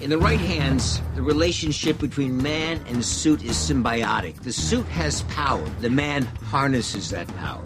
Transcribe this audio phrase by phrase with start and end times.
[0.00, 4.40] In the right hands, the relationship between man and suit is symbiotic.
[4.42, 7.64] The suit has power, the man harnesses that power.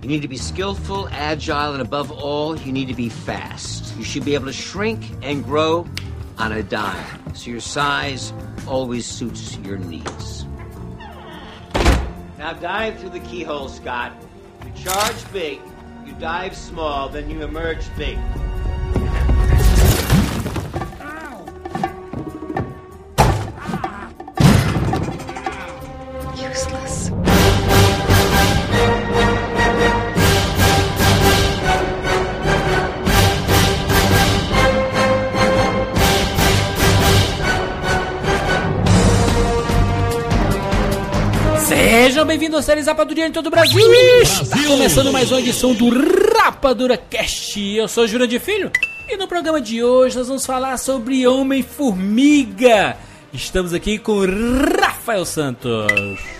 [0.00, 3.94] You need to be skillful, agile, and above all, you need to be fast.
[3.98, 5.86] You should be able to shrink and grow
[6.38, 8.32] on a dime, so your size
[8.66, 10.46] always suits your needs.
[12.38, 14.14] Now dive through the keyhole, Scott.
[14.64, 15.60] You charge big,
[16.06, 18.18] you dive small, then you emerge big.
[42.32, 43.78] Sejam bem-vindos aos séries Rapadura em todo o Brasil.
[44.22, 45.90] Está começando mais uma edição do
[46.34, 47.60] Rapadura Cast.
[47.60, 48.70] Eu sou o Júlio de Filho
[49.06, 52.96] e no programa de hoje nós vamos falar sobre Homem-Formiga.
[53.34, 54.20] Estamos aqui com
[54.80, 55.92] Rafael Santos.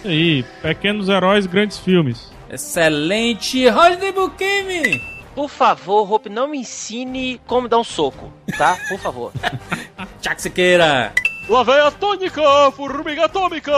[0.02, 2.30] E aí, pequenos heróis, grandes filmes.
[2.48, 4.98] Excelente, Rodney Bukemi.
[5.34, 8.78] Por favor, Hope, não me ensine como dar um soco, tá?
[8.88, 9.30] Por favor.
[10.22, 11.12] Tchak Siqueira.
[11.52, 12.40] Lá vem a tônica,
[12.74, 13.70] formiga atômica!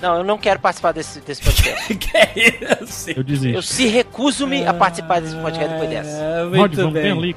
[0.00, 1.92] Não, eu não quero participar desse, desse podcast.
[1.98, 2.32] que é
[2.80, 3.10] isso?
[3.10, 3.62] Eu Eu desisto.
[3.62, 6.16] se recuso-me a participar desse podcast depois dessa.
[6.16, 7.10] Ah, Rod, muito ter bem.
[7.10, 7.36] ali.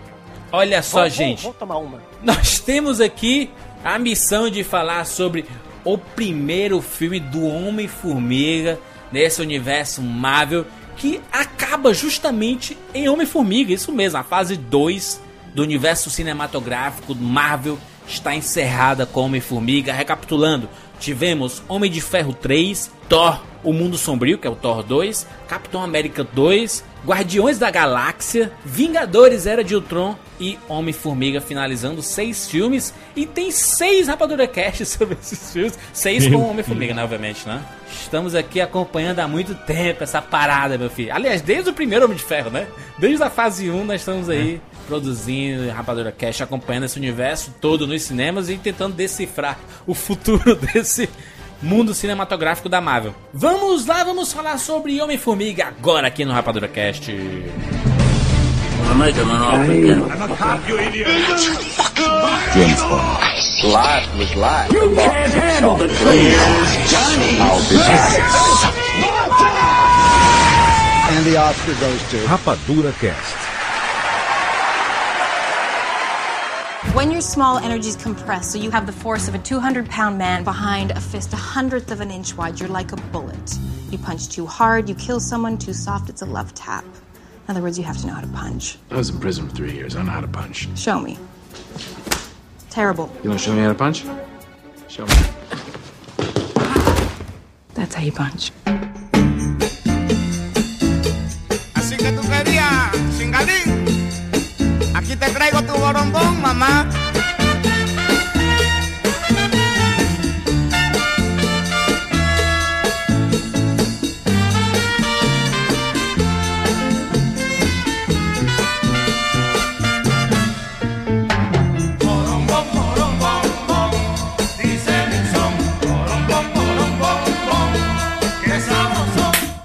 [0.51, 1.41] Olha só, Vamos- gente.
[1.41, 1.97] Vamos, vamos tomar uma.
[2.21, 3.49] Nós temos aqui
[3.83, 5.45] a missão de falar sobre
[5.83, 8.77] o primeiro filme do Homem-Formiga
[9.11, 10.63] nesse universo Marvel
[10.95, 15.19] que acaba justamente em Homem-Formiga, isso mesmo, a fase 2
[15.55, 19.93] do universo cinematográfico Marvel está encerrada com Homem-Formiga.
[19.93, 20.69] Recapitulando,
[20.99, 25.81] tivemos Homem de Ferro 3, Thor, O Mundo Sombrio, que é o Thor 2, Capitão
[25.81, 32.93] América 2, Guardiões da Galáxia, Vingadores Era de Ultron e Homem-Formiga finalizando seis filmes.
[33.15, 35.77] E tem seis Rapadura Cast sobre esses filmes.
[35.91, 37.03] Seis com Homem-Formiga, né?
[37.03, 37.63] Obviamente, né?
[37.91, 41.13] Estamos aqui acompanhando há muito tempo essa parada, meu filho.
[41.13, 42.67] Aliás, desde o primeiro Homem de Ferro, né?
[42.97, 48.01] Desde a fase 1 nós estamos aí produzindo Rapadura Cast, acompanhando esse universo todo nos
[48.01, 49.57] cinemas e tentando decifrar
[49.87, 51.09] o futuro desse
[51.61, 53.15] mundo cinematográfico da Marvel.
[53.33, 57.09] Vamos lá, vamos falar sobre Homem-Formiga agora aqui no Rapadura Cast.
[72.27, 73.50] Rapadura Cast.
[76.89, 80.43] When your small energies compressed, so you have the force of a 200 pound man
[80.43, 83.57] behind a fist a hundredth of an inch wide, you're like a bullet.
[83.91, 86.83] You punch too hard, you kill someone, too soft, it's a love tap.
[86.83, 88.79] In other words, you have to know how to punch.
[88.89, 89.95] I was in prison for three years.
[89.95, 90.67] I know how to punch.
[90.75, 91.19] Show me.
[92.71, 93.11] Terrible.
[93.23, 94.03] You want to show me how to punch?
[94.87, 95.13] Show me.
[97.75, 98.51] That's how you punch.
[105.01, 106.87] Aquí te traigo tu borombón, mamá.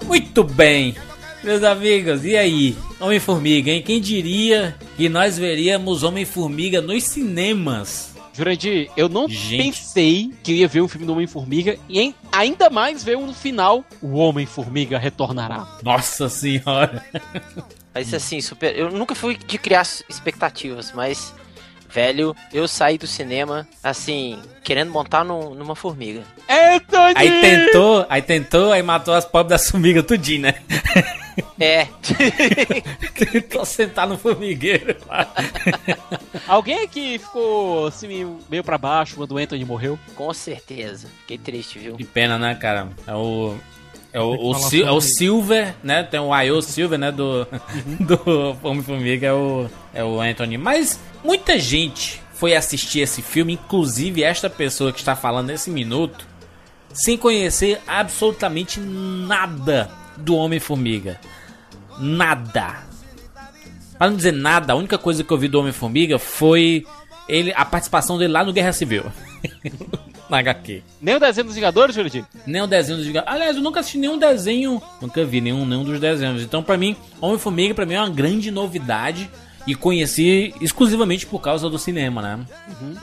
[0.07, 0.95] Muito bem,
[1.47, 2.77] meus amigos, e aí?
[3.01, 3.83] Homem-Formiga, hein?
[3.83, 8.15] Quem diria que nós veríamos Homem-Formiga nos cinemas?
[8.35, 9.63] Jurandir, eu não Gente.
[9.65, 13.27] pensei que eu ia ver um filme do Homem-Formiga e em- ainda mais ver um
[13.29, 15.67] no final, o Homem-Formiga retornará.
[15.83, 17.03] Nossa senhora!
[17.95, 18.77] Mas assim, super.
[18.77, 21.33] Eu nunca fui de criar expectativas, mas.
[21.89, 26.23] Velho, eu saí do cinema, assim, querendo montar num- numa formiga.
[26.47, 27.15] Anthony!
[27.15, 30.57] Aí tentou, aí tentou, aí matou as pobres da formiga tudinho, né?
[31.61, 31.87] É.
[33.15, 34.97] tentou sentar no formigueiro.
[36.47, 39.99] Alguém aqui ficou assim meio, pra baixo quando o Anthony morreu?
[40.15, 41.09] Com certeza.
[41.21, 41.97] Fiquei triste, viu?
[41.97, 42.89] Que pena, né, cara?
[43.07, 43.55] É o.
[44.13, 46.03] É o, o, Sil- é o Silver, né?
[46.03, 46.63] Tem o I.O.
[46.63, 47.13] Silver, né?
[47.13, 47.47] Do,
[48.01, 50.57] do Homem-Formiga, é o, é o Anthony.
[50.57, 56.27] Mas muita gente foi assistir esse filme, inclusive esta pessoa que está falando nesse minuto,
[56.95, 61.21] sem conhecer absolutamente nada do Homem-Formiga.
[61.99, 62.85] Nada.
[63.99, 66.85] Pra não dizer nada, a única coisa que eu vi do Homem-Formiga foi
[67.29, 69.05] ele, a participação dele lá no Guerra Civil.
[70.29, 70.83] Na HQ.
[71.01, 72.25] Nem o desenho dos Vingadores, Jurandir?
[72.45, 73.33] Nem o desenho dos Vingadores.
[73.33, 74.83] Aliás, eu nunca assisti nenhum desenho.
[75.01, 76.43] Nunca vi nenhum, nenhum dos desenhos.
[76.43, 79.31] Então, pra mim, Homem-Formiga pra mim é uma grande novidade.
[79.69, 82.47] E conheci exclusivamente por causa do cinema, né?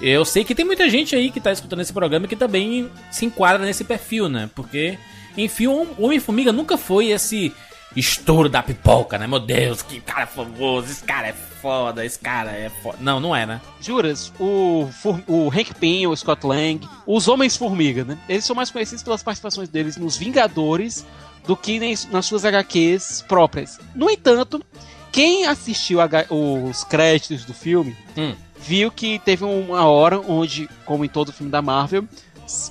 [0.01, 3.25] Eu sei que tem muita gente aí que tá escutando esse programa que também se
[3.25, 4.49] enquadra nesse perfil, né?
[4.55, 4.97] Porque,
[5.37, 7.53] enfim, o Homem-Formiga nunca foi esse
[7.95, 9.27] estouro da pipoca, né?
[9.27, 12.97] Meu Deus, que cara famoso, esse cara é foda, esse cara é foda.
[12.99, 13.61] Não, não é, né?
[13.79, 14.89] Juras, o,
[15.27, 18.17] o Hank Pym, o Scott Lang, os Homens-Formiga, né?
[18.27, 21.05] Eles são mais conhecidos pelas participações deles nos Vingadores
[21.45, 21.79] do que
[22.11, 23.79] nas suas HQs próprias.
[23.93, 24.63] No entanto,
[25.11, 28.33] quem assistiu H- os créditos do filme Hum.
[28.59, 32.05] viu que teve uma hora onde, como em todo filme da Marvel,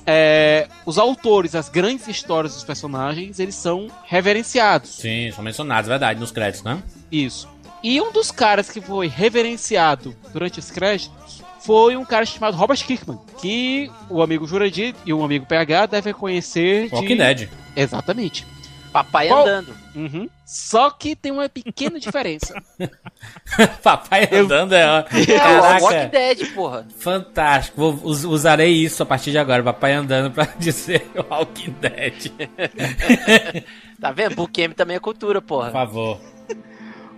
[0.07, 4.91] é, os autores, as grandes histórias dos personagens, eles são reverenciados.
[4.91, 6.83] Sim, são mencionados, verdade, nos créditos, né?
[7.11, 7.49] Isso.
[7.83, 12.85] E um dos caras que foi reverenciado durante os créditos foi um cara chamado Robert
[12.85, 16.95] Kirkman, que o amigo Jurandir e o amigo PH devem conhecer de...
[16.95, 17.49] Walking Dead.
[17.77, 18.47] Exatamente.
[18.93, 19.75] Papai Qual- andando.
[19.95, 20.29] Uhum.
[20.45, 22.55] Só que tem uma pequena diferença.
[23.83, 24.87] Papai andando é.
[24.87, 26.87] ó, É, o Caraca, Walking Dead, porra.
[26.99, 27.77] fantástico.
[27.81, 29.63] Vou, us- usarei isso a partir de agora.
[29.63, 32.33] Papai andando pra dizer Walking Dead.
[34.01, 34.35] Tá vendo?
[34.35, 35.71] Bookame também é cultura, Por porra.
[35.71, 36.21] favor.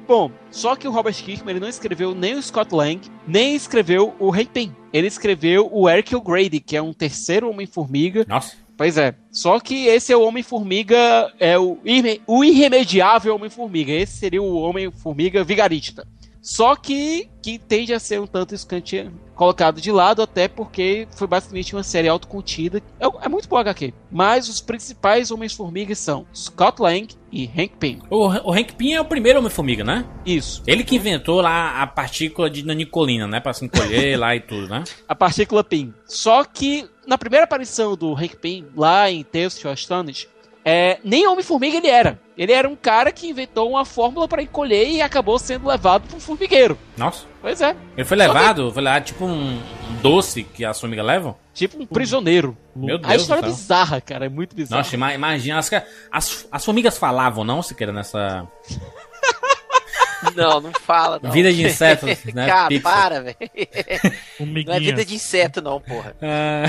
[0.07, 4.15] Bom, só que o Robert Kirkman ele não escreveu nem o Scott Lang, nem escreveu
[4.19, 4.77] o Hank Pym.
[4.93, 8.25] Ele escreveu o Eric O'Grady, que é um terceiro Homem-Formiga.
[8.29, 8.55] Nossa.
[8.77, 9.15] Pois é.
[9.31, 13.93] Só que esse é o Homem-Formiga, é o, irre- o irremediável Homem-Formiga.
[13.93, 16.07] Esse seria o Homem-Formiga vigarista.
[16.41, 21.27] Só que, que tende a ser um tanto escante colocado de lado, até porque foi
[21.27, 22.83] basicamente uma série autocontida.
[23.01, 23.95] É, é muito boa HQ.
[24.13, 28.01] Mas os principais Homens-Formigas são Scott Lang e Hank Pym.
[28.11, 30.05] O, o Hank Pym é o primeiro Homem-Formiga, né?
[30.27, 30.63] Isso.
[30.67, 33.41] Ele que inventou lá a partícula de nanicolina, né?
[33.41, 34.85] Pra se encolher lá e tudo, né?
[35.09, 35.95] a partícula PIN.
[36.05, 40.29] Só que na primeira aparição do Hank Pym, lá em Tales to Astonish,
[40.65, 42.19] é, nem Homem-Formiga ele era.
[42.37, 46.17] Ele era um cara que inventou uma fórmula para encolher e acabou sendo levado para
[46.17, 46.77] um formigueiro.
[46.97, 47.27] Nossa.
[47.41, 49.61] Pois é, Ele foi levado, foi lá tipo um,
[50.01, 51.37] doce que as formigas levam?
[51.53, 52.57] tipo um prisioneiro.
[52.75, 54.81] Meu A Deus história do é bizarra, cara, é muito bizarra.
[54.81, 55.59] Nossa, ima- imagina.
[55.59, 55.71] As,
[56.11, 58.49] as, as formigas falavam, não, Siqueira, nessa
[60.35, 61.31] Não, não fala, não.
[61.31, 62.47] vida de insetos, né?
[62.47, 62.93] Cara, Pixar.
[62.93, 63.37] para, velho.
[64.67, 66.15] Não é vida de inseto, não, porra.
[66.23, 66.67] Ah,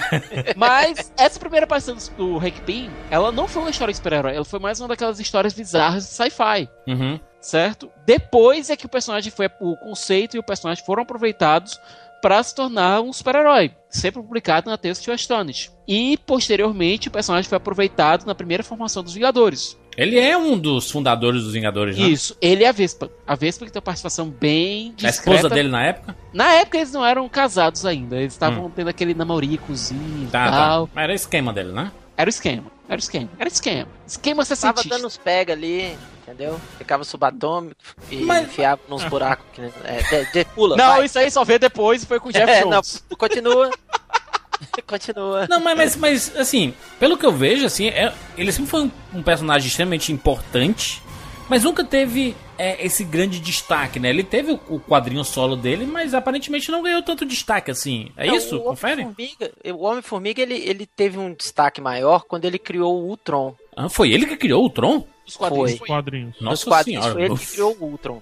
[0.55, 4.45] Mas essa primeira aparição do Hank Pym, ela não foi uma história de super-herói, ela
[4.45, 6.69] foi mais uma daquelas histórias bizarras de sci-fi.
[6.87, 7.19] uhum.
[7.39, 7.89] certo?
[8.05, 11.79] Depois é que o personagem foi o conceito e o personagem foram aproveitados
[12.21, 15.71] para se tornar um super-herói, sempre publicado na Tales to Astonish.
[15.87, 19.77] E posteriormente o personagem foi aproveitado na primeira formação dos Vingadores.
[19.97, 22.07] Ele é um dos fundadores dos Vingadores, né?
[22.07, 23.09] Isso, ele é a Vespa.
[23.25, 25.37] A Vespa que tem uma participação bem A discreta.
[25.37, 26.15] esposa dele na época?
[26.33, 30.87] Na época eles não eram casados ainda, eles estavam tendo aquele namoricozinho e Tá, tal.
[30.87, 30.91] tá.
[30.95, 31.91] Mas era o esquema dele, né?
[32.17, 33.87] Era o esquema, era o esquema, era o esquema.
[34.07, 34.89] Esquema Tava sessentista.
[34.89, 36.59] dando uns pega ali, entendeu?
[36.77, 37.75] Ficava subatômico
[38.09, 39.45] e Mas- enfiava nos buracos.
[39.53, 41.05] Que, é, de, de- pula, Não, vai.
[41.05, 43.03] isso aí só vê depois e foi com o Jeff É, Jones.
[43.09, 43.69] não, continua.
[44.87, 45.47] continua.
[45.49, 48.91] Não, mas, mas, mas, assim, pelo que eu vejo, assim, é- ele sempre foi um,
[49.15, 51.01] um personagem extremamente importante,
[51.49, 54.09] mas nunca teve é, esse grande destaque, né?
[54.09, 58.11] Ele teve o, o quadrinho solo dele, mas aparentemente não ganhou tanto destaque, assim.
[58.17, 58.57] É Não, isso?
[58.57, 59.01] o Confere?
[59.03, 63.55] Homem-Formiga- O Homem-Formiga, ele, ele teve um destaque maior quando ele criou o Ultron.
[63.75, 65.05] Ah, foi ele que criou o Tron?
[65.27, 65.87] Os quadrinhos Foi.
[65.87, 66.35] Quadrinhos.
[66.39, 67.19] Nossa Nos quadrinhos senhora.
[67.19, 68.21] foi ele que criou o Ultron.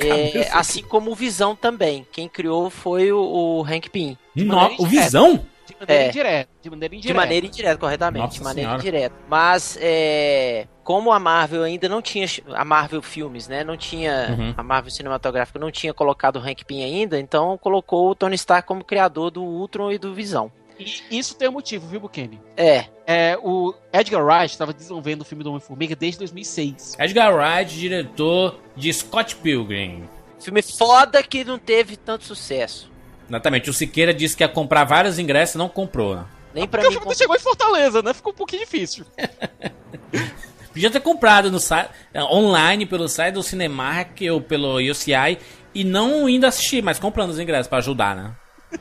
[0.00, 2.06] É, assim como o Visão também.
[2.12, 4.18] Quem criou foi o, o Hank Pym.
[4.36, 4.86] No- o.
[4.86, 5.46] Visão?
[5.86, 6.08] De maneira É.
[6.08, 6.50] indireta.
[6.62, 7.20] De maneira De indireta.
[7.20, 8.22] maneira indireta, corretamente.
[8.24, 8.82] Nossa de maneira Senhora.
[8.82, 9.14] indireta.
[9.28, 12.26] Mas, é, como a Marvel ainda não tinha.
[12.54, 13.62] A Marvel Filmes, né?
[13.64, 14.36] Não tinha.
[14.38, 14.54] Uhum.
[14.56, 18.66] A Marvel Cinematográfica não tinha colocado o Hank Pym ainda, então colocou o Tony Stark
[18.66, 20.50] como criador do Ultron e do Visão.
[20.78, 22.40] E isso tem um motivo, viu, Bukemi?
[22.56, 26.96] É, É, o Edgar Wright estava desenvolvendo o filme do Homem-Formiga desde 2006.
[26.98, 30.08] Edgar Wright, diretor de Scott Pilgrim.
[30.40, 32.90] filme foda que não teve tanto sucesso.
[33.32, 36.26] Exatamente, o Siqueira disse que ia comprar vários ingressos e não comprou, né?
[36.54, 36.96] Nem pra Porque o mim.
[36.96, 38.12] filme não chegou em Fortaleza, né?
[38.12, 39.06] Ficou um pouquinho difícil.
[40.70, 45.38] Podia ter comprado no site, online pelo site do Cinemark ou pelo UCI
[45.74, 48.34] e não indo assistir, mas comprando os ingressos pra ajudar, né?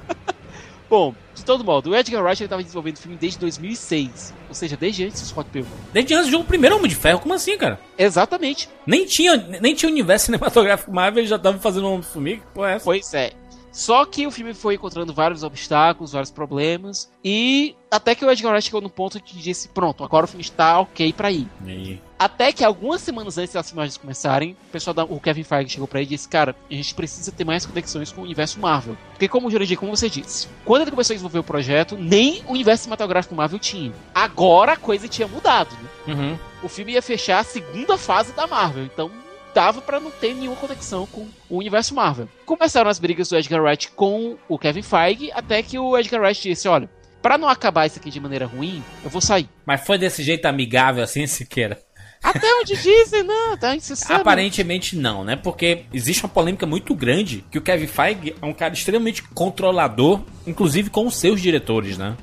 [0.89, 4.75] Bom, de todo modo, o Edgar Wright estava desenvolvendo o filme desde 2006, ou seja,
[4.75, 5.71] desde antes do Scott Pilgrim.
[5.93, 7.79] Desde antes do primeiro Homem de Ferro, como assim, cara?
[7.97, 8.67] Exatamente.
[8.85, 12.41] Nem tinha, nem tinha universo cinematográfico Marvel, ele já tava fazendo um Homem-Formiga?
[12.53, 12.83] Pô, é essa?
[12.83, 13.31] Pois é.
[13.71, 18.51] Só que o filme foi encontrando vários obstáculos, vários problemas, e até que o Edgar
[18.51, 21.47] Wright chegou no ponto que disse: pronto, agora o filme está ok pra ir.
[21.65, 21.99] E?
[22.19, 25.87] Até que algumas semanas antes das filmagens começarem, o pessoal da, o Kevin Feige chegou
[25.87, 28.97] pra ele e disse: Cara, a gente precisa ter mais conexões com o universo Marvel.
[29.11, 32.43] Porque, como o Jurandir, como você disse, quando ele começou a desenvolver o projeto, nem
[32.47, 33.91] o universo cinematográfico Marvel tinha.
[34.13, 36.13] Agora a coisa tinha mudado, né?
[36.13, 36.37] Uhum.
[36.63, 39.09] O filme ia fechar a segunda fase da Marvel, então
[39.53, 42.27] dava pra não ter nenhuma conexão com o universo Marvel.
[42.45, 46.41] Começaram as brigas do Edgar Wright com o Kevin Feige, até que o Edgar Wright
[46.41, 46.89] disse: Olha,
[47.21, 49.49] pra não acabar isso aqui de maneira ruim, eu vou sair.
[49.65, 51.79] Mas foi desse jeito amigável assim, Siqueira?
[52.23, 54.21] Até onde dizem, não, tá você sabe.
[54.21, 55.35] Aparentemente não, né?
[55.35, 60.21] Porque existe uma polêmica muito grande que o Kevin Feige é um cara extremamente controlador,
[60.45, 62.15] inclusive com os seus diretores, né?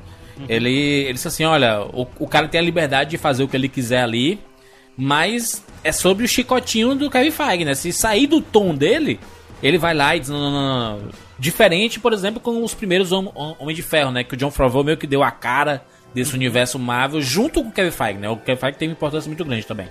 [0.48, 3.56] Ele, ele disse assim, olha, o, o cara tem a liberdade de fazer o que
[3.56, 4.38] ele quiser ali,
[4.98, 7.74] mas é sobre o chicotinho do Kevin Feige, né?
[7.74, 9.20] Se sair do tom dele,
[9.62, 11.08] ele vai lá e diz, não, não, não, não.
[11.38, 14.24] Diferente, por exemplo, com os primeiros Hom- Hom- Homem de Ferro, né?
[14.24, 17.72] Que o John Favreau meio que deu a cara desse universo Marvel junto com o
[17.72, 18.28] Kevin Feige, né?
[18.28, 19.86] O Kevin Feige tem uma importância muito grande também.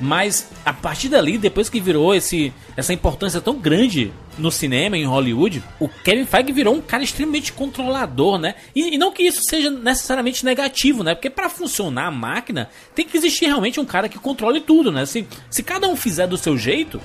[0.00, 5.06] Mas a partir dali, depois que virou esse, essa importância tão grande no cinema, em
[5.06, 8.56] Hollywood, o Kevin Feige virou um cara extremamente controlador, né?
[8.74, 11.14] E, e não que isso seja necessariamente negativo, né?
[11.14, 15.06] Porque pra funcionar a máquina, tem que existir realmente um cara que controle tudo, né?
[15.06, 17.00] Se, se cada um fizer do seu jeito,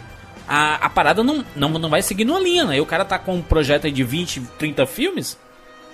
[0.48, 2.78] a, a parada não, não, não vai seguir numa linha, né?
[2.78, 5.38] E o cara tá com um projeto de 20, 30 filmes,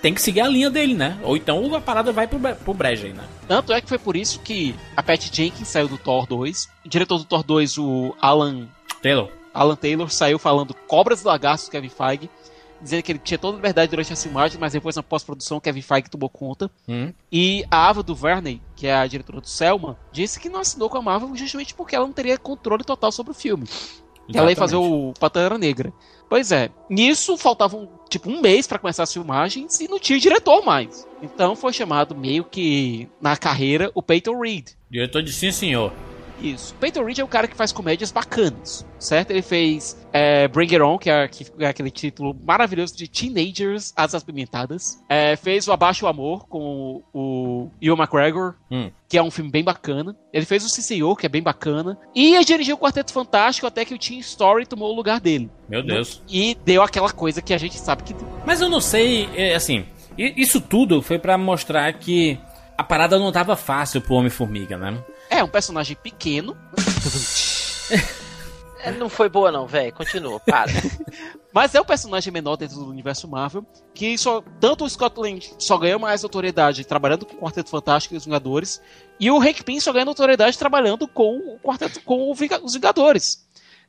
[0.05, 1.17] tem que seguir a linha dele, né?
[1.23, 3.23] Ou então a parada vai pro, pro brejo aí, né?
[3.47, 6.69] Tanto é que foi por isso que a Patty Jenkins saiu do Thor 2.
[6.85, 8.67] O diretor do Thor 2, o Alan,
[9.01, 9.31] Taylor.
[9.51, 12.29] Alan Taylor, saiu falando cobras e lagartos do Kevin Feige.
[12.79, 15.61] Dizendo que ele tinha toda a liberdade durante a filmagem, mas depois na pós-produção o
[15.61, 16.69] Kevin Feige tomou conta.
[16.87, 17.11] Hum.
[17.31, 20.99] E a Ava DuVernay, que é a diretora do Selma, disse que não assinou com
[20.99, 23.65] a Marvel justamente porque ela não teria controle total sobre o filme.
[24.27, 25.91] Que ela ia fazer o Pantera Negra.
[26.29, 30.63] Pois é, nisso faltavam tipo um mês pra começar as filmagens e não tinha diretor
[30.63, 31.07] mais.
[31.21, 34.69] Então foi chamado meio que na carreira o Peyton Reed.
[34.89, 35.91] Diretor de sim, senhor.
[36.41, 36.75] Isso.
[36.79, 39.31] Peyton Reed é um cara que faz comédias bacanas, certo?
[39.31, 43.93] Ele fez é, Bring It On, que é, que é aquele título maravilhoso de Teenagers
[43.95, 44.99] Asas Pimentadas.
[45.09, 48.91] É, fez o Abaixo o Amor com o, o Ewan McGregor, Hum.
[49.07, 50.15] que é um filme bem bacana.
[50.33, 51.97] Ele fez o CCO, que é bem bacana.
[52.13, 55.49] E dirigiu o Quarteto Fantástico até que o Teen Story tomou o lugar dele.
[55.69, 56.21] Meu Deus.
[56.27, 58.15] E deu aquela coisa que a gente sabe que.
[58.45, 59.85] Mas eu não sei, é, assim,
[60.17, 62.37] isso tudo foi pra mostrar que
[62.77, 64.97] a parada não tava fácil pro Homem-Formiga, né?
[65.35, 66.57] É um personagem pequeno.
[68.85, 69.91] É, não foi boa não, velho.
[69.91, 70.71] Continua, para.
[71.51, 73.65] Mas é o personagem menor dentro do universo Marvel,
[73.95, 78.13] que só tanto o Scott Lang só ganhou mais notoriedade trabalhando com o Quarteto Fantástico
[78.13, 78.79] e os Vingadores,
[79.19, 83.44] e o Hank Pym só ganhou notoriedade trabalhando com o Quarteto com os Vingadores.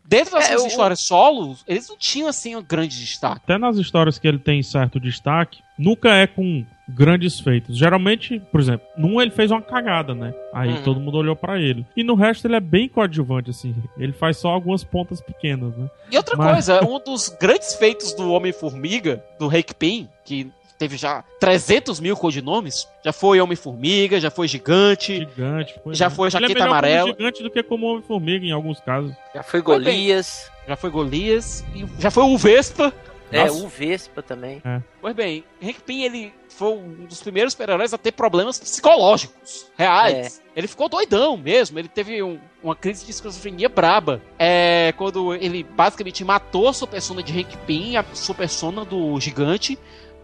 [0.08, 3.40] Dentro das É, suas o- histórias solos, eles não tinham assim um grande destaque.
[3.44, 7.76] Até nas histórias que ele tem certo destaque, nunca é com grandes feitos.
[7.76, 10.32] Geralmente, por exemplo, num ele fez uma cagada, né?
[10.54, 10.82] Aí Uhum.
[10.82, 11.84] todo mundo olhou pra ele.
[11.96, 13.74] E no resto ele é bem coadjuvante, assim.
[13.98, 15.88] Ele faz só algumas pontas pequenas, né?
[16.12, 20.96] E outra Mas- coisa, um dos grandes feitos do Homem-Formiga, do Hank Pym, que teve
[20.96, 25.74] já 300 mil codinomes, já foi Homem-Formiga, já foi Gigante, Gigante.
[25.82, 26.10] pois Já é.
[26.10, 27.08] foi é Jaqueta como Amarela.
[27.10, 29.12] gigante do que como Homem-Formiga em alguns casos.
[29.34, 29.84] Já foi Foi bem.
[29.84, 30.50] Golias.
[30.68, 32.92] já foi Golias, e já foi o Vespa.
[33.32, 33.64] É, Nossa.
[33.64, 34.62] o Vespa também.
[35.00, 40.40] Pois bem, Hank Pym, ele foi um dos primeiros super-heróis a ter problemas psicológicos, reais.
[40.54, 44.22] Ele ficou doidão mesmo, ele teve um- uma crise de esquizofrenia braba.
[44.38, 49.18] É, quando ele basicamente matou a sua persona de Hank Pym, a sua persona do
[49.20, 49.76] gigante,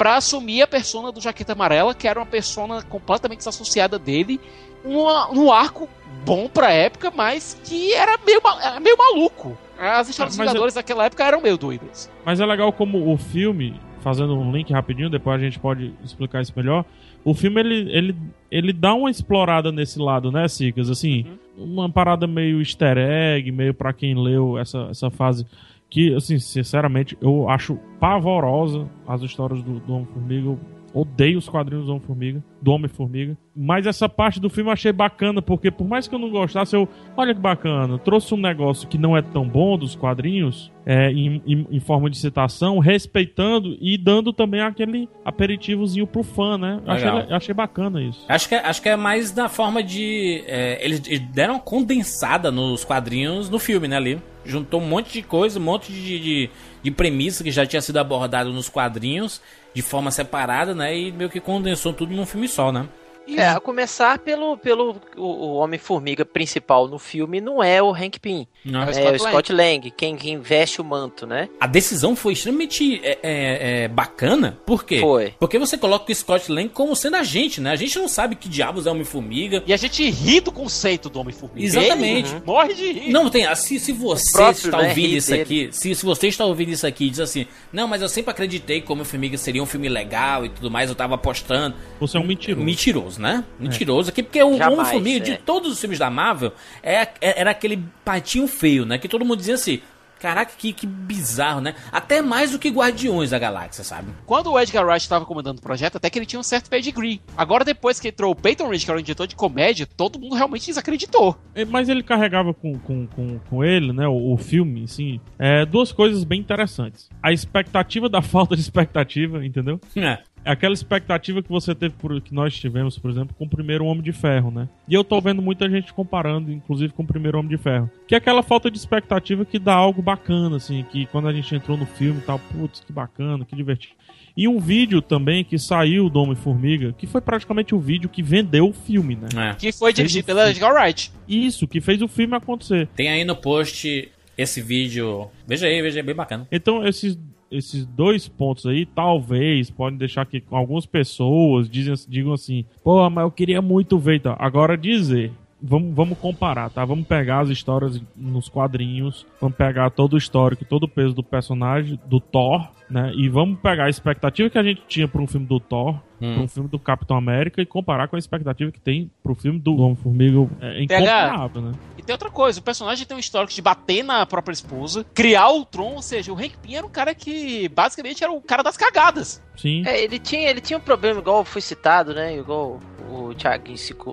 [0.03, 4.41] pra assumir a persona do Jaqueta Amarela, que era uma persona completamente desassociada dele,
[4.85, 5.89] uma, um arco
[6.27, 8.41] bom pra época, mas que era meio,
[8.83, 9.57] meio maluco.
[9.79, 12.11] As histórias dos Mas eu- Vingadores daquela época eram meio doidas.
[12.27, 16.43] Mas é legal como o filme, fazendo um link rapidinho, depois a gente pode explicar
[16.43, 16.85] isso melhor.
[17.25, 18.17] O filme ele, ele,
[18.51, 20.91] ele dá uma explorada nesse lado, né, Sicas?
[20.91, 25.47] Assim, uma parada meio easter egg, meio pra quem leu essa, essa fase.
[25.93, 30.59] Que, assim, sinceramente, eu acho pavorosa as histórias do, do Homem-Formiga.
[30.95, 33.37] Odeio os quadrinhos do Homem-Formiga, do Homem-Formiga.
[33.57, 36.75] Mas essa parte do filme eu achei bacana, porque por mais que eu não gostasse,
[36.77, 36.89] eu.
[37.17, 41.43] Olha que bacana, trouxe um negócio que não é tão bom dos quadrinhos, é, em,
[41.47, 46.81] em- em forma de citação, respeitando e dando também aquele aperitivozinho pro fã, né?
[46.85, 48.25] Eu achei, achei bacana isso.
[48.29, 50.43] Acho que, é- acho que é mais na forma de.
[50.47, 53.97] é, eles, eles deram uma condensada nos quadrinhos no filme, né?
[53.97, 54.19] Ali.
[54.45, 56.51] Juntou um monte de coisa, um monte de, de,
[56.83, 59.41] de premissa que já tinha sido abordado nos quadrinhos
[59.75, 60.97] de forma separada, né?
[60.97, 62.89] E meio que condensou tudo num filme só, né?
[63.29, 68.19] É, a começar pelo, pelo o, o Homem-Formiga principal no filme não é o Hank
[68.19, 68.47] Pym.
[68.65, 68.83] Não.
[68.83, 71.49] É, É o o Scott Scott Lang, quem, quem veste o manto, né?
[71.61, 75.01] A decisão foi extremamente é, é, é, bacana, por quê?
[75.01, 75.35] Foi.
[75.39, 77.71] Porque você coloca o Scott Lang como sendo a gente, né?
[77.71, 79.63] A gente não sabe que diabos é Homem-Formiga.
[79.67, 81.67] E a gente ri do conceito do Homem-Formiga.
[81.67, 82.33] Exatamente.
[82.35, 83.13] Ele morre de rir.
[83.13, 83.53] Não, tem.
[83.57, 85.43] Se, se você próprio, está né, ouvindo isso dele.
[85.43, 88.31] aqui, se, se você está ouvindo isso aqui e diz assim, não, mas eu sempre
[88.31, 91.77] acreditei que Homem-Formiga seria um filme legal e tudo mais, eu tava apostando.
[92.01, 92.65] Você é um mentiroso.
[92.65, 93.45] Mentiroso, né?
[93.59, 95.31] Mentiroso aqui, porque o Jamais, Homem-Formiga, é.
[95.33, 96.53] de todos os filmes da Marvel,
[96.83, 98.99] é, é- era aquele patinho feio, né?
[98.99, 99.81] Que todo mundo dizia assim,
[100.23, 101.75] caraca, que, que bizarro, né?
[101.91, 104.13] Até mais do que Guardiões da Galáxia, sabe?
[104.25, 107.21] Quando o Edgar Wright estava comandando o projeto, até que ele tinha um certo pedigree.
[107.37, 110.37] Agora, depois que entrou o Peyton Reed, que era o diretor de comédia, todo mundo
[110.37, 111.37] realmente desacreditou.
[111.57, 115.67] É, Mas ele carregava com, com, com, com ele, né, o, o filme, assim, é,
[115.67, 117.11] duas coisas bem interessantes.
[117.21, 119.81] A expectativa da falta de expectativa, entendeu?
[119.97, 120.21] É.
[120.45, 123.85] É aquela expectativa que você teve, por, que nós tivemos, por exemplo, com o primeiro
[123.85, 124.69] Homem de Ferro, né?
[124.89, 127.91] E eu tô vendo muita gente comparando, inclusive, com o primeiro Homem de Ferro.
[128.07, 131.55] Que é aquela falta de expectativa que dá algo bacana, assim, que quando a gente
[131.55, 133.95] entrou no filme e tal, putz, que bacana, que divertido.
[134.37, 138.69] E um vídeo também que saiu do Homem-Formiga, que foi praticamente o vídeo que vendeu
[138.69, 139.51] o filme, né?
[139.51, 139.55] É.
[139.55, 141.13] Que foi dirigido pelo Edgar Wright.
[141.29, 142.89] Isso, que fez o filme acontecer.
[142.97, 145.29] Tem aí no post esse vídeo.
[145.47, 146.49] Veja aí, veja aí, bem bacana.
[146.51, 147.19] Então, esses,
[147.53, 153.23] esses dois pontos aí, talvez, podem deixar que algumas pessoas dizem, digam assim: pô, mas
[153.25, 154.17] eu queria muito ver.
[154.17, 155.31] Então, agora dizer.
[155.63, 156.85] Vamos, vamos comparar, tá?
[156.85, 161.23] Vamos pegar as histórias nos quadrinhos, vamos pegar todo o histórico, todo o peso do
[161.23, 163.13] personagem, do Thor, né?
[163.15, 166.35] E vamos pegar a expectativa que a gente tinha para um filme do Thor, Hum.
[166.35, 169.59] para um filme do Capitão América e comparar com a expectativa que tem pro filme
[169.59, 170.49] do Homem-Formiga.
[170.61, 171.73] É incomparável, né?
[171.99, 175.51] E tem outra coisa, o personagem tem um histórico de bater na própria esposa, criar
[175.51, 178.63] o Tron, ou seja, o Hank Pym era um cara que basicamente era o cara
[178.63, 179.43] das cagadas.
[179.57, 179.83] Sim.
[179.85, 182.37] É, ele tinha, ele tinha um problema, igual foi citado, né?
[182.37, 182.79] Igual
[183.11, 183.65] o Thiago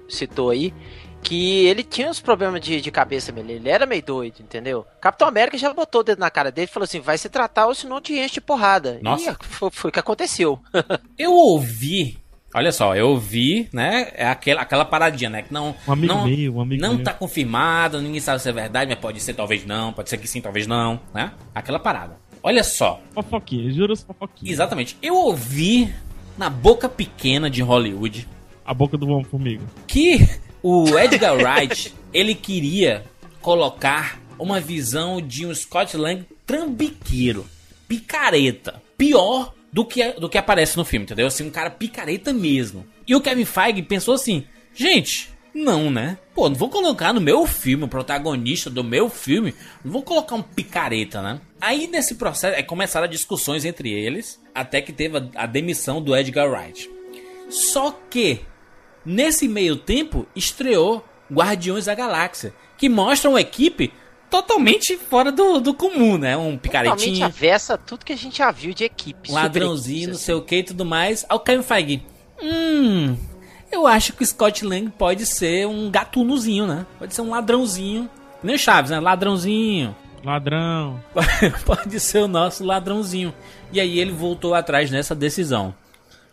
[0.10, 0.74] citou aí.
[1.22, 3.52] Que ele tinha uns problemas de, de cabeça mesmo.
[3.52, 4.86] Ele era meio doido, entendeu?
[5.02, 7.68] Capitão América já botou o dedo na cara dele e falou assim: vai se tratar
[7.68, 9.00] ou senão te enche de porrada.
[9.02, 9.32] Nossa.
[9.40, 10.60] E foi, foi o que aconteceu.
[11.18, 12.18] Eu ouvi.
[12.52, 14.12] Olha só, eu ouvi, né?
[14.16, 15.44] É aquela, aquela paradinha, né?
[15.44, 15.76] Que não.
[15.88, 17.04] Um amigo não, meu, um amigo Não meu.
[17.04, 19.94] tá confirmado, ninguém sabe se é verdade, mas pode ser, talvez não.
[19.94, 21.32] Pode ser que sim, talvez não, né?
[21.54, 22.18] Aquela parada.
[22.42, 24.52] Olha só, Fofoquinha, juras fofoquinha.
[24.52, 24.98] exatamente.
[25.00, 25.94] Eu ouvi
[26.40, 28.28] na boca pequena de Hollywood
[28.66, 29.64] A boca do Homem-Formiga.
[29.86, 30.28] que
[30.62, 33.04] o Edgar Wright ele queria
[33.42, 37.46] colocar uma visão de um Scott Lang trambiqueiro,
[37.88, 41.28] picareta, pior do que do que aparece no filme, entendeu?
[41.28, 42.86] Assim, um cara picareta mesmo.
[43.08, 46.18] E o Kevin Feige pensou assim: gente, não, né?
[46.34, 50.36] Pô, não vou colocar no meu filme, o protagonista do meu filme, não vou colocar
[50.36, 51.42] um picareta, né?
[51.60, 56.16] Aí nesse processo, aí começaram discussões entre eles, até que teve a, a demissão do
[56.16, 56.90] Edgar Wright.
[57.50, 58.42] Só que
[59.06, 63.94] Nesse meio tempo, estreou Guardiões da Galáxia, que mostra uma equipe
[64.30, 66.38] totalmente fora do, do comum, né?
[66.38, 69.32] Um Totalmente picaretinho, avessa a tudo que a gente já viu de equipe.
[69.32, 71.26] um ladrãozinho, não equipes, sei o que e tudo mais.
[71.28, 72.06] Ao Kevin Feige,
[72.42, 73.18] hum,
[73.72, 76.86] eu acho que o Scott Lang pode ser um gatunozinho, né?
[76.98, 78.10] Pode ser um ladrãozinho.
[78.44, 79.00] Nem o Chaves, né?
[79.00, 79.96] Ladrãozinho.
[80.24, 81.04] Ladrão.
[81.66, 83.34] pode ser o nosso ladrãozinho.
[83.72, 85.74] E aí ele voltou atrás nessa decisão.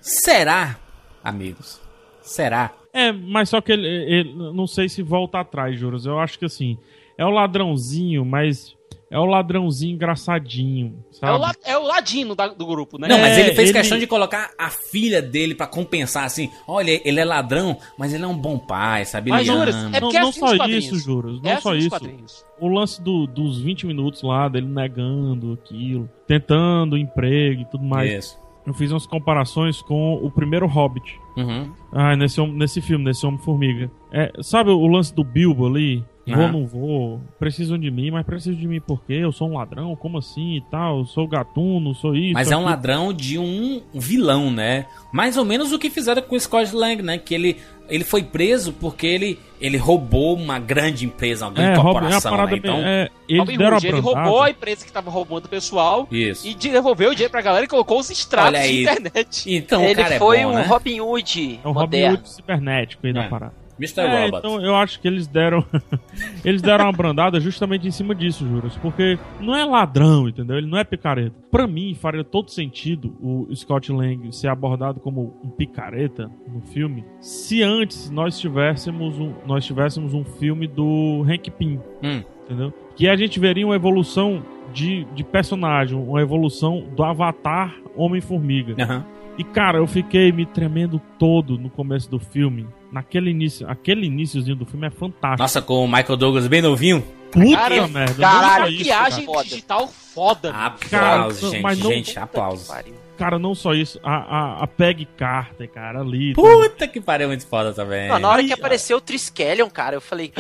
[0.01, 0.77] Será,
[1.23, 1.81] amigos?
[2.27, 2.73] Será?
[2.93, 6.07] É, mas só que ele, ele- não sei se volta atrás, juros.
[6.07, 6.79] Eu acho que assim,
[7.19, 8.75] é o ladrãozinho, mas
[9.11, 11.39] é o ladrãozinho engraçadinho, É o, sabe?
[11.39, 13.07] la- é o ladino da- do grupo, né?
[13.07, 16.51] Não, mas É, ele fez ele- questão de colocar a filha dele pra compensar assim.
[16.67, 19.31] Olha, ele é ladrão, mas ele é um bom pai, sabe?
[19.31, 19.65] Mas, ama.
[19.69, 21.41] é não porque é não assim só isso, juros.
[21.43, 21.87] Não É só assim
[22.25, 22.45] isso.
[22.59, 28.11] O lance do- dos 20 minutos lá, dele negando aquilo, tentando emprego e tudo mais.
[28.25, 28.46] Isso.
[28.67, 31.21] Eu fiz umas comparações com o primeiro Hobbit.
[31.37, 31.71] Uhum.
[31.93, 33.91] Ah, nesse, nesse filme, nesse Homem-Formiga.
[34.11, 36.05] É, sabe o lance do Bilbo ali?
[36.27, 36.47] Vou Aham.
[36.47, 37.21] ou não vou?
[37.39, 39.13] Precisam de mim, mas precisam de mim por quê?
[39.21, 39.95] Eu sou um ladrão?
[39.95, 40.99] Como assim e tal?
[40.99, 42.35] Eu sou gatuno, sou isso.
[42.35, 42.71] Mas é um aquilo.
[42.71, 44.87] ladrão de um vilão, né?
[45.13, 47.17] Mais ou menos o que fizeram com o Scott Lang, né?
[47.17, 47.57] Que ele,
[47.89, 52.37] ele foi preso porque ele, ele roubou uma grande empresa, uma grande É, é corporação,
[52.37, 52.57] né?
[52.57, 55.49] Então, bem- é, eles Robin deram Hood, ele roubou a empresa que tava roubando o
[55.49, 56.47] pessoal isso.
[56.47, 58.83] e devolveu o dinheiro pra galera e colocou os extratos Olha de aí.
[58.83, 59.55] internet.
[59.55, 60.63] Então Ele cara foi é bom, um né?
[60.63, 62.09] Robin Hood É o Robin.
[62.11, 63.15] Hood cibernético aí É.
[63.15, 63.55] da parada.
[63.79, 64.01] Mr.
[64.01, 64.39] É, Robot.
[64.39, 65.65] então eu acho que eles deram
[66.45, 70.57] eles deram uma brandada justamente em cima disso, juros, porque não é ladrão, entendeu?
[70.57, 71.35] Ele não é picareta.
[71.51, 77.05] Pra mim faria todo sentido o Scott Lang ser abordado como um picareta no filme,
[77.21, 82.23] se antes nós tivéssemos um nós tivéssemos um filme do Hank Pym, Hum.
[82.45, 82.73] entendeu?
[82.97, 88.75] Que a gente veria uma evolução de, de personagem, uma evolução do Avatar Homem-Formiga.
[88.83, 89.05] Aham.
[89.39, 92.67] E cara, eu fiquei me tremendo todo no começo do filme.
[92.91, 95.43] Naquele início, aquele iníciozinho do filme é fantástico.
[95.43, 97.03] Nossa, com o Michael Douglas bem novinho.
[97.31, 98.15] Puta Cara, merda.
[98.23, 99.43] Caralho, isso, maquiagem cara.
[99.45, 100.53] digital foda.
[100.53, 100.65] mano.
[100.65, 101.63] Aplausos, Cara, gente.
[101.63, 102.69] mas não- gente, aplausos.
[102.69, 102.87] cara.
[103.19, 106.35] Cara, não só isso, a, a, a Peg Carter, cara, ali.
[106.35, 108.09] Puta que pariu, muito foda também.
[108.09, 110.33] Não, na hora Aí, que apareceu o Triskelion, cara, eu falei.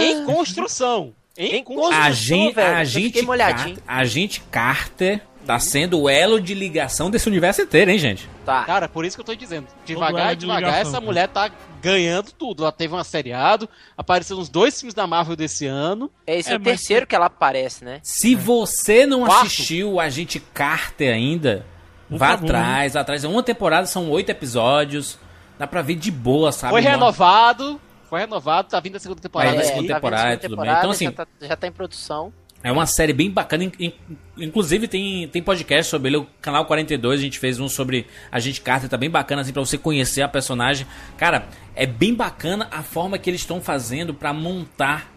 [0.00, 1.12] Em construção.
[1.38, 2.02] Em construção.
[2.02, 3.26] A gente, velho, a gente.
[3.26, 8.28] Carter, a gente Carter tá sendo o elo de ligação desse universo inteiro, hein, gente?
[8.44, 8.64] Tá.
[8.64, 9.66] Cara, por isso que eu tô dizendo.
[9.84, 12.62] Devagar, de devagar, ligação, essa mulher tá ganhando tudo.
[12.64, 16.10] Ela teve um seriado, apareceu nos dois filmes da Marvel desse ano.
[16.26, 18.00] É esse É, é, o mas- terceiro que ela aparece, né?
[18.02, 19.46] Se você não Quarto.
[19.46, 21.64] assistiu o Agente Carter ainda,
[22.08, 23.24] Por vá favor, atrás, vá atrás.
[23.24, 25.18] É uma temporada, são oito episódios.
[25.58, 26.72] Dá pra ver de boa, sabe?
[26.72, 27.80] Foi renovado.
[28.10, 29.56] Foi renovado, tá vindo a segunda temporada.
[29.56, 30.50] É, segunda tá vendo temporada, segunda tudo bem.
[30.50, 32.32] temporada, Então, assim, já tá, já tá em produção.
[32.66, 33.64] É uma série bem bacana.
[33.64, 33.92] in- in-
[34.38, 36.16] Inclusive tem, tem podcast sobre ele.
[36.16, 38.88] O canal 42, a gente fez um sobre a gente Carter.
[38.90, 40.84] Tá bem bacana, assim, pra você conhecer a personagem.
[41.16, 45.10] Cara, é bem bacana a forma que eles estão fazendo pra montar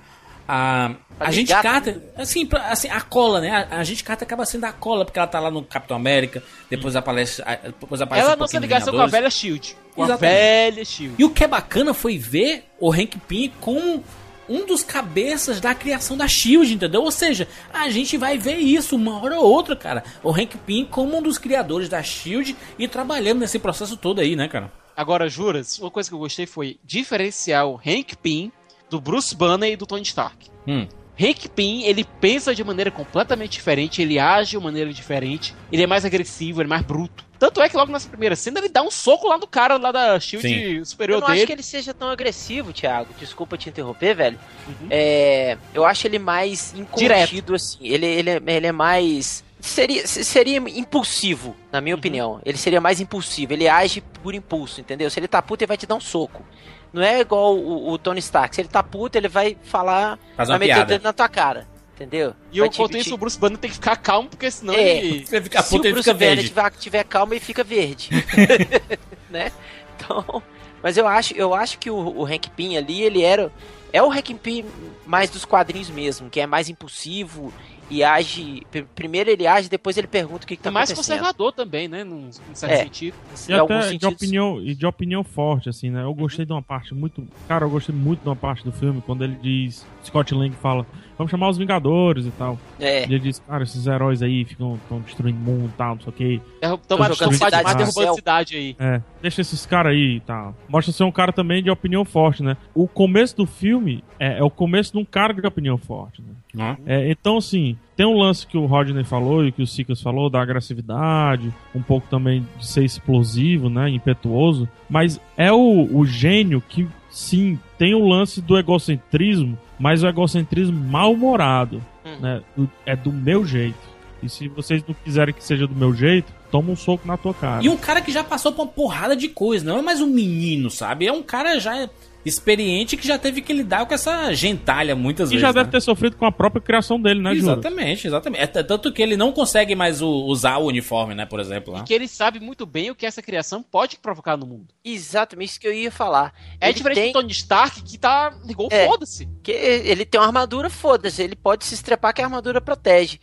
[0.47, 0.91] a.
[1.17, 3.67] Pra A gente Carter, assim, pra- assim, a cola, né?
[3.69, 6.41] A, a gente Carter acaba sendo a cola, porque ela tá lá no Capitão América,
[6.69, 7.41] depois aparece.
[7.41, 9.75] a- Depois aparece Ela um não tem pouquinho no ligação com a velha Shield.
[9.95, 11.15] Com a velha Shield.
[11.17, 14.01] E o que é bacana foi ver o Hank Pym como
[14.49, 17.03] um dos cabeças da criação da Shield, entendeu?
[17.03, 20.03] Ou seja, a gente vai ver isso uma hora ou outra, cara.
[20.23, 24.35] O Hank Pym como um dos criadores da Shield e trabalhando nesse processo todo aí,
[24.35, 24.71] né, cara?
[24.97, 28.51] Agora, juras, uma coisa que eu gostei foi diferenciar o Hank Pym
[28.89, 30.49] do Bruce Banner e do Tony Stark.
[30.67, 30.87] Hum.
[31.21, 35.87] Hank Pym, ele pensa de maneira completamente diferente, ele age de maneira diferente, ele é
[35.87, 37.27] mais agressivo, ele é mais bruto.
[37.37, 39.91] Tanto é que logo nessa primeira cena ele dá um soco lá do cara lá
[39.91, 40.83] da shield Sim.
[40.85, 41.39] superior Eu não dele.
[41.39, 43.09] acho que ele seja tão agressivo, Thiago.
[43.19, 44.39] Desculpa te interromper, velho.
[44.67, 44.87] Uhum.
[44.89, 47.77] É, eu acho ele mais incontido, assim.
[47.81, 49.43] Ele, ele, é- ele é mais.
[49.61, 51.83] Seria, seria impulsivo, na Uhum.
[51.83, 52.41] minha opinião.
[52.45, 53.53] Ele seria mais impulsivo.
[53.53, 55.09] Ele age por impulso, entendeu?
[55.09, 56.45] Se ele tá puto, ele vai te dar um soco.
[56.91, 58.53] Não é igual o, o Tony Stark.
[58.55, 60.17] Se ele tá puto, ele vai falar.
[60.35, 61.67] Faz vai meter o dedo na tua cara.
[61.95, 62.33] Entendeu?
[62.51, 64.49] E eu Vai te- enquanto te- isso, o Bruce Banner tem que ficar calmo, porque
[64.49, 64.97] senão É.
[64.99, 65.25] ele.
[65.25, 66.47] Você fica se puto o e Bruce fica Banner verde.
[66.49, 68.09] tiver, tiver calmo, ele fica verde.
[69.29, 69.51] né?
[69.97, 70.41] Então,
[70.81, 73.51] mas eu acho, eu acho que o, o Hank Pym ali, ele era
[73.91, 74.65] é o Hank Pym
[75.05, 77.51] mais dos quadrinhos mesmo, que é mais impulsivo
[77.89, 80.91] e age, pr- primeiro ele age, depois ele pergunta o que, que tá É mais
[80.91, 81.15] acontecendo.
[81.17, 82.03] conservador também, né?
[82.03, 82.83] Num, num certo É.
[82.83, 83.15] sentido.
[83.47, 84.13] E até de sentidos.
[84.13, 86.03] opinião, e de opinião forte, assim, né?
[86.03, 87.27] Eu gostei de uma parte muito.
[87.47, 89.85] Cara, eu gostei muito de uma parte do filme quando ele diz.
[90.03, 90.85] Scott Lang fala,
[91.19, 92.57] vamos chamar os Vingadores e tal.
[92.79, 93.01] É.
[93.01, 96.01] E ele diz, cara, esses heróis aí ficam tão destruindo o mundo e tal, não
[96.01, 96.41] sei o que.
[96.61, 98.75] Estão jogando mais cidade mais no derrubando cidade aí.
[98.79, 100.55] É, deixa esses caras aí e tal.
[100.69, 102.55] Mostra ser um cara também de opinião forte, né?
[102.73, 106.77] O começo do filme é, é o começo de um cara de opinião forte, né?
[106.85, 110.29] É, então, assim, tem um lance que o Rodney falou e que o Sikas falou
[110.29, 113.89] da agressividade, um pouco também de ser explosivo, né?
[113.89, 114.67] Impetuoso.
[114.89, 120.77] Mas é o, o gênio que, sim, tem o lance do egocentrismo, mas o egocentrismo
[120.77, 122.17] mal-humorado, Hum.
[122.19, 122.41] né?
[122.85, 123.77] É do meu jeito.
[124.21, 127.33] E se vocês não quiserem que seja do meu jeito, toma um soco na tua
[127.33, 127.63] cara.
[127.63, 130.07] E um cara que já passou por uma porrada de coisa, não é mais um
[130.07, 131.07] menino, sabe?
[131.07, 131.89] É um cara já
[132.25, 135.41] experiente que já teve que lidar com essa gentalha muitas E vezes.
[135.41, 135.53] já né?
[135.53, 137.51] deve ter sofrido com a própria criação dele, né, Júlio?
[137.53, 138.41] Exatamente, exatamente.
[138.41, 141.73] É tanto que ele não consegue mais o- usar o uniforme, né, por exemplo.
[141.73, 141.79] Lá.
[141.79, 144.67] E que ele sabe muito bem o que essa criação pode provocar no mundo.
[144.83, 146.33] Exatamente isso que eu ia falar.
[146.59, 148.85] É Ele diferente tem- do Tony Stark, que tá igual É.
[148.85, 149.27] foda-se.
[149.41, 153.19] Que ele tem uma armadura, foda-se, ele pode se estrepar que a armadura protege.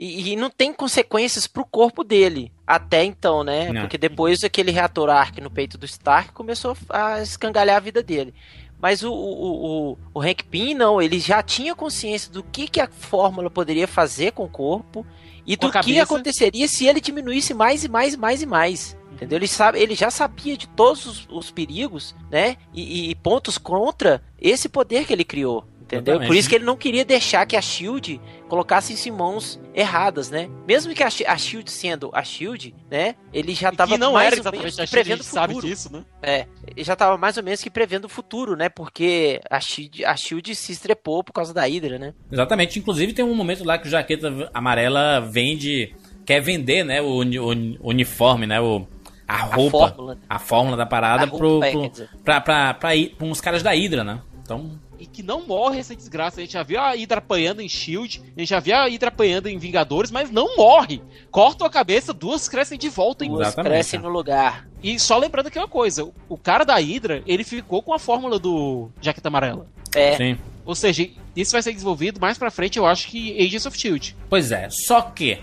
[0.00, 2.50] E, e não tem consequências pro corpo dele.
[2.66, 3.70] Até então, né?
[3.70, 3.82] Não.
[3.82, 8.32] Porque depois aquele reator Ark no peito do Stark começou a escangalhar a vida dele.
[8.80, 12.80] Mas o, o, o, o Hank Pym, não, ele já tinha consciência do que, que
[12.80, 15.04] a fórmula poderia fazer com o corpo
[15.46, 18.96] e Com do que aconteceria se ele diminuísse mais e mais e mais e mais.
[19.12, 19.36] Entendeu?
[19.36, 22.56] Ele, sabe, ele já sabia de todos os, os perigos, né?
[22.72, 25.66] E, e pontos contra esse poder que ele criou.
[25.90, 26.14] Entendeu?
[26.14, 26.28] Exatamente.
[26.28, 30.48] Por isso que ele não queria deixar que a Shield colocasse em mãos erradas, né?
[30.66, 33.16] Mesmo que a, a Shield sendo a Shield, né?
[33.32, 35.32] Ele já estava não mais era ou menos exatamente a Shield, a prevendo gente o
[35.32, 35.72] sabe futuro.
[35.72, 36.04] disso, né?
[36.22, 38.68] É, ele já estava mais ou menos que prevendo o futuro, né?
[38.68, 42.14] Porque a Shield, a Shield se estrepou por causa da Hydra, né?
[42.30, 42.78] Exatamente.
[42.78, 45.92] Inclusive tem um momento lá que o Jaqueta Amarela vende.
[46.24, 47.02] Quer vender, né?
[47.02, 48.60] O, o uniforme, né?
[48.60, 48.86] O,
[49.26, 49.78] a roupa.
[49.88, 50.20] fórmula, né?
[50.28, 52.08] A fórmula da parada A pro, é, dizer.
[52.24, 54.20] pra, pra, pra, ir, pra uns caras da Hydra, né?
[54.42, 54.78] Então.
[55.00, 56.40] E que não morre essa desgraça.
[56.40, 59.08] A gente já viu a Hydra apanhando em Shield, a gente já viu a Hydra
[59.08, 61.02] apanhando em Vingadores, mas não morre.
[61.30, 63.24] Cortam a cabeça, duas crescem de volta.
[63.24, 63.28] Em...
[63.28, 64.68] Duas Exatamente, crescem no lugar.
[64.82, 68.38] E só lembrando aqui uma coisa: o cara da Hydra, ele ficou com a fórmula
[68.38, 69.66] do Jaqueta Amarela.
[69.94, 70.38] É, Sim.
[70.64, 74.16] Ou seja, isso vai ser desenvolvido mais pra frente, eu acho que Agents of Shield.
[74.28, 75.38] Pois é, só que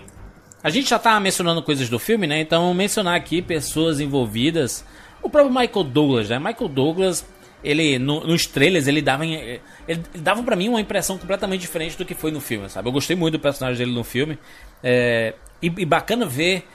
[0.62, 2.40] a gente já tá mencionando coisas do filme, né?
[2.40, 4.84] Então mencionar aqui pessoas envolvidas.
[5.22, 6.38] O próprio Michael Douglas, né?
[6.38, 7.26] Michael Douglas,
[7.62, 11.96] ele no, nos trailers ele dava ele, ele dava para mim uma impressão completamente diferente
[11.96, 12.88] do que foi no filme, sabe?
[12.88, 14.38] Eu gostei muito do personagem dele no filme.
[14.82, 16.66] É, e, e bacana ver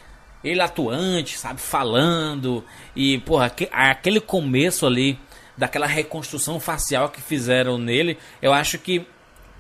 [0.44, 2.64] ele atuante, sabe, falando
[2.96, 5.18] e porra, aquele começo ali
[5.58, 9.06] daquela reconstrução facial que fizeram nele, eu acho que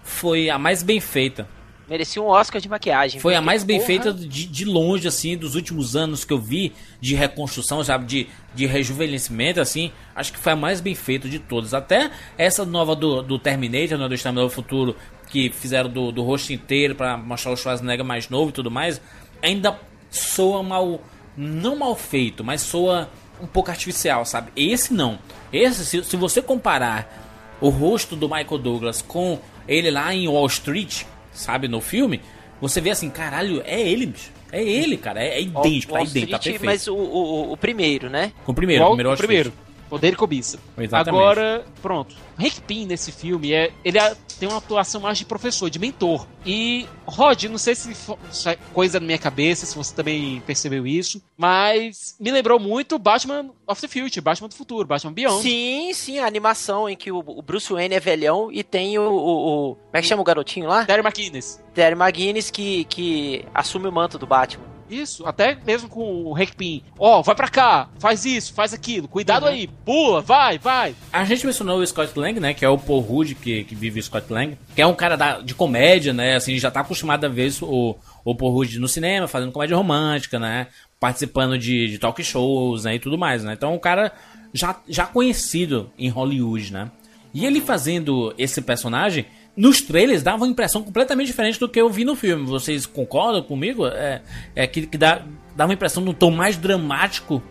[0.03, 1.47] foi a mais bem feita.
[1.87, 3.19] Merecia um Oscar de maquiagem.
[3.19, 3.87] Foi a mais bem porra.
[3.87, 8.05] feita de, de longe, assim, dos últimos anos que eu vi de reconstrução, sabe?
[8.05, 9.91] De, de rejuvenescimento, assim.
[10.15, 11.73] Acho que foi a mais bem feita de todas.
[11.73, 14.95] Até essa nova do, do Terminator, né, do Exterminador do Futuro,
[15.29, 19.01] que fizeram do, do rosto inteiro para mostrar o Schwarzenegger mais novo e tudo mais,
[19.41, 19.77] ainda
[20.09, 21.01] soa mal.
[21.35, 23.09] Não mal feito, mas soa
[23.41, 24.51] um pouco artificial, sabe?
[24.55, 25.19] Esse não.
[25.51, 30.45] Esse, se, se você comparar o rosto do Michael Douglas com ele lá em Wall
[30.47, 32.21] Street, sabe, no filme,
[32.61, 34.31] você vê assim, caralho, é ele, bicho.
[34.51, 35.21] É ele, cara.
[35.21, 36.65] É, é idêntico, tá idêntico, tá perfeito.
[36.65, 38.31] Mas o, o, o primeiro, né?
[38.45, 39.53] Com o primeiro, o primeiro, o primeiro.
[39.93, 40.57] Poder e cobiça.
[40.75, 41.21] Exatamente.
[41.21, 42.15] Agora, pronto.
[42.39, 46.25] Hank Pym nesse filme é ele é, tem uma atuação mais de professor, de mentor.
[46.43, 47.95] E Rod, não sei se,
[48.31, 52.97] se é coisa na minha cabeça, se você também percebeu isso, mas me lembrou muito
[52.97, 55.43] Batman of the Future, Batman do futuro, Batman Beyond.
[55.43, 59.03] Sim, sim, a animação em que o, o Bruce Wayne é velhão e tem o,
[59.03, 60.87] o, o, como é que chama o garotinho lá?
[60.87, 61.63] Terry McGuinness.
[61.71, 64.72] Terry McGuinness que que assume o manto do Batman.
[64.93, 66.83] Isso, até mesmo com o Hank Pym.
[66.97, 69.49] Ó, oh, vai pra cá, faz isso, faz aquilo, cuidado uhum.
[69.49, 70.95] aí, pula, vai, vai.
[71.11, 73.99] A gente mencionou o Scott Lang, né, que é o Paul Rudd que, que vive
[73.99, 77.25] o Scott Lang, que é um cara da, de comédia, né, assim, já tá acostumado
[77.25, 80.67] a ver o, o Paul Rudd no cinema, fazendo comédia romântica, né,
[80.99, 83.53] participando de, de talk shows, né, e tudo mais, né.
[83.53, 84.11] Então, um cara
[84.53, 86.91] já, já conhecido em Hollywood, né.
[87.33, 91.89] E ele fazendo esse personagem nos trailers dava uma impressão completamente diferente do que eu
[91.89, 92.45] vi no filme.
[92.45, 93.85] Vocês concordam comigo?
[93.87, 94.21] É,
[94.55, 95.23] é que, que dá,
[95.55, 97.41] dá uma impressão de um tom mais dramático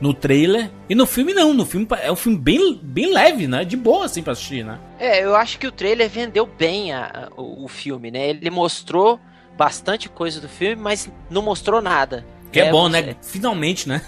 [0.00, 0.70] no trailer.
[0.88, 3.64] E no filme não, no filme é um filme bem, bem leve, né?
[3.64, 4.78] De boa assim pra assistir, né?
[4.98, 8.30] É, eu acho que o trailer vendeu bem a, a, o, o filme, né?
[8.30, 9.20] Ele mostrou
[9.56, 12.24] bastante coisa do filme, mas não mostrou nada.
[12.50, 13.14] Que é, é bom, né?
[13.22, 14.02] Finalmente, né?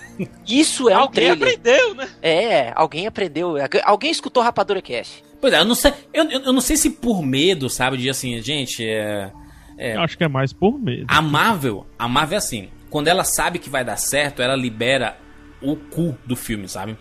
[0.48, 1.58] Isso é alguém um trailer.
[1.58, 2.08] aprendeu, né?
[2.22, 3.54] É, alguém aprendeu.
[3.84, 5.22] Alguém escutou Rapadura Cast.
[5.42, 8.40] Pois é, eu não sei, eu, eu não sei se por medo, sabe, de assim,
[8.40, 9.32] gente, é,
[9.76, 11.06] é, Eu acho que é mais por medo.
[11.08, 15.18] A Marvel, a Marvel é assim, quando ela sabe que vai dar certo, ela libera
[15.60, 16.96] o cu do filme, sabe?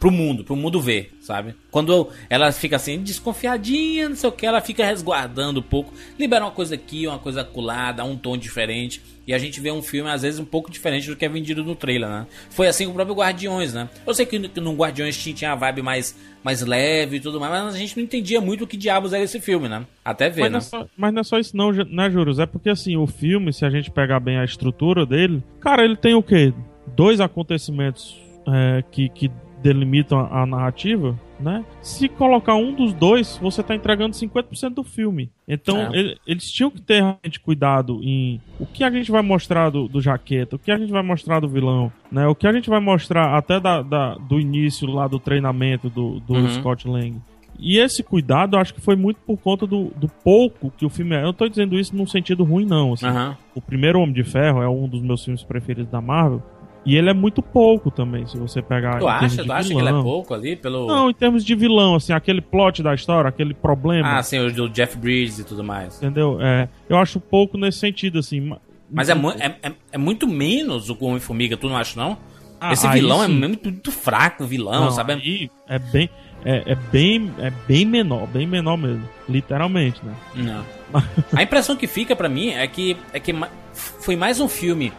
[0.00, 1.54] Pro mundo, pro mundo ver, sabe?
[1.70, 6.42] Quando ela fica assim, desconfiadinha, não sei o que, ela fica resguardando um pouco, libera
[6.46, 9.02] uma coisa aqui, uma coisa acolá, dá um tom diferente.
[9.26, 11.62] E a gente vê um filme, às vezes, um pouco diferente do que é vendido
[11.62, 12.26] no trailer, né?
[12.48, 13.90] Foi assim com o próprio Guardiões, né?
[14.06, 17.74] Eu sei que no Guardiões tinha a vibe mais, mais leve e tudo mais, mas
[17.74, 19.86] a gente não entendia muito o que diabos era esse filme, né?
[20.02, 20.52] Até ver, mas né?
[20.52, 22.38] Não é só, mas não é só isso não, né, Juros?
[22.38, 25.96] É porque, assim, o filme, se a gente pegar bem a estrutura dele, cara, ele
[25.96, 26.54] tem o quê?
[26.96, 29.30] Dois acontecimentos é, que, que
[29.62, 31.64] delimitam a, a narrativa, né?
[31.80, 35.30] Se colocar um dos dois, você está entregando 50% do filme.
[35.46, 35.98] Então, é.
[35.98, 39.88] ele, eles tinham que ter realmente cuidado em o que a gente vai mostrar do,
[39.88, 42.26] do jaqueta, o que a gente vai mostrar do vilão, né?
[42.26, 46.20] O que a gente vai mostrar até da, da do início lá do treinamento do,
[46.20, 46.50] do uhum.
[46.50, 47.20] Scott Lang.
[47.62, 50.88] E esse cuidado, eu acho que foi muito por conta do, do pouco que o
[50.88, 51.20] filme é.
[51.20, 52.94] Eu não tô dizendo isso num sentido ruim, não.
[52.94, 53.06] Assim.
[53.06, 53.34] Uhum.
[53.54, 56.42] O primeiro Homem de Ferro é um dos meus filmes preferidos da Marvel.
[56.84, 58.98] E ele é muito pouco também, se você pegar.
[58.98, 59.44] Tu acha?
[59.44, 60.56] Tu acha que ele é pouco ali?
[60.56, 60.86] Pelo...
[60.86, 64.18] Não, em termos de vilão, assim, aquele plot da história, aquele problema.
[64.18, 65.98] Ah, sim, o do Jeff Bridges e tudo mais.
[65.98, 66.38] Entendeu?
[66.40, 68.54] É, eu acho pouco nesse sentido, assim.
[68.90, 72.16] Mas é, é, é, é, muito menos o Homem-Formiga, tu não acha, não?
[72.60, 75.14] Ah, Esse vilão é muito, muito, fraco, vilão, não, sabe?
[75.14, 76.10] Aí é bem.
[76.44, 79.06] É, é, bem, é bem menor, bem menor mesmo.
[79.28, 80.14] Literalmente, né?
[80.34, 80.64] Não.
[81.36, 83.34] A impressão que fica para mim é que, é que
[83.72, 84.92] foi mais um filme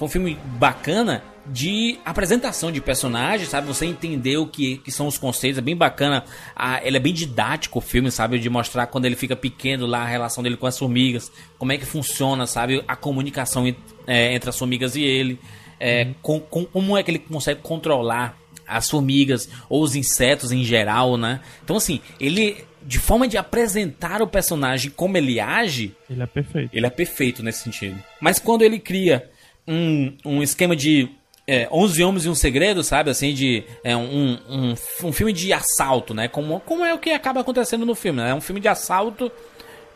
[0.00, 3.66] foi um filme bacana de apresentação de personagens, sabe?
[3.66, 6.24] Você entender o que, que são os conceitos, é bem bacana.
[6.56, 8.38] Ah, ele é bem didático o filme, sabe?
[8.38, 11.76] De mostrar quando ele fica pequeno lá, a relação dele com as formigas, como é
[11.76, 12.82] que funciona, sabe?
[12.88, 13.66] A comunicação
[14.06, 15.38] é, entre as formigas e ele.
[15.78, 16.14] É, uhum.
[16.22, 21.18] com, com, como é que ele consegue controlar as formigas ou os insetos em geral,
[21.18, 21.40] né?
[21.62, 26.70] Então, assim, ele de forma de apresentar o personagem como ele age, ele é perfeito.
[26.74, 28.02] Ele é perfeito nesse sentido.
[28.18, 29.30] Mas quando ele cria
[29.70, 31.08] um, um esquema de
[31.46, 33.10] é, 11 Homens e um Segredo, sabe?
[33.10, 36.28] Assim, de é, um, um, um filme de assalto, né?
[36.28, 38.30] Como, como é o que acaba acontecendo no filme, né?
[38.30, 39.30] É um filme de assalto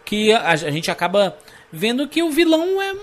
[0.05, 1.37] que a, a gente acaba
[1.73, 2.95] vendo que o vilão é.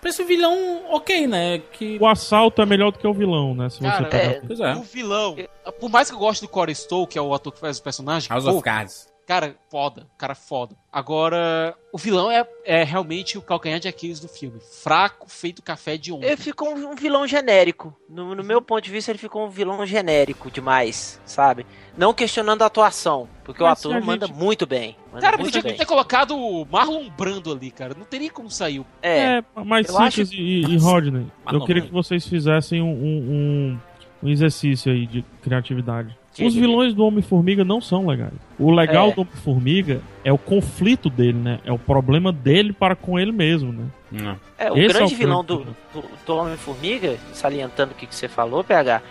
[0.00, 1.60] Parece um vilão ok, né?
[1.72, 1.98] Que...
[2.00, 3.68] O assalto é melhor do que o vilão, né?
[3.68, 4.74] Se Cara, você é, é.
[4.76, 5.36] O vilão.
[5.78, 7.82] Por mais que eu goste do Corey Stowe, que é o ator que faz o
[7.82, 8.28] personagem.
[8.28, 9.09] House pô, of Cards.
[9.30, 10.08] Cara, foda.
[10.18, 10.74] Cara, foda.
[10.92, 14.58] Agora, o vilão é, é realmente o calcanhar de Aquiles do filme.
[14.82, 16.26] Fraco, feito café de ontem.
[16.26, 17.96] Ele ficou um, um vilão genérico.
[18.08, 21.64] No, no meu ponto de vista, ele ficou um vilão genérico demais, sabe?
[21.96, 24.96] Não questionando a atuação, porque Mas o ator manda gente- muito bem.
[25.12, 25.78] Manda Cara, muito podia bem.
[25.78, 27.94] ter colocado o Marlon Brando ali, cara.
[27.96, 28.84] Não teria como sair.
[29.00, 31.86] É, É, mas eu Cicas acho- e, e Rodney, Mas eu queria não.
[31.88, 32.98] que vocês fizessem um, um,
[33.30, 33.80] um-
[34.24, 36.18] um exercício aí de criatividade.
[36.38, 38.32] Os vilões do Homem-Formiga não são legais.
[38.58, 39.12] O legal É.
[39.12, 41.58] do Homem-Formiga é o conflito dele, né?
[41.64, 43.84] É o problema dele para com ele mesmo, né?
[44.12, 44.36] Não.
[44.56, 48.14] É, o Esse é grande o vilão do, do, do Homem-Formiga, salientando o que, que
[48.14, 49.02] você falou, PH,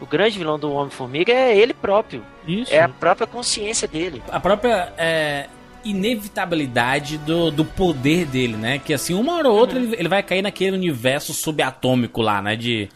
[0.00, 2.22] o grande vilão do Homem-Formiga é ele próprio.
[2.46, 2.72] Isso.
[2.72, 4.22] É a própria consciência dele.
[4.30, 5.46] A própria é,
[5.84, 8.78] inevitabilidade do, do poder dele, né?
[8.78, 12.56] Que assim, uma hora ou outra ele, ele vai cair naquele universo subatômico lá, né?
[12.56, 12.88] De,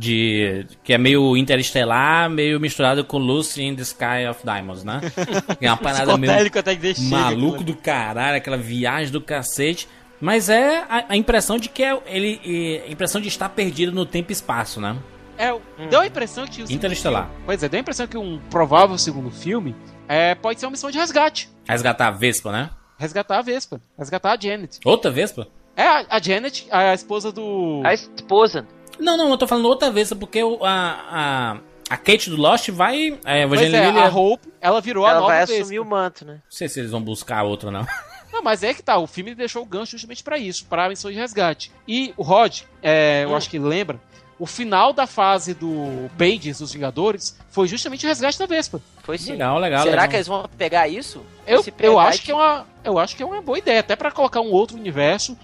[0.00, 0.66] de.
[0.82, 5.00] que é meio interestelar, meio misturado com Lucy in the Sky of Diamonds, né?
[5.60, 9.86] É uma parada meio Psicodélico até que deixa maluco do caralho, aquela viagem do cacete.
[10.20, 12.82] Mas é a, a impressão de que é ele.
[12.86, 14.96] A impressão de estar perdido no tempo e espaço, né?
[15.38, 15.48] É,
[15.88, 17.26] deu a impressão que o segundo Interestelar.
[17.28, 19.74] filme- Pois é, deu a impressão que um provável segundo filme
[20.06, 21.48] é, pode ser uma missão de resgate.
[21.66, 22.70] Resgatar a Vespa, né?
[22.98, 23.80] Resgatar a Vespa.
[23.98, 24.78] Resgatar a Janet.
[24.84, 25.48] Outra Vespa?
[25.74, 27.80] É, a, a Janet, a esposa do.
[27.84, 28.66] A esposa.
[28.98, 32.68] Não, não, eu tô falando outra Vespa, porque o- a, a, a Kate do Lost
[32.70, 33.18] vai.
[33.24, 35.62] É, Pois Evangeline é, a Hope, ela virou a Ela nova vai Vespa.
[35.62, 36.34] assumir o manto, né?
[36.34, 37.86] Não sei se eles vão buscar outra, não.
[38.32, 41.10] Não, mas é que tá, o filme deixou o gancho justamente pra isso, pra missão
[41.10, 41.72] de resgate.
[41.86, 43.34] E o Rod, é, eu Hum.
[43.36, 44.00] acho que ele lembra,
[44.38, 48.80] o final da fase do Bendis dos Vingadores foi justamente o resgate da Vespa.
[49.02, 49.32] Foi sim.
[49.32, 49.80] Legal, legal.
[49.82, 50.08] Será legal.
[50.08, 51.26] que eles vão pegar isso?
[51.44, 53.80] Eu, Se eu, pegar acho que é uma, eu acho que é uma boa ideia,
[53.80, 55.36] até pra colocar um outro universo,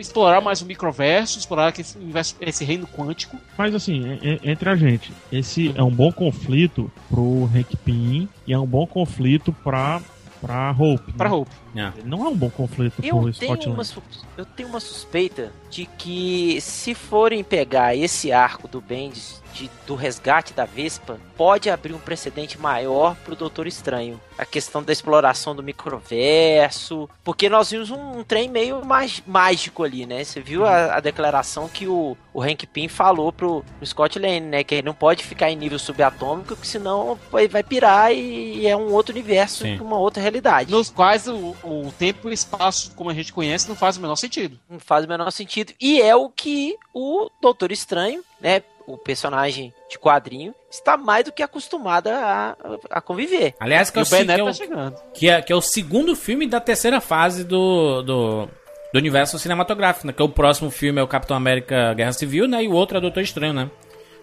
[0.00, 3.36] explorar mais o microverso, explorar esse, universo, esse reino quântico.
[3.56, 8.58] Mas assim, entre a gente, esse é um bom conflito pro Hank Pym e é
[8.58, 10.00] um bom conflito pra,
[10.40, 11.08] pra Hope.
[11.12, 11.14] né?
[11.16, 11.50] Pra Hope.
[11.76, 11.92] É.
[12.04, 13.84] Não é um bom conflito Eu pro tenho, Scott uma, Lang.
[13.88, 14.02] su-
[14.36, 19.94] eu tenho uma suspeita de que se forem pegar esse arco do Bendis de- do
[19.96, 24.20] resgate da Vespa, pode abrir um precedente maior pro Doutor Estranho.
[24.36, 29.84] A questão da exploração do microverso, porque nós vimos um, um trem meio mais mágico
[29.84, 30.24] ali, né?
[30.24, 34.40] Você viu a, a declaração que o, o Hank Pym falou pro, pro Scott Lane,
[34.40, 34.64] né?
[34.64, 38.66] Que ele não pode ficar em nível subatômico, que senão vai, vai pirar e, e
[38.66, 39.78] é um outro universo, Sim.
[39.80, 40.70] uma outra realidade.
[40.70, 44.00] Nos quais o, o tempo e o espaço, como a gente conhece, não faz o
[44.00, 44.58] menor sentido.
[44.68, 45.63] Não faz o menor sentido.
[45.80, 48.62] E é o que o Doutor Estranho, né?
[48.86, 52.54] O personagem de quadrinho, está mais do que acostumado a,
[52.90, 53.54] a conviver.
[53.58, 54.96] Aliás, que é, o que, é Neto o, tá chegando.
[55.14, 58.46] que, é, que é o segundo filme da terceira fase do, do,
[58.92, 60.12] do universo cinematográfico, né?
[60.12, 62.62] Que é o próximo filme é o Capitão América Guerra Civil, né?
[62.62, 63.70] E o outro é o Doutor Estranho, né?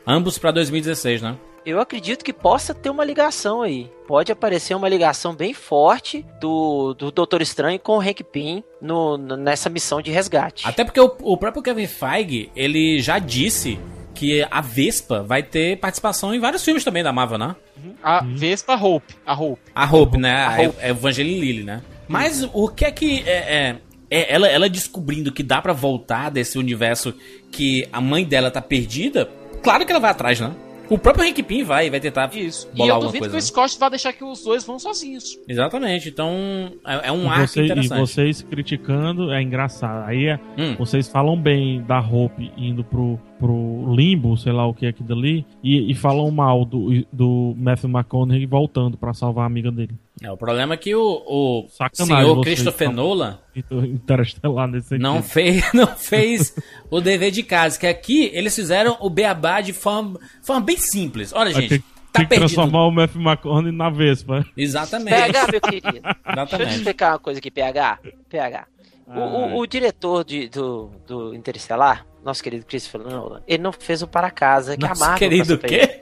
[0.05, 1.35] Ambos pra 2016, né?
[1.65, 3.87] Eu acredito que possa ter uma ligação aí.
[4.07, 9.15] Pode aparecer uma ligação bem forte do, do Doutor Estranho com o Hank Pym no,
[9.17, 10.67] no- nessa missão de resgate.
[10.67, 13.77] Até porque o, o próprio Kevin Feige, ele já disse
[14.15, 17.55] que a Vespa vai ter participação em vários filmes também da Marvel, né?
[18.03, 19.13] A Vespa Hope.
[19.25, 19.61] A Hope.
[19.73, 20.43] A Hope, né?
[20.43, 20.77] A, Hope.
[20.79, 21.81] é Evangeline Lilly, né?
[22.07, 23.31] Mas o que é que é,
[23.69, 23.75] é-
[24.09, 27.13] é ela, ela descobrindo que dá pra voltar desse universo
[27.51, 29.29] que a mãe dela tá perdida?
[29.63, 30.51] Claro que ela vai atrás, né?
[30.91, 32.67] O próprio Hank Pym vai, vai tentar Isso.
[32.73, 33.31] E bolar eu alguma duvido coisa.
[33.31, 33.67] que o né?
[33.67, 35.39] Scott vai deixar que os dois vão sozinhos.
[35.47, 36.09] Exatamente.
[36.09, 37.99] Então é, é um E, arco você- e interessante.
[37.99, 40.07] vocês criticando é engraçado.
[40.09, 40.75] Aí é- Hum.
[40.77, 45.13] vocês falam bem da Hope indo pro, pro limbo, sei lá o que é aquilo
[45.17, 49.95] ali, e, e falam mal do, do Matthew McConaughey voltando pra salvar a amiga dele.
[50.21, 52.91] É, o problema é que o, o Sacanagem senhor Christopher.
[52.91, 53.39] Nolan
[53.71, 56.55] Interestelar nesse não fez, não fez
[56.91, 57.79] o dever de casa.
[57.79, 61.33] Que aqui eles fizeram o beabá de forma, forma bem simples.
[61.33, 62.53] Olha, gente, tá tem que perdido.
[62.53, 64.43] transformar o Matthew McConaughey na Vespa.
[64.43, 65.51] PH, Exatamente.
[65.51, 65.91] meu querido.
[65.91, 66.75] Deixa eu te Exatamente.
[66.75, 67.99] explicar uma coisa aqui, PH.
[68.29, 68.70] PH.
[69.15, 74.01] O, o- o diretor de- do, do Interestelar, nosso querido Christopher Nolan, ele não fez
[74.01, 76.01] o para casa que a Nosso Marvel querido quê?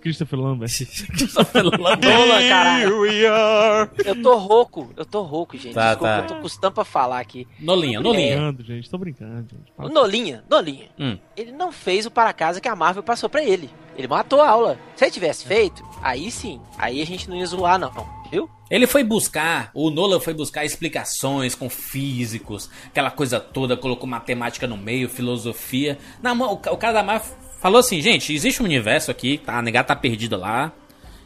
[0.00, 0.70] Christopher Lambert.
[1.16, 1.64] Christopher.
[1.64, 3.02] Nolan, caralho.
[3.32, 3.90] are.
[4.04, 5.74] Eu tô rouco, eu tô rouco, gente.
[5.74, 6.18] Tá, Desculpa, tá.
[6.20, 7.46] eu tô custando pra falar aqui.
[7.60, 8.36] Nolinha, Tô Nolinha.
[8.36, 8.90] brincando, gente.
[8.90, 9.72] Tô brincando, gente.
[9.78, 11.18] O Nolinha, Nolinha, Hum.
[11.36, 13.68] ele não fez o para casa que a Marvel passou pra ele.
[13.96, 14.78] Ele matou a aula.
[14.94, 17.92] Se ele tivesse feito, aí sim, aí a gente não ia zoar, não.
[18.30, 18.50] Viu?
[18.68, 24.66] Ele foi buscar, o Nolan foi buscar explicações com físicos, aquela coisa toda, colocou matemática
[24.66, 25.96] no meio, filosofia.
[26.20, 29.58] Na mão, o cara da Marvel falou assim, gente, existe um universo aqui, tá?
[29.58, 30.72] A negada tá perdida lá.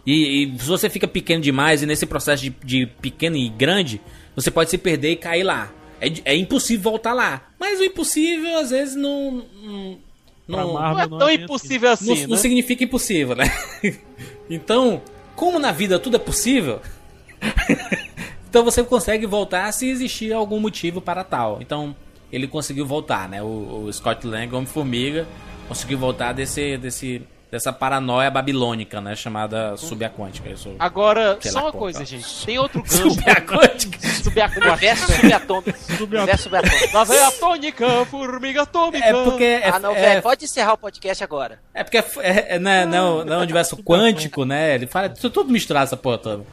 [0.06, 4.00] E, e se você fica pequeno demais e nesse processo de, de pequeno e grande,
[4.34, 5.70] você pode se perder e cair lá.
[6.00, 7.42] É, é impossível voltar lá.
[7.58, 9.44] Mas o impossível, às vezes, não.
[9.62, 9.98] não
[10.48, 12.36] não- Não é não tão bem impossível não, assim, não né?
[12.38, 13.44] significa impossível, né?
[14.50, 15.00] então,
[15.36, 16.80] como na vida tudo é possível,
[18.48, 21.58] Então você consegue voltar se existir algum motivo para tal.
[21.60, 21.94] Então
[22.32, 23.40] ele conseguiu voltar, né?
[23.42, 25.26] O, o Scott Lang, Homem-Formiga,
[25.70, 29.14] conseguiu voltar desse, desse, dessa paranoia babilônica, né?
[29.14, 30.48] Chamada subaquântica.
[30.50, 32.04] Isso, Agora, só uma coisa, tá.
[32.04, 32.44] gente.
[32.44, 33.10] Tem outro gancho.
[33.10, 33.98] Subaquântica.
[34.08, 34.68] Subaquântica.
[34.72, 35.78] Universo subatômico.
[36.02, 36.92] Universo subatômico.
[36.96, 39.06] Lá vem a tônica, formiga atômica.
[39.06, 40.22] É porque é, Ah, não, é, velho.
[40.22, 41.60] Pode encerrar o podcast agora.
[41.72, 44.74] é porque é, é, é, né, não, não é um universo quântico, né?
[44.74, 46.44] Ele fala tudo tudo misturado essa porra toda.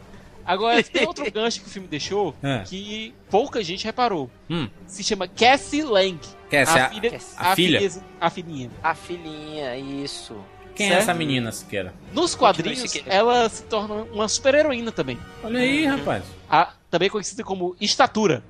[0.45, 2.59] Agora, tem outro gancho que o filme deixou É.
[2.59, 4.29] que pouca gente reparou.
[4.47, 4.69] Hum.
[4.85, 6.19] Se chama Cassie Lang.
[6.49, 7.79] Cassie, a- a, filha, a filha?
[7.79, 8.69] filha- A filhinha.
[8.83, 10.35] A filhinha, isso.
[10.75, 11.01] Quem é Certo?
[11.03, 11.91] essa menina, Siqueira?
[12.13, 13.11] Nos quadrinhos, Siqueira.
[13.11, 15.17] ela se torna uma super-heroína também.
[15.43, 16.23] Olha aí, rapaz.
[16.49, 18.43] A- também conhecida como Estatura.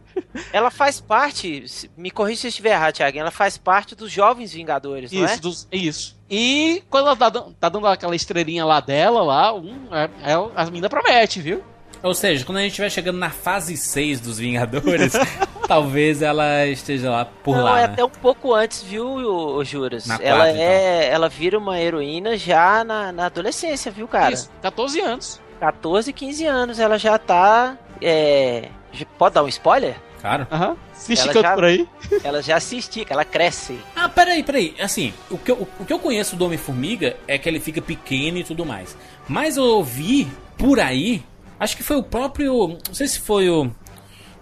[0.52, 1.64] Ela faz parte,
[1.96, 5.34] me corrija se eu estiver errado, Thiago, ela faz parte dos Jovens Vingadores, não Isso,
[5.34, 5.38] é?
[5.38, 6.18] dos- isso.
[6.30, 10.66] E quando ela tá, tá dando aquela estrelinha lá dela, lá, um, é- é- a
[10.66, 11.64] menina promete, viu?
[12.04, 15.14] Ou seja, quando a gente estiver chegando na fase 6 dos Vingadores,
[15.68, 17.80] talvez ela esteja lá por não, lá.
[17.80, 17.94] é né?
[17.94, 20.06] até um pouco antes, viu, Juras?
[20.08, 24.34] Na ela quatro, é, ela vira uma heroína já na, na adolescência, viu, cara?
[24.34, 25.42] Isso, 14 anos.
[25.60, 28.70] 14, 15 anos, ela já tá, é...
[29.18, 29.96] Pode dar um spoiler?
[30.22, 30.48] Claro.
[30.52, 30.76] Aham.
[30.94, 31.88] Se Ela esticando já- por aí.
[32.24, 33.80] Ela já se estica, ela cresce.
[33.96, 34.76] Ah, peraí, peraí.
[34.80, 38.38] Assim, o que, eu, o que eu conheço do Homem-Formiga é que ele fica pequeno
[38.40, 38.98] e tudo mais.
[39.28, 41.24] Mas eu ouvi por aí,
[41.60, 42.78] acho que foi o próprio.
[42.88, 43.70] Não sei se foi o.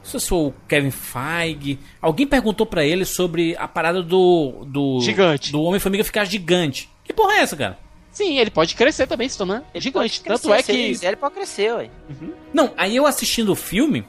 [0.05, 1.79] Não sei se foi o Kevin Feige.
[1.99, 4.63] Alguém perguntou pra ele sobre a parada do.
[4.67, 5.51] do Gigante.
[5.51, 6.87] Do Homem-Formiga ficar gigante.
[7.03, 7.79] Que porra é essa, cara?
[8.11, 10.21] Sim, ele pode crescer também, se tornar gigante.
[10.21, 10.89] Pode Tanto é crescer, se ele que.
[10.89, 11.89] quiser, ele pode crescer, ué.
[12.53, 14.05] Não, aí eu assistindo o filme,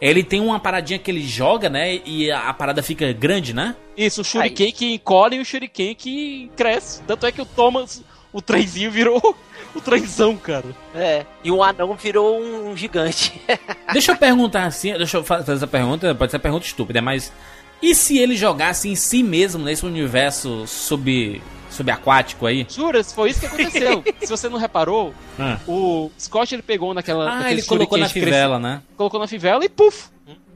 [0.00, 1.96] ele tem uma paradinha que ele joga, né?
[2.04, 3.74] E a, parada fica grande, né?
[3.96, 7.02] Isso, o Shuriken que encolhe e o Shuriken que cresce.
[7.04, 9.34] Tanto é que o Thomas, o trenzinho virou
[9.74, 10.66] o trenzão, cara.
[10.94, 11.24] É.
[11.44, 13.40] E um anão virou um, um gigante.
[13.92, 17.00] Deixa eu perguntar assim, deixa eu fa- fazer essa pergunta, pode ser uma pergunta estúpida,
[17.02, 17.32] mas
[17.80, 21.40] e se ele jogasse em si mesmo nesse universo sub
[21.70, 22.66] subaquático aí?
[22.68, 24.02] Juras, foi isso que aconteceu.
[24.20, 27.42] Se você não reparou, Ah, o Scott ele pegou naquela.
[27.44, 28.82] Ah, ele colocou na fivela, né?
[28.96, 30.06] Colocou na fivela e puf!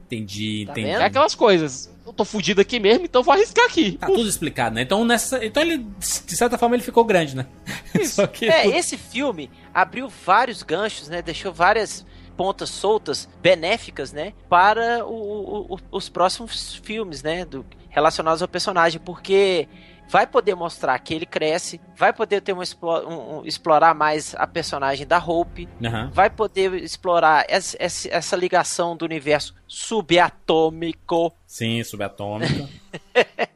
[0.05, 0.89] Entendi, Tá entendi.
[0.89, 1.89] É aquelas coisas.
[2.15, 3.93] Tô fudido aqui mesmo, então vou arriscar aqui.
[3.93, 4.81] Tá tudo explicado, né?
[4.83, 7.47] Então, nessa, então ele, de certa forma, ele ficou grande, né?
[8.05, 11.21] Só que É, esse filme abriu vários ganchos, né?
[11.21, 12.05] Deixou várias
[12.37, 14.33] pontas soltas, benéficas, né?
[14.47, 17.45] Para o- o- o- os próximos filmes, né?
[17.45, 19.67] Do, relacionados ao personagem, porque
[20.09, 24.35] vai poder mostrar que ele cresce, vai poder ter uma, explo- um- um- explorar mais
[24.35, 26.09] a personagem da Hope, Aham.
[26.13, 32.69] vai poder explorar essa, essa- ligação do universo subatômico, Sim, subatômica.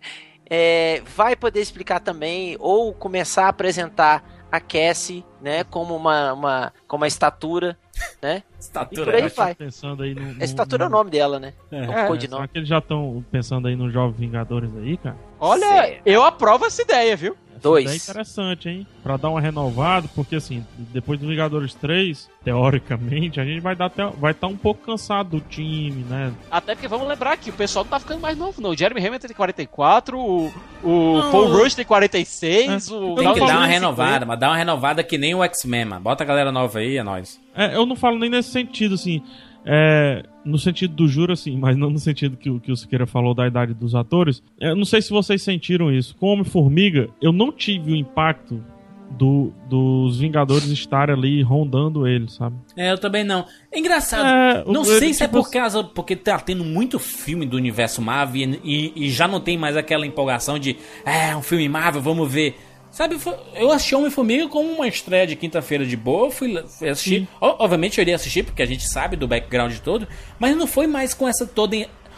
[0.50, 6.74] é, vai poder explicar também ou começar a apresentar a Cassie, né, como uma, uma
[6.88, 7.78] como uma estatura,
[8.22, 8.44] né?
[8.58, 9.06] E Estatura.
[9.06, 9.30] por aí né?
[9.30, 9.56] vai.
[9.56, 11.54] Pensando aí no, no, estatura é o nome dela, né?
[11.72, 11.78] É.
[11.86, 12.42] É um É, codinome.
[12.42, 15.16] será que eles já estão pensando aí nos Jovens Vingadores aí, cara?
[15.40, 16.02] Olha, Sério?
[16.06, 17.36] eu aprovo essa ideia, viu?
[17.52, 17.86] Essa Dois.
[17.86, 18.88] ideia É interessante, hein?
[19.04, 23.86] Pra dar uma renovada, porque assim, depois do Vingadores 3, teoricamente, a gente vai dar
[23.86, 26.32] até, vai estar um pouco cansado do time, né?
[26.52, 28.72] Até porque vamos lembrar que o pessoal não tá ficando mais novo, não.
[28.72, 33.40] O Jeremy Hamilton tem 44, o, o Não, Paul Rush tem 46, o Tem que
[33.40, 36.02] dar uma renovada, mas dá uma renovada que nem o X-Men, mano.
[36.02, 37.40] Bota a galera nova aí, é nóis.
[37.56, 39.24] É, eu não falo nem nesse sentido, assim.
[39.70, 43.06] É, no sentido do juro, assim, mas não no sentido que, o- que o Siqueira
[43.06, 44.42] falou da idade dos atores.
[44.60, 46.16] Eu não sei se vocês sentiram isso.
[46.16, 48.64] Com Homem-Formiga, eu não tive o impacto
[49.12, 52.56] do, dos Vingadores estarem ali rondando ele, sabe?
[52.76, 53.46] É, eu também não.
[53.72, 54.26] É engraçado.
[54.26, 57.56] É, não ele, sei se é tipo, por causa, porque tá tendo muito filme do
[57.58, 62.02] universo Marvel e, e já não tem mais aquela empolgação de é, um filme Marvel,
[62.02, 62.58] vamos ver.
[62.98, 63.16] Sabe,
[63.54, 67.28] eu assisti Homem-Formiga como uma estreia de quinta-feira de boa, fui, assistir.
[67.40, 70.08] O- obviamente eu iria assistir, porque a gente sabe do background todo,
[70.40, 71.78] mas não foi mais com essa toda,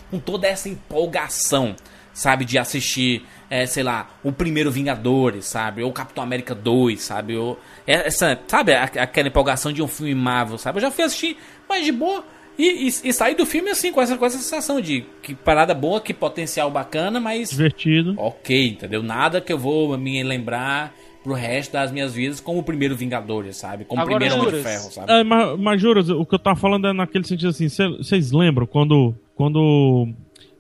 [0.10, 1.76] com toda essa empolgação,
[2.14, 7.36] sabe, de assistir, é, sei lá, o primeiro Vingadores, sabe, ou Capitão América 2, sabe,
[7.36, 11.36] ou é, essa, sabe, aquela empolgação de um filme Marvel, sabe, eu já fui assistir
[11.68, 12.24] mais de boa.
[12.60, 15.74] E, e, e saí do filme assim, com essa, com essa sensação de que parada
[15.74, 18.16] boa, que potencial bacana, mas Divertido.
[18.18, 19.02] ok, entendeu?
[19.02, 20.94] Nada que eu vou me lembrar
[21.24, 23.86] pro resto das minhas vidas como o primeiro Vingadores, sabe?
[23.86, 24.62] Como o primeiro Homem de.
[24.62, 25.10] Ferro, sabe?
[25.10, 28.68] É, mas, mas juras, o que eu tava falando é naquele sentido assim, vocês lembram
[28.68, 30.10] quando, quando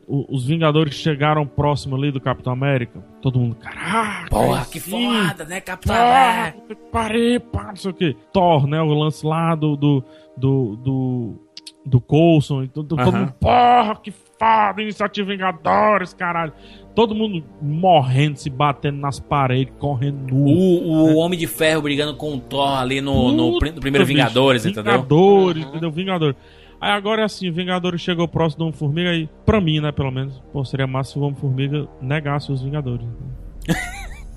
[0.07, 3.03] os Vingadores chegaram próximo ali do Capitão América?
[3.21, 4.29] Todo mundo, caraca!
[4.29, 6.75] Porra, que sim, foda, né, Capitão Porra, América?
[6.91, 8.15] pariu, pá, não sei o que.
[8.33, 8.81] Thor, né?
[8.81, 9.75] O lance lá do.
[9.75, 10.03] do.
[10.37, 10.75] do.
[10.77, 11.48] do,
[11.89, 12.63] do Coulson.
[12.63, 16.53] E todo, mundo, porra, que foda, iniciativa Vingadores, caralho.
[16.95, 20.45] Todo mundo morrendo, se batendo nas paredes, correndo nu.
[20.45, 24.63] O, o Homem de Ferro brigando com o Thor ali no, no, no primeiro Vingadores,
[24.63, 24.93] bicho, entendeu?
[24.93, 25.91] Vingadores, entendeu?
[25.91, 26.35] Vingadores.
[26.81, 30.41] Aí agora é assim, Vingadores chegou próximo do Homem-Formiga aí, pra mim, né, pelo menos,
[30.53, 33.05] pô, seria massa se o Homem-Formiga negasse os Vingadores.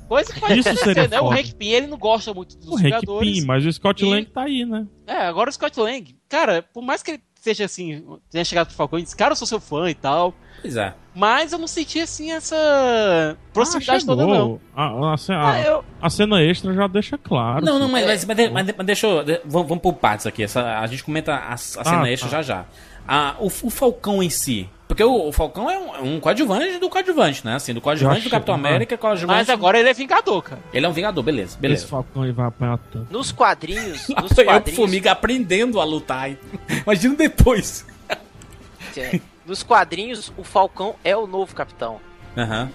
[0.08, 1.20] Coisa que pode Isso acontecer, seria né?
[1.20, 1.32] O.
[1.32, 3.38] Hank Pym, ele não gosta muito dos O Hank Vingadores.
[3.38, 4.86] Pym, mas o Scott E- Lang tá aí, né?
[5.06, 8.76] É, agora o Scott Lang, cara, por mais que ele seja assim, tenha chegado pro
[8.76, 10.94] Falcão e disse, cara, eu sou seu fã e tal, Pois é.
[11.14, 14.60] mas eu não senti assim essa proximidade Ah, toda, não.
[14.76, 17.64] A, a ce- a- Ah, eu- a cena extra já deixa claro.
[17.64, 17.92] Não, não, assim.
[18.06, 19.22] mas, mas, mas, mas mas deixa eu.
[19.24, 20.42] de- Vamos, vamos por partes aqui.
[20.42, 22.36] Essa, a gente comenta a, a cena Ah, extra tá.
[22.36, 22.64] já já.
[23.06, 24.68] Ah, o, o Falcão em si.
[24.86, 27.54] Porque o, o Falcão é um, é um coadjuvante do coadjuvante, né?
[27.54, 28.58] Assim, do coadjuvante do Capitão ah.
[28.58, 29.38] América, coadjuvante.
[29.38, 30.60] Mas agora ele é Vingador, cara.
[30.72, 31.86] Ele é um Vingador, beleza, Esse beleza.
[31.86, 33.10] Falcão aí vai apanhar tanto.
[33.10, 36.30] Nos quadrinhos, nos Foi eu, quadrinhos, Formiga, aprendendo a lutar.
[36.84, 37.86] Imagina depois.
[38.96, 41.98] é, nos quadrinhos, o Falcão é o novo capitão.
[42.36, 42.70] Aham.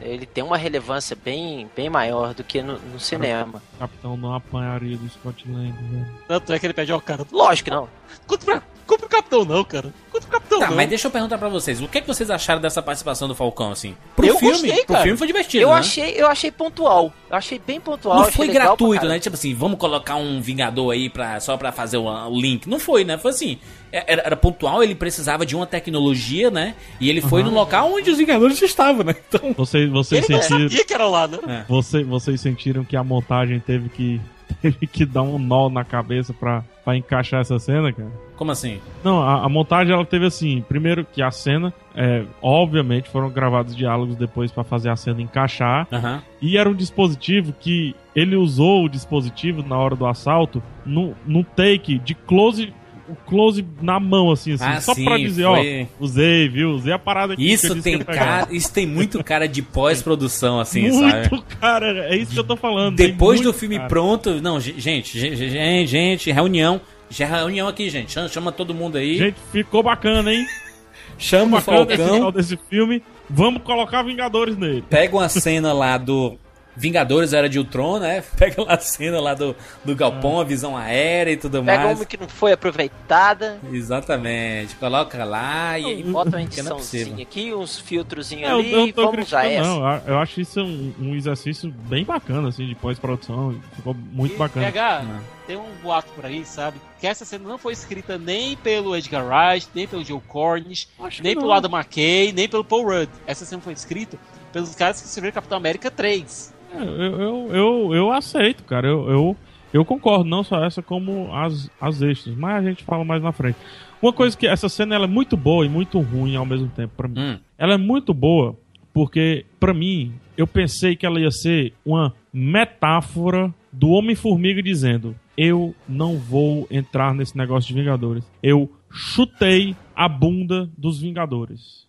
[0.00, 3.62] Ele tem uma relevância bem, bem maior do que no, no cinema.
[3.74, 6.06] O capitão não apanharia do Scott Lang, velho.
[6.28, 7.26] Tanto é que ele pede ao cara.
[7.30, 7.88] Lógico que não.
[8.26, 9.92] Contra, contra o Capitão, não, cara.
[10.20, 10.76] Contra o Capitão, Tá, não.
[10.76, 11.80] mas deixa eu perguntar pra vocês.
[11.80, 13.94] O que, é que vocês acharam dessa participação do Falcão, assim?
[14.14, 15.74] Pro Eu filme, gostei, pro filme foi divertido, Eu né?
[15.76, 17.12] achei, eu achei pontual.
[17.30, 18.16] Eu achei bem pontual.
[18.18, 19.18] Não foi gratuito, né?
[19.18, 22.68] Tipo assim, vamos colocar um Vingador aí pra, só pra fazer o, link.
[22.68, 23.16] Não foi, né?
[23.18, 23.58] Foi assim,
[23.92, 26.74] é- era, era pontual, ele precisava de uma tecnologia, né?
[27.00, 29.14] E ele foi no local onde os Vingadores estavam, né?
[29.28, 30.68] Então, Vocês, vocês Ele não sentiram.
[30.68, 31.38] sabia que era lá, né?
[31.48, 31.64] É.
[31.68, 34.20] Você, vocês sentiram que a montagem teve que.
[34.60, 38.10] Teve que dar um nó na cabeça pra, pra encaixar essa cena, cara?
[38.40, 38.80] como assim?
[39.04, 43.76] Não, a, a montagem ela teve assim: primeiro que a cena, é, obviamente, foram gravados
[43.76, 45.86] diálogos depois pra fazer a cena encaixar.
[45.92, 46.22] Aham.
[46.40, 51.44] E era um dispositivo que ele usou o dispositivo na hora do assalto no, no
[51.44, 52.72] take de close.
[53.10, 56.70] O close na mão, assim, assim Ah, só sim, pra dizer, foi- ó, usei, viu?
[56.70, 57.42] Usei a parada aqui.
[57.44, 61.28] que Isso disse tem que cara, isso tem muito cara de pós-produção, assim, sabe?
[61.30, 62.94] Muito, cara, é isso que eu tô falando.
[62.96, 63.88] Depois do muito, filme cara.
[63.88, 66.80] pronto, não, ge- gente, ge- ge- gente, gente, reunião.
[67.10, 68.12] Já é reunião aqui, gente.
[68.12, 69.16] Chama, chama todo mundo aí.
[69.18, 70.46] Gente, ficou bacana, hein?
[71.18, 72.30] chama o Falcão.
[72.30, 73.02] desse filme.
[73.28, 74.84] Vamos colocar Vingadores nele.
[74.88, 76.36] Pega uma cena lá do
[76.76, 78.22] Vingadores Era de Ultron, né?
[78.38, 79.54] Pega lá a cena lá do,
[79.84, 81.98] do Galpão, a visão aérea e tudo Pega mais.
[81.98, 84.76] uma que não foi aproveitada, Exatamente.
[84.76, 86.02] Coloca lá e aí.
[86.04, 89.26] bota uma é ediçãozinha aqui, uns filtrozinhos É, eu, ali eu não e tô vamos
[89.26, 89.80] usar criticando, essa.
[89.80, 89.92] não.
[89.94, 93.60] Eu- Eu acho isso um, um exercício bem bacana, assim, de pós-produção.
[93.76, 94.66] Ficou muito E, bacana.
[94.66, 95.20] PH, Não.
[95.46, 96.78] tem um boato por aí, sabe?
[97.00, 100.88] Que essa cena não foi escrita nem pelo Edgar Wright, nem pelo Joe Cornish,
[101.22, 101.42] nem não.
[101.42, 103.08] pelo Adam McKay, nem pelo Paul Rudd.
[103.26, 104.18] Essa cena foi escrita
[104.52, 106.52] pelos caras que escreveram Capitão América 3.
[106.74, 108.88] É, Eu, eu, eu, eu aceito, cara.
[108.88, 109.36] Eu, eu,
[109.72, 112.36] eu concordo, não só essa, como as, as extras.
[112.36, 113.56] Mas a gente fala mais na frente.
[114.02, 116.94] Uma coisa que essa cena ela é muito boa e muito ruim ao mesmo tempo
[116.96, 117.20] pra mim.
[117.20, 117.38] Hum.
[117.58, 118.56] Ela é muito boa
[118.92, 125.74] porque, pra mim, eu pensei que ela ia ser uma metáfora do Homem-Formiga dizendo: Eu
[125.88, 128.24] não vou entrar nesse negócio de Vingadores.
[128.42, 131.86] Eu chutei a bunda dos Vingadores.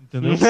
[0.00, 0.34] Entendeu?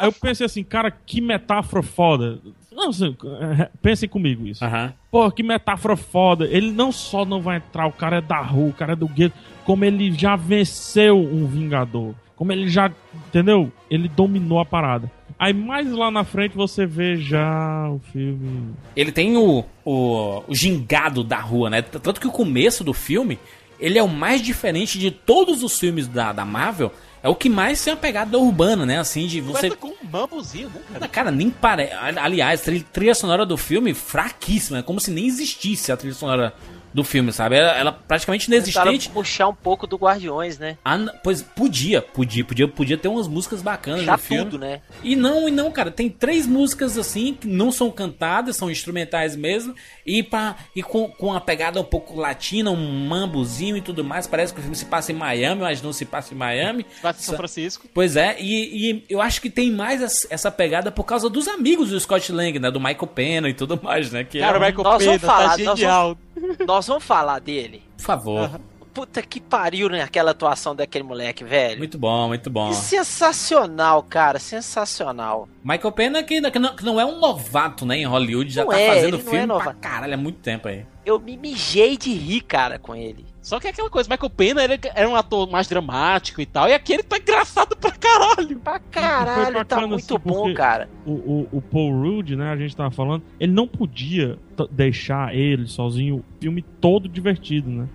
[0.00, 2.38] Aí eu pensei assim, cara, que metáfora foda.
[2.72, 3.14] Não, assim,
[3.58, 4.64] é, pensem comigo isso.
[4.64, 4.94] Aham.
[5.10, 6.46] Pô, que metáfora foda.
[6.46, 9.06] Ele não só não vai entrar, o cara é da rua, o cara é do
[9.06, 12.14] gueto, como ele já venceu um Vingador.
[12.34, 12.90] Como ele já,
[13.28, 13.70] entendeu?
[13.90, 15.12] Ele dominou a parada.
[15.38, 18.72] Aí mais lá na frente você vê já o filme.
[18.96, 21.82] Ele tem o, o, o gingado da rua, né?
[21.82, 23.38] Tanto que o começo do filme,
[23.78, 26.90] ele é o mais diferente de todos os filmes da, da Marvel.
[27.22, 28.98] É o que mais tem a pegada urbana, né?
[28.98, 29.70] Assim, de você.
[29.70, 31.08] Começa com um mambozinho, né, cara?
[31.08, 31.92] Cara, nem parece.
[32.18, 34.78] Aliás, a trilha sonora do filme fraquíssima.
[34.78, 36.54] É como se nem existisse a trilha sonora
[36.92, 37.56] do filme, sabe?
[37.56, 39.10] Ela, ela praticamente Tentaram inexistente.
[39.14, 40.76] puxar um pouco do Guardiões, né?
[40.84, 44.44] Ah, pois podia, podia, podia, podia ter umas músicas bacanas Já no filme.
[44.44, 44.80] tudo, né?
[45.02, 49.36] E não, e não, cara, tem três músicas assim que não são cantadas, são instrumentais
[49.36, 49.74] mesmo,
[50.04, 54.26] e, pra, e com, com uma pegada um pouco latina, um mambozinho e tudo mais.
[54.26, 56.84] Parece que o filme se passa em Miami, mas não se passa em Miami.
[57.02, 57.86] Vai em São Francisco.
[57.94, 61.46] Pois é, e, e eu acho que tem mais es- essa pegada por causa dos
[61.48, 62.70] amigos do Scott Lang, né?
[62.70, 64.24] Do Michael Pena e tudo mais, né?
[64.24, 66.18] Que Cara, o é, um- Michael Nós Pena vamos falar, tá nós genial.
[66.66, 67.82] Nós vamos falar dele.
[67.96, 68.60] por favor.
[68.92, 71.78] Puta que pariu naquela atuação daquele moleque, velho.
[71.78, 72.70] Muito bom, muito bom.
[72.70, 75.48] Que sensacional, cara, sensacional.
[75.62, 78.70] Michael Pena que, que, não, que não é um novato, né, em Hollywood, já Não
[78.70, 79.78] tá é, fazendo não filme é pra novato.
[79.80, 80.84] caralho há muito tempo aí.
[81.06, 83.24] Eu me mijei de rir, cara, com ele.
[83.42, 86.68] Só que é aquela coisa, Michael Pena ele era um ator mais dramático e tal,
[86.68, 88.58] e aqui ele tá engraçado pra caralho.
[88.60, 90.88] Pra caralho, tá muito assim, bom, cara.
[91.06, 94.38] O, o, o Paul Rudd, né, a gente tava falando, ele não podia
[94.70, 97.88] deixar ele sozinho o filme todo divertido, né?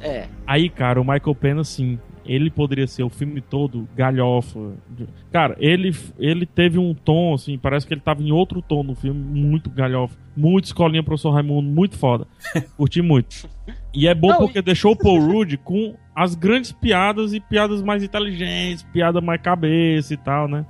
[0.00, 0.08] É.
[0.08, 0.28] É.
[0.46, 1.98] Aí, cara, o Michael Pena, assim,
[2.28, 4.74] ele poderia ser o filme todo galhofa.
[5.32, 8.94] Cara, ele, ele teve um tom, assim, parece que ele tava em outro tom no
[8.94, 10.14] filme, muito galhofa.
[10.36, 12.26] Muito escolinha professor Raimundo, muito foda.
[12.76, 13.48] Curti muito.
[13.92, 17.82] E é bom Não, porque deixou o Paul Rudd com as grandes piadas e piadas
[17.82, 20.64] mais inteligentes, piada mais cabeça e tal, né?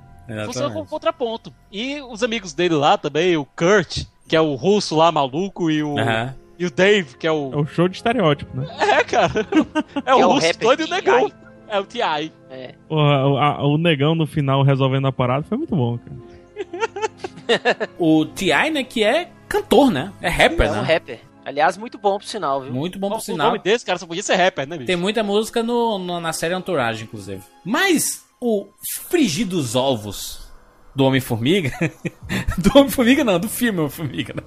[0.46, 1.52] Funciona como contraponto.
[1.72, 5.82] E os amigos dele lá também, o Kurt, que é o russo lá maluco, e
[5.82, 5.98] o.
[5.98, 6.34] Aham.
[6.58, 7.52] E o Dave, que é o.
[7.52, 8.66] É o show de estereótipo, né?
[8.80, 9.46] É, cara.
[10.04, 11.30] É o É o russo doido e o negão.
[11.68, 12.32] É o T.I.
[12.50, 12.74] É.
[12.88, 16.28] Porra, o, a- o negão no final resolvendo a parada foi muito bom, cara.
[17.98, 20.12] O T.I., né, que é cantor, né?
[20.20, 20.80] É rapper, É né?
[20.80, 21.20] um rapper.
[21.44, 22.72] Aliás, muito bom pro sinal, viu?
[22.72, 23.48] Muito bom pro O sinal.
[23.48, 24.86] nome desse cara só podia ser rapper, né, bicho?
[24.86, 27.42] Tem muita música no, no- na série Entourage, inclusive.
[27.64, 28.66] Mas o
[29.08, 30.46] frigir dos ovos
[30.98, 31.70] do Homem-Formiga.
[32.58, 34.42] do Homem-Formiga, não, do filme Homem-Formiga, né?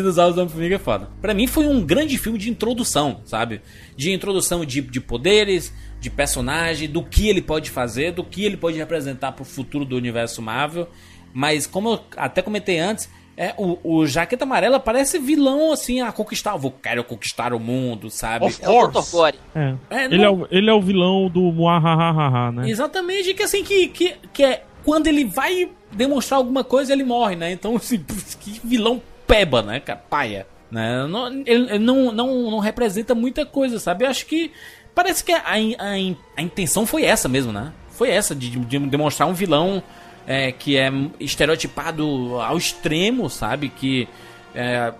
[0.00, 1.10] Dos ovos do Homem-Formiga é foda.
[1.20, 3.60] Pra mim foi um grande filme de introdução, sabe?
[3.96, 8.56] De introdução de, de poderes, de personagem, do que ele pode fazer, do que ele
[8.56, 10.88] pode representar pro futuro do universo Marvel.
[11.34, 13.10] Mas como eu até comentei antes.
[13.38, 16.52] É, o, o Jaqueta Amarela parece vilão, assim, a conquistar.
[16.52, 18.46] Eu vou, quero conquistar o mundo, sabe?
[18.46, 19.38] Of É course.
[19.54, 19.74] É.
[19.90, 22.70] É, ele, não- é o, ele é o vilão do Muahahaha, né?
[22.70, 27.36] Exatamente, que assim, que, que, que é quando ele vai demonstrar alguma coisa, ele morre,
[27.36, 27.50] né?
[27.52, 28.04] Então, assim,
[28.40, 29.98] que vilão peba, né, cara?
[30.08, 30.46] Paia.
[30.70, 31.06] Né?
[31.06, 34.04] Não, ele não, não, não representa muita coisa, sabe?
[34.04, 34.52] Eu acho que
[34.94, 35.92] parece que a, a,
[36.36, 37.72] a intenção foi essa mesmo, né?
[37.90, 39.82] Foi essa, de, de demonstrar um vilão
[40.26, 40.90] é, que é
[41.20, 43.68] estereotipado ao extremo, sabe?
[43.68, 44.08] Que
[44.54, 44.92] é,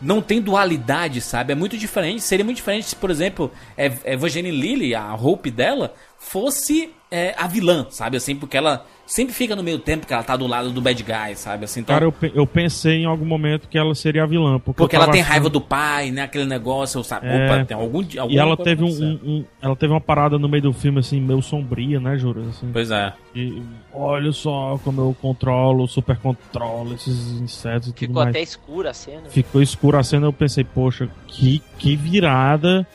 [0.00, 1.52] não tem dualidade, sabe?
[1.52, 2.20] É muito diferente.
[2.20, 7.46] Seria muito diferente se, por exemplo, Ev- Evangeline Lilly, a Hope dela, fosse é, a
[7.46, 8.18] vilã, sabe?
[8.18, 11.02] Assim, porque ela sempre fica no meio tempo que ela tá do lado do bad
[11.02, 11.64] guy, sabe?
[11.64, 14.58] Assim, então, Cara, eu, pe- eu pensei em algum momento que ela seria a vilã.
[14.58, 16.22] Porque, porque ela tem achando- raiva do pai, né?
[16.22, 17.26] Aquele negócio, sabe?
[17.26, 17.44] É.
[17.46, 20.38] Opa, tem algum, di- alguma E ela teve um, um- um- Ela teve uma parada
[20.38, 22.40] no meio do filme, assim, meio sombria, né, Jura?
[22.48, 23.12] Assim, Pois é.
[23.34, 28.28] E olha só como eu controlo, super controlo esses insetos e tudo Ficou mais.
[28.30, 29.22] até escura a cena.
[29.28, 32.86] Ficou escuro a cena, eu pensei, poxa, que, que virada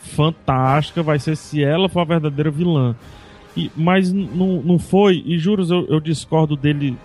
[0.00, 2.94] fantástica vai ser se ela for a verdadeira vilã.
[3.56, 6.96] E, mas não não foi, e juros, eu, eu discordo dele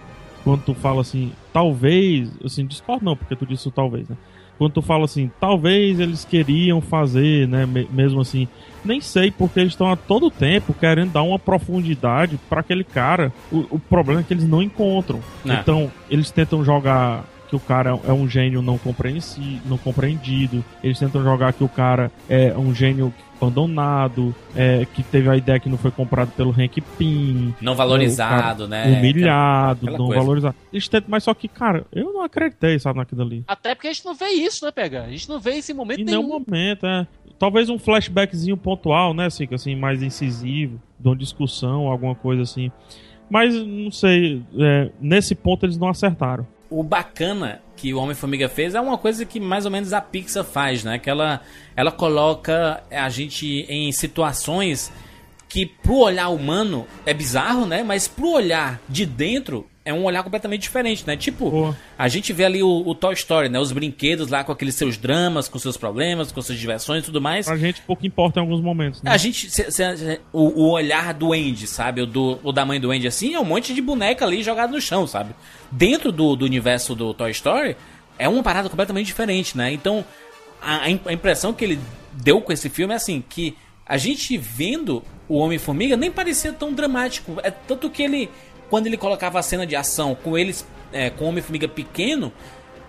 [0.43, 4.17] quando tu fala assim, talvez, assim, discordo não, porque tu disse o talvez, né?
[4.57, 8.47] Quando tu fala assim, talvez eles queriam fazer, né, me- mesmo assim,
[8.85, 13.31] nem sei, porque eles estão a todo tempo querendo dar uma profundidade para aquele cara.
[13.51, 15.19] O, o problema é que eles não encontram.
[15.47, 15.53] É.
[15.53, 20.63] Então, eles tentam jogar que o cara é um gênio não, compreensi, não compreendido.
[20.83, 25.59] Eles tentam jogar que o cara é um gênio abandonado, é, que teve a ideia
[25.59, 27.53] que não foi comprado pelo Hank Pym.
[27.61, 28.85] Não valorizado, o né?
[28.99, 30.21] Humilhado, Aquela não coisa.
[30.21, 30.55] valorizado.
[30.71, 33.43] Eles tentam, mas só que, cara, eu não acreditei, sabe, naquilo ali.
[33.47, 35.03] Até porque a gente não vê isso, né, Pega?
[35.03, 36.21] A gente não vê esse momento Em nenhum.
[36.23, 37.07] nenhum momento, é.
[37.39, 42.71] Talvez um flashbackzinho pontual, né, assim, assim mais incisivo, de uma discussão, alguma coisa assim.
[43.29, 46.45] Mas, não sei, é, nesse ponto eles não acertaram.
[46.71, 50.45] O bacana que o Homem-Formiga fez é uma coisa que mais ou menos a Pixar
[50.45, 50.97] faz, né?
[50.97, 51.41] Que ela,
[51.75, 54.91] ela coloca a gente em situações
[55.49, 57.83] que pro olhar humano é bizarro, né?
[57.83, 61.17] Mas pro olhar de dentro é um olhar completamente diferente, né?
[61.17, 63.59] Tipo, a gente vê ali o, o Toy Story, né?
[63.59, 67.19] Os brinquedos lá com aqueles seus dramas, com seus problemas, com suas diversões e tudo
[67.19, 67.47] mais.
[67.47, 69.09] Pra gente pouco importa em alguns momentos, né?
[69.11, 69.49] A gente.
[69.49, 72.01] cê- cê- o, o olhar do Andy, sabe?
[72.01, 74.71] O, do, o da mãe do Andy assim, é um monte de boneca ali jogada
[74.71, 75.33] no chão, sabe?
[75.71, 77.75] Dentro do, do universo do Toy Story,
[78.19, 79.73] é uma parada completamente diferente, né?
[79.73, 80.05] Então,
[80.61, 81.79] a, a a impressão que ele
[82.13, 86.71] deu com esse filme é assim, que a gente vendo o Homem-Formiga nem parecia tão
[86.71, 87.37] dramático.
[87.41, 88.29] É tanto que ele,
[88.71, 92.31] quando ele colocava a cena de ação com eles, é, com Homem-Formiga pequeno,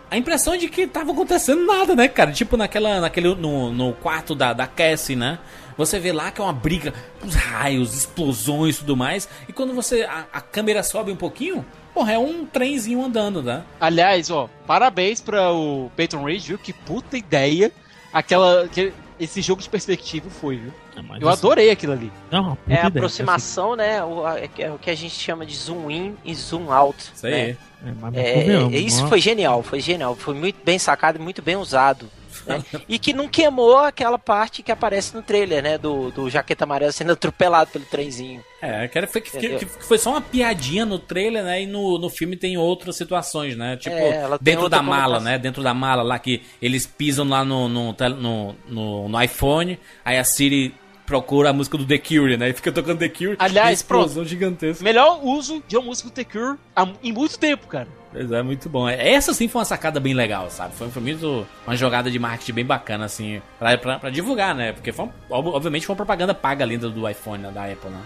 [0.09, 2.30] a impressão é de que tava acontecendo nada, né, cara?
[2.30, 5.41] Tipo naquela, naquele, no, no quarto da, da Cassie, né?
[5.76, 9.28] Você vê lá que é uma briga, os raios, explosões e tudo mais.
[9.49, 13.64] E quando você a, a câmera sobe um pouquinho, porra, é um trenzinho andando, né?
[13.80, 16.59] Aliás, ó, parabéns para o Peyton Reed, viu?
[16.59, 17.72] Que puta ideia
[18.12, 18.93] aquela, que
[19.25, 20.73] esse jogo de perspectiva foi, viu?
[21.09, 22.12] mas Eu assim- adorei aquilo ali.
[22.31, 24.03] É puta É a ideia, aproximação, né?
[24.05, 26.97] O, a- é o que a gente chama de zoom in e zoom out.
[27.14, 27.33] Isso aí.
[27.33, 27.43] né?
[27.51, 27.59] assim.
[27.85, 29.09] É, mas É, isso não é?
[29.09, 30.14] foi genial, foi genial.
[30.14, 32.09] Foi muito bem sacado e muito bem usado.
[32.47, 32.62] Né?
[32.89, 35.78] E que não queimou aquela parte que aparece no trailer, né?
[35.78, 38.43] Do, do Jaqueta Amarela sendo atropelado pelo trenzinho.
[38.61, 41.62] É, que foi, que, que- foi só uma piadinha no trailer, né?
[41.62, 43.76] E no, no filme tem outras situações, né?
[43.76, 45.39] Tipo, É, dentro da mala, né?
[45.39, 50.18] Dentro da mala lá que eles pisam lá no, no, no, no, no iPhone, aí
[50.18, 50.74] a Siri
[51.05, 52.49] procura a música do The Cure, né?
[52.51, 53.37] E fica tocando The Cure.
[53.39, 54.83] Aliás, explosão gigantesca.
[54.85, 56.59] Melhor uso de uma música do The Cure
[57.03, 57.89] em muito tempo, cara.
[58.13, 58.89] Pois é, muito bom.
[58.89, 60.75] Essa sim foi uma sacada bem legal, sabe?
[60.75, 64.73] Foi, foi muito uma jogada de marketing bem bacana, assim, pra, pra, pra divulgar, né?
[64.73, 67.51] Porque foi, ob- obviamente foi uma propaganda paga ali do, iPhone, né?
[67.51, 68.01] da Apple, né?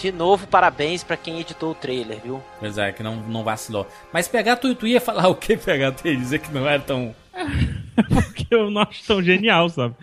[0.00, 2.40] De novo, parabéns pra quem editou o trailer, viu?
[2.60, 3.86] Pois é, que não, não vacilou.
[4.12, 5.90] Mas pegar tu, tu ia falar o que pegar?
[5.92, 7.14] Tu ia dizer que não era tão.
[8.08, 9.94] Porque eu não acho tão genial, sabe?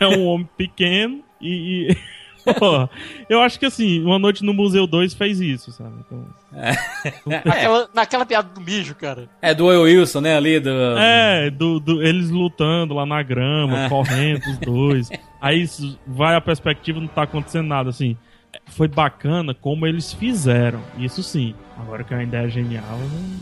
[0.00, 1.96] É um homem pequeno e.
[2.58, 2.88] Porra,
[3.28, 5.92] eu acho que assim, Uma Noite no Museu 2 fez isso, sabe?
[6.06, 6.24] Então,
[7.44, 9.28] Aquela- naquela piada do mijo, cara.
[9.42, 10.36] É do Will Wilson, né?
[10.36, 10.70] Ali do.
[10.98, 13.88] É, do, do- eles lutando lá na grama, É.
[13.88, 15.08] correndo os dois.
[15.40, 18.16] Aí isso vai a perspectiva, não tá acontecendo nada, assim.
[18.68, 21.54] Foi bacana como eles fizeram, isso sim.
[21.78, 22.84] Agora que é uma ideia genial,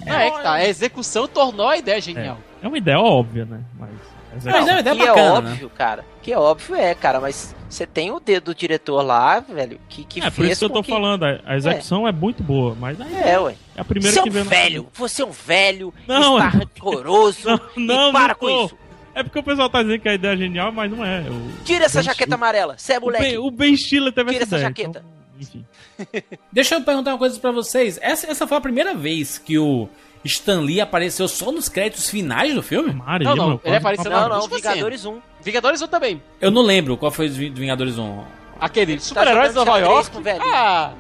[0.07, 0.13] não...
[0.13, 0.53] É, é que tá.
[0.55, 2.39] A execução tornou a ideia genial.
[2.63, 3.61] é uma ideia óbvia, né?
[3.79, 3.91] Mas.
[4.33, 5.51] mas é- Mas é uma ideia que bacana, é né?
[5.53, 6.05] óbvio, cara.
[6.21, 10.05] Que é óbvio, é, cara, mas você tem o dedo do diretor lá, velho, que,
[10.05, 10.91] que É, fez por isso que eu tô que...
[10.91, 12.13] falando, a, execução é.
[12.13, 13.55] muito boa, mas a ideia É, ué.
[13.77, 16.37] é a primeira você é que um vem na- velho, você é um velho, Não,
[16.39, 18.77] está rancoroso, Não, não, e para não com isso.
[19.15, 21.21] É porque o pessoal tá dizendo que a ideia é genial, mas não é.
[21.21, 23.25] O, Tira essa Ben- jaqueta amarela, você é o moleque.
[23.25, 24.87] Ben, o ben Stiller teve Tira essa essa ideia.
[24.87, 25.05] jaqueta.
[25.07, 25.65] então, enfim.
[26.53, 27.99] Deixa eu perguntar uma coisa pra vocês.
[28.03, 29.89] Essa, essa foi a primeira vez que o
[30.25, 32.93] Stan Lee apareceu só nos créditos finais do filme?
[32.93, 35.19] Maria, Não, não, mano, ele apareceu Não, não, Última Vingadores 1.
[35.43, 36.23] Vingadores 1 também.
[36.41, 38.25] Eu não lembro qual foi Vi- Vingadores 1.
[38.61, 40.17] Aquele super-heróis de jogando Nova York.
[40.17, 40.41] o velho.
[40.43, 40.93] Ah,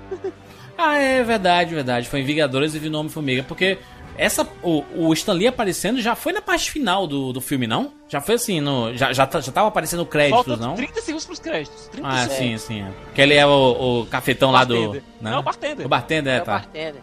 [0.76, 2.08] Ah, é verdade, verdade.
[2.08, 3.42] Foi em Vingadores e vi o nome Formiga.
[3.44, 3.78] Porque
[4.16, 7.92] essa, o, o Stan Lee aparecendo já foi na parte final do, do filme, não?
[8.08, 10.74] Já foi assim, no, já, já, tá- já tava aparecendo créditos, faltam não?
[10.76, 11.88] 30 segundos pros créditos.
[11.88, 12.36] 30 Ah, segundos.
[12.36, 12.82] sim, sim.
[12.82, 12.90] É.
[13.14, 14.74] Que ele é o, o cafetão lá do.
[14.74, 15.02] Bartender.
[15.20, 15.30] Né?
[15.30, 15.86] Não, o bartender.
[15.86, 16.52] O bartender, é, É o tá.
[16.52, 17.02] bartender.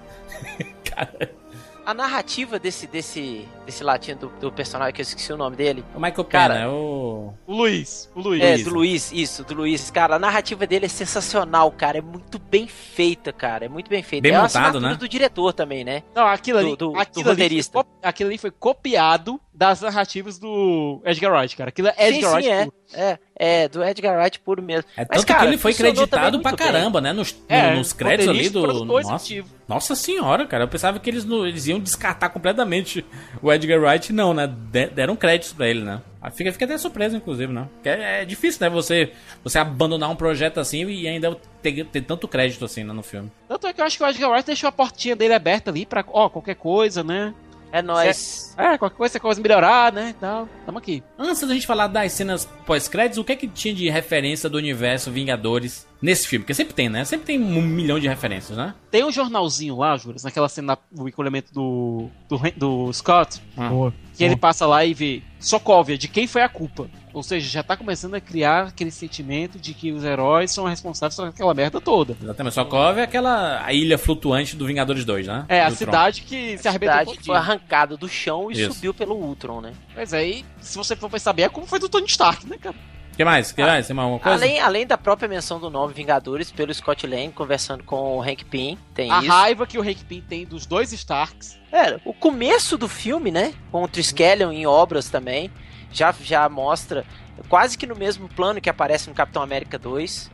[1.84, 5.84] A narrativa desse, desse, desse latino do, do personagem, que eu esqueci o nome dele.
[5.96, 7.34] O Michael Cara, Pena, é o.
[7.48, 8.10] O Luiz.
[8.16, 8.42] O Luiz.
[8.44, 9.90] É, do Luiz, isso, do Luiz.
[9.90, 11.98] Cara, a narrativa dele é sensacional, cara.
[11.98, 13.66] É muito bem feita, cara.
[13.66, 14.22] É muito bem feita.
[14.22, 14.96] Bem é montado, né?
[14.96, 16.04] do diretor também, né?
[16.14, 20.38] Não, aquilo ali, Do- do- aquilo, do ali foi, aquilo ali foi copiado das narrativas
[20.38, 21.70] do Edgar Wright, cara.
[21.70, 22.68] Aquilo é sim, Edgar sim, Wright é.
[22.94, 24.84] É, é, do Edgar Wright puro mesmo.
[24.98, 26.68] É Mas, tanto cara, que ele foi creditado pra muito bem.
[26.74, 27.14] caramba, né?
[27.14, 28.86] Nos, É, no- nos créditos ali do.
[28.86, 29.34] Nossa,
[29.68, 30.66] nossa senhora, cara.
[30.66, 33.06] Eu pensava que eles, não- eles iam descartar completamente
[33.42, 34.48] o Edgar Wright, não, né?
[34.48, 36.02] De- deram créditos pra ele, né?
[36.34, 37.68] Fica, fica até surpreso, inclusive, né?
[37.76, 38.70] Porque é, é difícil, né?
[38.70, 39.12] Você,
[39.44, 43.32] você abandonar um projeto assim e ainda ter, ter tanto crédito assim né, no filme.
[43.48, 45.84] Tanto é que eu acho que o Edgar Wright deixou a portinha dele aberta ali
[45.84, 47.34] pra, ó, qualquer coisa, né?
[47.72, 48.54] É nóis.
[48.58, 50.14] É, qualquer coisa, você coisa melhorar, né?
[50.18, 51.02] Então, tamo aqui.
[51.18, 54.58] Antes da gente falar das cenas pós-créditos, o que é que tinha de referência do
[54.58, 56.44] universo Vingadores nesse filme?
[56.44, 57.06] Porque sempre tem, né?
[57.06, 58.74] Sempre tem um milhão de referências, né?
[58.90, 63.94] Tem um jornalzinho lá, Juras, naquela cena do encolhimento do, do, do Scott, Boa.
[64.18, 66.90] que ele passa lá e vê Sokovia, de quem foi a culpa.
[67.14, 71.16] Ou seja, já tá começando a criar aquele sentimento de que os heróis são responsáveis
[71.16, 72.16] por aquela merda toda.
[72.22, 72.54] Exatamente.
[72.54, 75.46] Sokovia é aquela a ilha flutuante do Vingadores 2, né?
[75.48, 75.86] É, a Do Tron.
[75.86, 78.74] cidade que se arrebentou cidade que foi arrancada do chão e Isso.
[78.74, 79.74] subiu pelo Ultron, né?
[79.96, 82.76] Mas aí, se você for bem, é como foi do Tony Stark, né, cara?
[83.12, 83.52] O que mais?
[83.52, 83.86] O que mais?
[83.88, 84.38] Tem mais alguma coisa?
[84.38, 88.46] Além, além da própria menção do nome Vingadores pelo Scott Lang conversando com o Hank
[88.46, 89.28] Pym, tem A isso.
[89.28, 91.60] raiva que o Hank Pym tem dos dois Starks.
[91.72, 93.54] É, o começo do filme, né?
[93.72, 95.52] Com o Triskelion em obras também,
[95.92, 97.06] já, já mostra
[97.50, 100.30] quase que no mesmo plano que aparece no Capitão América 2.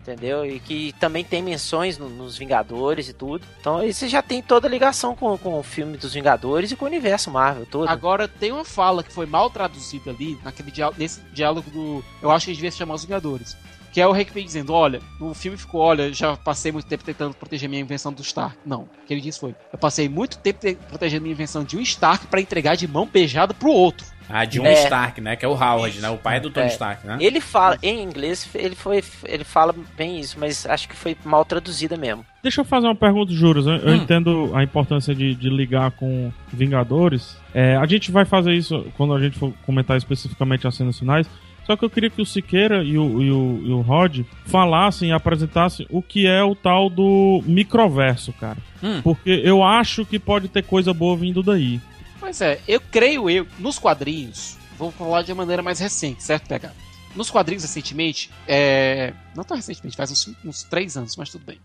[0.00, 0.46] Entendeu?
[0.46, 3.44] E que também tem menções no- nos Vingadores e tudo.
[3.60, 6.84] Então você já tem toda a ligação com, com o filme dos Vingadores e com
[6.84, 7.88] o universo Marvel todo.
[7.88, 12.02] Agora, tem uma fala que foi mal traduzida ali, naquele diá- nesse diálogo do.
[12.22, 13.54] Eu acho que devia se chamar Os Vingadores.
[13.92, 17.02] Que é o Hank Pym dizendo: Olha, no filme ficou, olha, já passei muito tempo
[17.04, 18.56] tentando proteger minha invenção do Stark.
[18.64, 21.76] Não, o que ele disse foi: Eu passei muito tempo te- protegendo minha invenção de
[21.76, 24.06] um Stark pra entregar de mão beijada pro outro.
[24.28, 24.72] Ah, de um É.
[24.84, 25.36] Stark, né?
[25.36, 26.10] Que é o Howard, né?
[26.10, 26.70] O pai do Tony É.
[26.70, 27.16] Stark, né?
[27.20, 29.02] Ele fala, em inglês, ele foi.
[29.24, 32.24] Ele fala bem isso, mas acho que foi mal traduzida mesmo.
[32.42, 33.66] Deixa eu fazer uma pergunta, Juros.
[33.66, 33.94] Eu, eu Hum.
[33.96, 37.36] entendo a importância de, de ligar com Vingadores.
[37.54, 41.28] É, a gente vai fazer isso quando a gente for comentar especificamente as cenas finais.
[41.64, 45.08] Só que eu queria que o Siqueira e o, e o, e o Rod falassem
[45.08, 48.58] e apresentassem o que é o tal do microverso, cara.
[48.82, 49.00] Hum.
[49.02, 51.80] Porque eu acho que pode ter coisa boa vindo daí.
[52.18, 56.48] Pois é, eu creio eu, nos quadrinhos, vou falar de uma maneira mais recente, certo,
[56.48, 56.72] PH?
[57.14, 59.14] Nos quadrinhos, recentemente, é...
[59.34, 61.58] não tão recentemente, faz uns, uns três anos, mas tudo bem.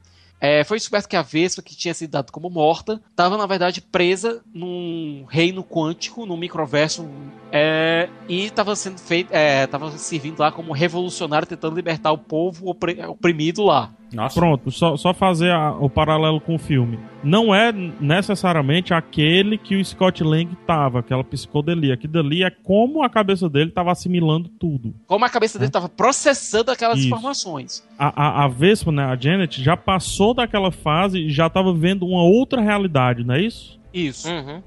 [0.43, 3.79] É, foi descoberto que a Vespa, que tinha sido dada como morta, estava, na verdade,
[3.79, 7.07] presa num reino quântico, num microverso,
[7.51, 12.99] é, e estava sendo feito, estava servindo lá como revolucionário, tentando libertar o povo opri-
[13.05, 13.93] oprimido lá.
[14.13, 14.39] Nossa.
[14.39, 16.99] Pronto, só, só fazer a- o paralelo com o filme.
[17.23, 21.93] Não é necessariamente aquele que o Scott Lang tava, aquela psicodelia.
[21.93, 24.93] Aquilo dali é como a cabeça dele tava assimilando tudo.
[25.07, 27.07] Como a cabeça dele estava processando aquelas Isso.
[27.07, 27.87] informações.
[27.97, 32.05] A, a, a Vespa, né, a Janet, já passou daquela fase e já tava vendo
[32.05, 33.79] uma outra realidade, não é isso?
[33.93, 34.29] Isso.
[34.29, 34.61] Uhum.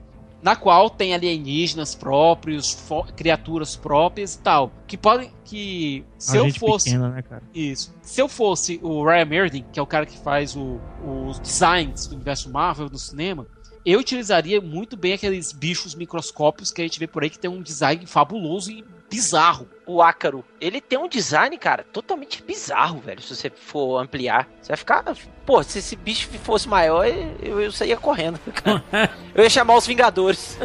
[0.44, 2.76] Na qual tem alienígenas próprios,
[3.16, 7.42] criaturas próprias e tal, que podem que se eu fosse pequena, né, cara?
[7.54, 10.78] isso, se eu fosse o Ryan Murden, que é o cara que faz o-
[11.26, 13.46] os designs do universo Marvel no cinema,
[13.86, 17.50] eu utilizaria muito bem aqueles bichos microscópios que a gente vê por aí que tem
[17.50, 19.66] um design fabuloso e bizarro.
[19.86, 23.20] O ácaro, ele tem um design, cara, totalmente bizarro, velho.
[23.20, 25.04] Se você for ampliar, você vai ficar.
[25.44, 27.04] Pô, se esse bicho fosse maior,
[27.42, 28.38] eu, eu saía correndo.
[28.52, 28.82] cara.
[29.34, 30.58] eu ia chamar os Vingadores.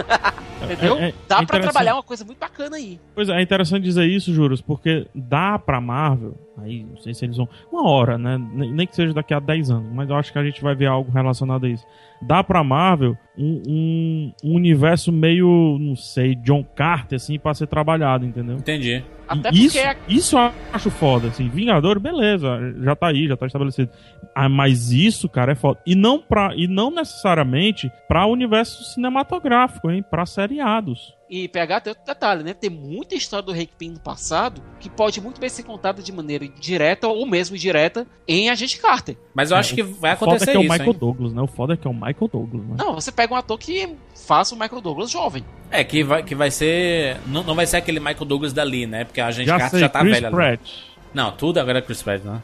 [0.63, 0.97] Entendeu?
[0.97, 1.61] É- é- Dá é pra interessante.
[1.63, 2.99] trabalhar uma coisa muito bacana aí.
[3.13, 7.25] Pois é, é interessante dizer isso, Juros, porque dá pra Marvel, aí não sei se
[7.25, 7.47] eles vão.
[7.71, 8.37] Uma hora, né?
[8.53, 10.75] Nem nem que seja daqui a 10 anos, mas eu acho que a gente vai
[10.75, 11.85] ver algo relacionado a isso.
[12.21, 17.67] Dá pra Marvel um, um- um universo meio, não sei, John Carter, assim, pra ser
[17.67, 18.57] trabalhado, entendeu?
[18.57, 19.03] Entendi.
[19.27, 21.47] Até E isso, porque é- isso eu acho foda, assim.
[21.49, 22.47] Vingador, beleza,
[22.81, 23.91] já tá aí, já tá estabelecido.
[24.33, 25.79] Ah, mas isso, cara, é foda.
[25.85, 30.03] E não, pra, e não necessariamente pra universo cinematográfico, hein?
[30.09, 31.15] Pra seriados.
[31.29, 32.53] E pegar tem outro detalhe, né?
[32.53, 36.47] Tem muita história do Pym no passado que pode muito bem ser contada de maneira
[36.47, 39.15] direta ou mesmo indireta em Agente Carter.
[39.33, 40.97] Mas eu acho que vai O foda é acontecer que é o isso, Michael hein?
[40.99, 41.41] Douglas, né?
[41.41, 42.75] O foda é que é o Michael Douglas, né?
[42.79, 45.45] Não, você pega um ator que faça o Michael Douglas jovem.
[45.69, 47.17] É, que vai, que vai ser.
[47.27, 49.05] Não, não vai ser aquele Michael Douglas dali, né?
[49.05, 50.27] Porque a gente já Carter sei, já tá Chris velha.
[50.27, 50.35] ali.
[50.35, 50.61] Pratt.
[51.13, 52.41] Não, tudo agora é Chris Pratt, né?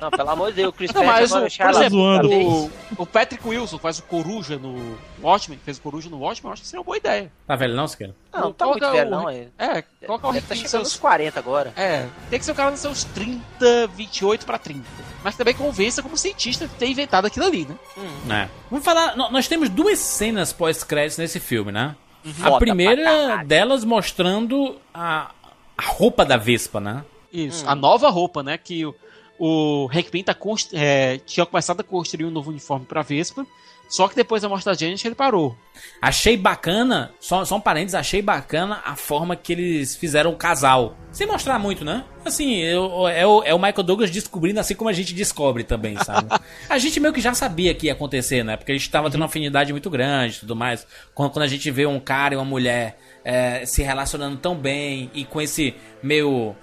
[0.00, 1.98] Não, pelo amor de Deus, o Chris Não, Pratt mas, o, agora por Charla exemplo,
[1.98, 2.30] zoando.
[2.30, 6.52] o, o Patrick Wilson faz o Coruja no Watchmen, fez o Coruja no Watchmen, eu
[6.54, 7.30] acho que seria uma boa ideia.
[7.46, 8.14] Tá velho não, Siqueira?
[8.32, 9.28] Não, tá muito velho, o- não.
[9.30, 11.00] É, É, coloca o Hank tá nos chegando nos seus...
[11.00, 11.72] 40 agora.
[11.76, 14.82] É, tem que ser o cara nos seus 30, 28 pra 30.
[15.24, 18.44] Mas também convença como cientista de ter inventado aquilo ali, né?
[18.44, 18.48] É.
[18.70, 19.16] Vamos falar.
[19.16, 21.96] nó- Nós temos duas cenas pós-créditos nesse filme, né?
[22.24, 22.32] Uhum.
[22.34, 25.30] Foda A primeira delas mostrando a,
[25.76, 27.04] a roupa da Vespa, né?
[27.32, 27.70] Isso, Hum.
[27.70, 28.56] a nova roupa, né?
[28.56, 28.94] Que o,
[29.38, 33.46] o Hank Pym tá const- é, tinha começado a construir um novo uniforme pra Vespa,
[33.88, 35.56] só que depois da morte da Janet ele parou.
[36.02, 40.96] Achei bacana, só, só um parênteses, achei bacana a forma que eles fizeram o casal.
[41.12, 42.04] Sem mostrar muito, né?
[42.24, 45.96] Assim, eu- é, o, é o Michael Douglas descobrindo assim como a gente descobre também,
[46.02, 46.28] sabe?
[46.68, 48.56] a gente meio que já sabia que ia acontecer, né?
[48.56, 50.84] Porque a gente tava tendo uma afinidade muito grande e tudo mais.
[51.14, 55.10] Quando, quando a gente vê um cara e uma mulher é, se relacionando tão bem
[55.14, 56.56] e com esse meio.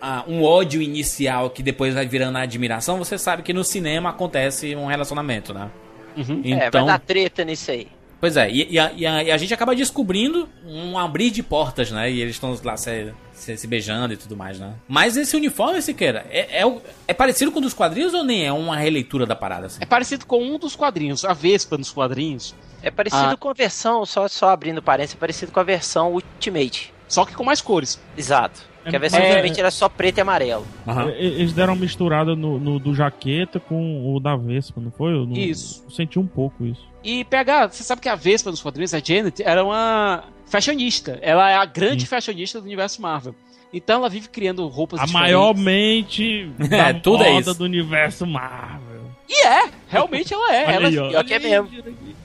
[0.00, 4.10] Ah, um ódio inicial que depois vai virando a admiração, você sabe que no cinema
[4.10, 5.70] acontece um relacionamento, né?
[6.16, 6.42] Uhum.
[6.44, 7.88] É, vai dar treta nisso aí.
[8.18, 11.42] Pois é, e, e a, e a- e a gente acaba descobrindo um abrir de
[11.42, 12.10] portas, né?
[12.10, 14.72] E eles estão lá se, se, se beijando e tudo mais, né?
[14.88, 16.76] Mas esse uniforme, Siqueira, é, é,
[17.08, 19.66] é parecido com o dos quadrinhos ou nem é uma releitura da parada?
[19.66, 19.78] Assim?
[19.82, 23.36] É parecido com um dos quadrinhos, a Vespa nos quadrinhos, É parecido Ah.
[23.36, 26.92] com a versão, só, só abrindo parênteses, é parecido com a versão Ultimate.
[27.08, 28.00] só que com mais cores.
[28.16, 28.60] Exato.
[28.86, 30.64] Porque a versão É- era só preto e amarelo.
[31.18, 35.12] E- Eles deram uma misturada no, no- do jaqueta com o da Vespa, não foi?
[35.12, 35.82] Eu não- Isso.
[35.84, 36.86] eu senti um pouco isso.
[37.02, 41.18] E PH, você sabe que a Vespa nos quadrinhos, a Janet, era uma fashionista.
[41.22, 42.06] Ela é a grande Sim.
[42.08, 43.34] fashionista do universo Marvel.
[43.72, 45.32] Então ela vive criando roupas A diferentes.
[45.34, 47.58] maior mente da É, tudo é moda isso.
[47.58, 49.02] do universo Marvel.
[49.28, 50.74] E é, realmente ela é.
[50.74, 51.68] Ela, que é mesmo.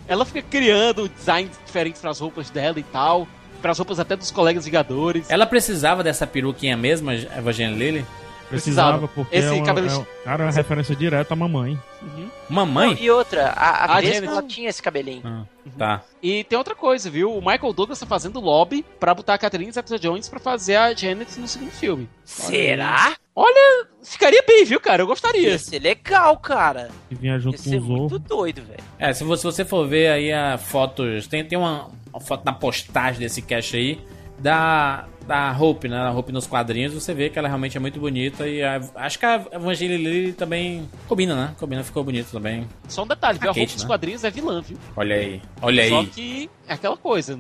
[0.08, 3.28] ela fica criando designs diferentes pras roupas dela e tal.
[3.62, 5.30] Pras roupas até dos colegas Vingadores.
[5.30, 8.06] Ela precisava dessa peruquinha mesmo, a Evangeline Lily?
[8.50, 9.08] Precisava, Precisava.
[9.08, 11.80] porque Esse é uma, cabelo- é um- cara, é uma referência direta à mamãe.
[12.02, 12.28] Uhum.
[12.50, 12.88] Mamãe?
[12.96, 14.28] Não, e outra, a, a, A Vespa Janet.
[14.34, 15.22] ela tinha esse cabelinho.
[15.24, 15.44] Ah,
[15.78, 16.02] tá.
[16.22, 17.32] E tem outra coisa, viu?
[17.34, 21.40] O Michael Douglas tá fazendo lobby pra botar a Catherine Zeta-Jones pra fazer a Janet
[21.40, 22.10] no segundo filme.
[22.26, 23.16] Será?
[23.34, 25.02] Olha, ficaria bem, viu, cara?
[25.04, 25.52] Eu gostaria.
[25.52, 26.90] Ia ser legal, cara.
[27.08, 28.00] Que vinha Ia junto com ser o Zorro.
[28.00, 28.84] muito doido, velho.
[29.00, 31.26] É, se você, se você for ver aí a fotos.
[31.28, 34.00] Tem, tem uma, uma foto na postagem desse cast aí
[34.40, 35.98] da, da Hope, né?
[35.98, 39.20] A Hope nos quadrinhos, você vê que ela realmente é muito bonita e a- acho
[39.20, 41.56] que a Evangeline Lily também combina, né?
[41.60, 42.68] Combina, ficou bonito também.
[42.88, 43.50] Só um detalhe, viu?
[43.50, 43.88] A A roupa Kate, dos né?
[43.88, 44.78] quadrinhos é vilã, viu?
[44.96, 46.06] Olha aí, olha Só aí.
[46.08, 47.40] que é aquela coisa.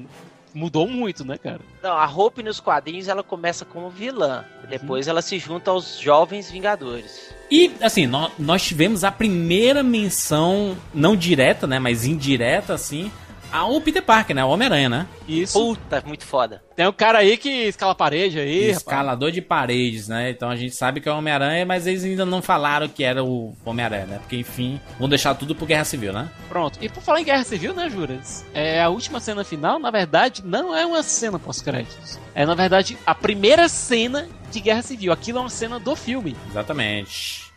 [0.53, 1.61] Mudou muito, né, cara?
[1.81, 4.43] Não, a Hope nos quadrinhos ela começa como vilã.
[4.69, 7.33] Depois ela se junta aos jovens Vingadores.
[7.49, 11.79] E, assim, nó- nós tivemos a primeira menção, não direta, né?
[11.79, 13.09] Mas indireta, assim,
[13.51, 14.43] ao Peter Parker, né?
[14.43, 15.07] O Homem-Aranha, né?
[15.27, 15.59] Isso.
[15.59, 16.63] Puta, muito foda.
[16.75, 18.77] Tem um cara aí que escala a parede aí, rapaz.
[18.77, 20.29] Escalador de paredes, né?
[20.29, 23.23] Então a gente sabe que é o Homem-Aranha, mas eles ainda não falaram que era
[23.23, 24.17] o Homem-Aranha, né?
[24.19, 26.29] Porque, enfim, vão deixar tudo pro Guerra Civil, né?
[26.49, 26.79] Pronto.
[26.81, 28.45] E por falar em Guerra Civil, né, Juras?
[28.53, 32.19] É, a última cena final, na verdade, não é uma cena pós-créditos.
[32.33, 35.11] É, na verdade, a primeira cena de Guerra Civil.
[35.11, 36.35] Aquilo é uma cena do filme.
[36.49, 37.50] Exatamente.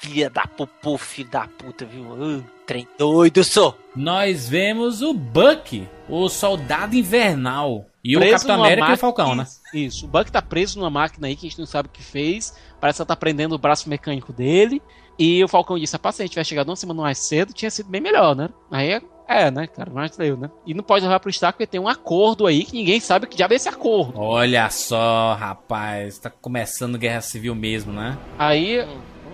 [0.00, 2.02] Filha da popô, filho da puta, viu?
[2.02, 3.76] Uh, trem doido, sou.
[3.94, 7.86] Nós vemos o Buck, o Soldado Invernal.
[8.02, 9.46] E o Preso Capitão numa América e o máquina- Falcão, né?
[9.74, 10.06] Isso.
[10.06, 12.56] O Buck tá preso numa máquina aí que a gente não sabe o que fez.
[12.80, 14.80] Parece que ela tá prendendo o braço mecânico dele.
[15.18, 17.70] E o Falcão disse: rapaz, se a gente tivesse chegado uma semana mais cedo, tinha
[17.70, 18.48] sido bem melhor, né?
[18.70, 19.90] Aí é, é, né, cara?
[19.92, 20.48] Mas deu, né?
[20.64, 23.36] E não pode levar pro Stark porque tem um acordo aí que ninguém sabe que
[23.36, 24.18] diabo é esse acordo.
[24.18, 28.16] Olha só, rapaz, tá começando Guerra Civil mesmo, né?
[28.38, 28.86] Aí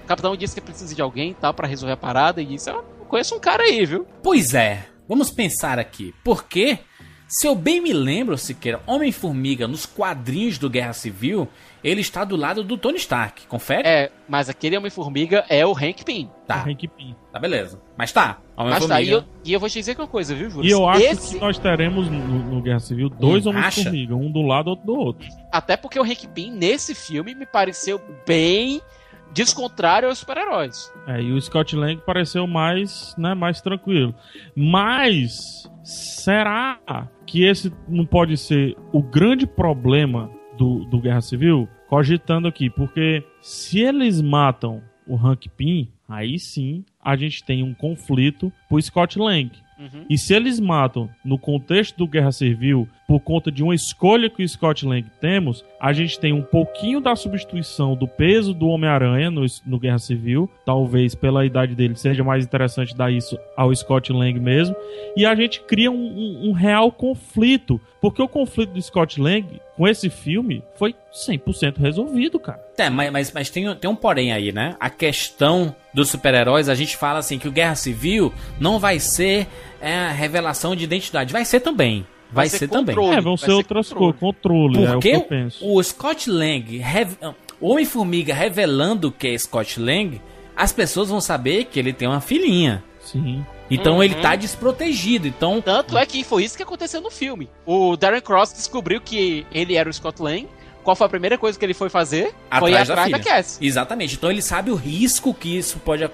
[0.04, 2.40] o capitão disse que precisa de alguém e tal pra resolver a parada.
[2.40, 4.06] E disse: "Ah, eu conheço um cara aí, viu?
[4.22, 6.14] Pois é, vamos pensar aqui.
[6.24, 6.78] Por que
[7.26, 11.48] Se eu bem me lembro, Siqueira, Homem-Formiga nos quadrinhos do Guerra Civil,
[11.82, 13.82] ele está do lado do Tony Stark, confere?
[13.88, 16.30] É, mas aquele Homem-Formiga é o Hank Pym.
[16.46, 17.16] Tá, Hank Pym.
[17.32, 17.80] tá beleza.
[17.96, 20.68] Mas tá, Mas tá, e eu, e eu vou te dizer uma coisa, viu, Júlio?
[20.68, 24.30] E eu acho Esse- que nós teremos no, no Guerra Civil dois Hum, Homens-Formiga, um
[24.30, 25.26] do lado outro do outro.
[25.50, 28.80] Até porque o Hank Pym, nesse filme, me pareceu bem
[29.34, 30.90] descontrário aos super-heróis.
[31.06, 34.14] É, e o Scott Lang pareceu mais, né, mais tranquilo.
[34.56, 36.78] Mas será
[37.26, 41.68] que esse não pode ser o grande problema do, do Guerra Civil?
[41.88, 47.74] Cogitando aqui, porque se eles matam o Hank Pym, aí sim a gente tem um
[47.74, 49.50] conflito pro Scott Lang.
[49.76, 50.04] Uhum.
[50.08, 54.44] E se eles matam no contexto do Guerra Civil por conta de uma escolha que
[54.44, 59.32] o Scott Lang temos, a gente tem um pouquinho da substituição do peso do Homem-Aranha
[59.32, 60.48] no, no Guerra Civil.
[60.64, 64.76] Talvez pela idade dele seja mais interessante dar isso ao Scott Lang mesmo.
[65.16, 67.80] E a gente cria um, um- um real conflito.
[68.00, 72.63] Porque o conflito do Scott Lang com esse filme foi 100% resolvido, cara.
[72.76, 74.74] É, mas, mas, mas tem, tem um porém aí, né?
[74.80, 79.46] A questão dos super-heróis, a gente fala assim que o Guerra Civil não vai ser
[79.80, 81.32] é, a revelação de identidade.
[81.32, 82.06] Vai ser também.
[82.32, 82.96] Vai, Vai ser, ser também.
[82.96, 83.16] controle.
[83.16, 84.12] É, vão vai ser ser outras controle.
[84.18, 84.20] coisas.
[84.20, 85.58] Controle, é o que Porque eu penso.
[85.64, 87.16] o Scott Lang, rev-
[87.60, 90.20] Homem-Formiga revelando que é Scott Lang,
[90.56, 92.82] as pessoas vão saber que ele tem uma filhinha.
[93.00, 93.44] Sim.
[93.70, 94.02] Então Uhum.
[94.02, 95.26] ele tá desprotegido.
[95.28, 97.48] Então, Tanto é que foi isso que aconteceu no filme.
[97.64, 100.46] O Darren Cross descobriu que ele era o Scott Lang.
[100.84, 102.34] Qual foi a primeira coisa que ele foi fazer?
[102.58, 103.30] foi Atrás da atrás da, filha.
[103.32, 103.66] Cassie.
[103.66, 104.14] Exatamente.
[104.14, 106.04] Então ele sabe o risco que isso pode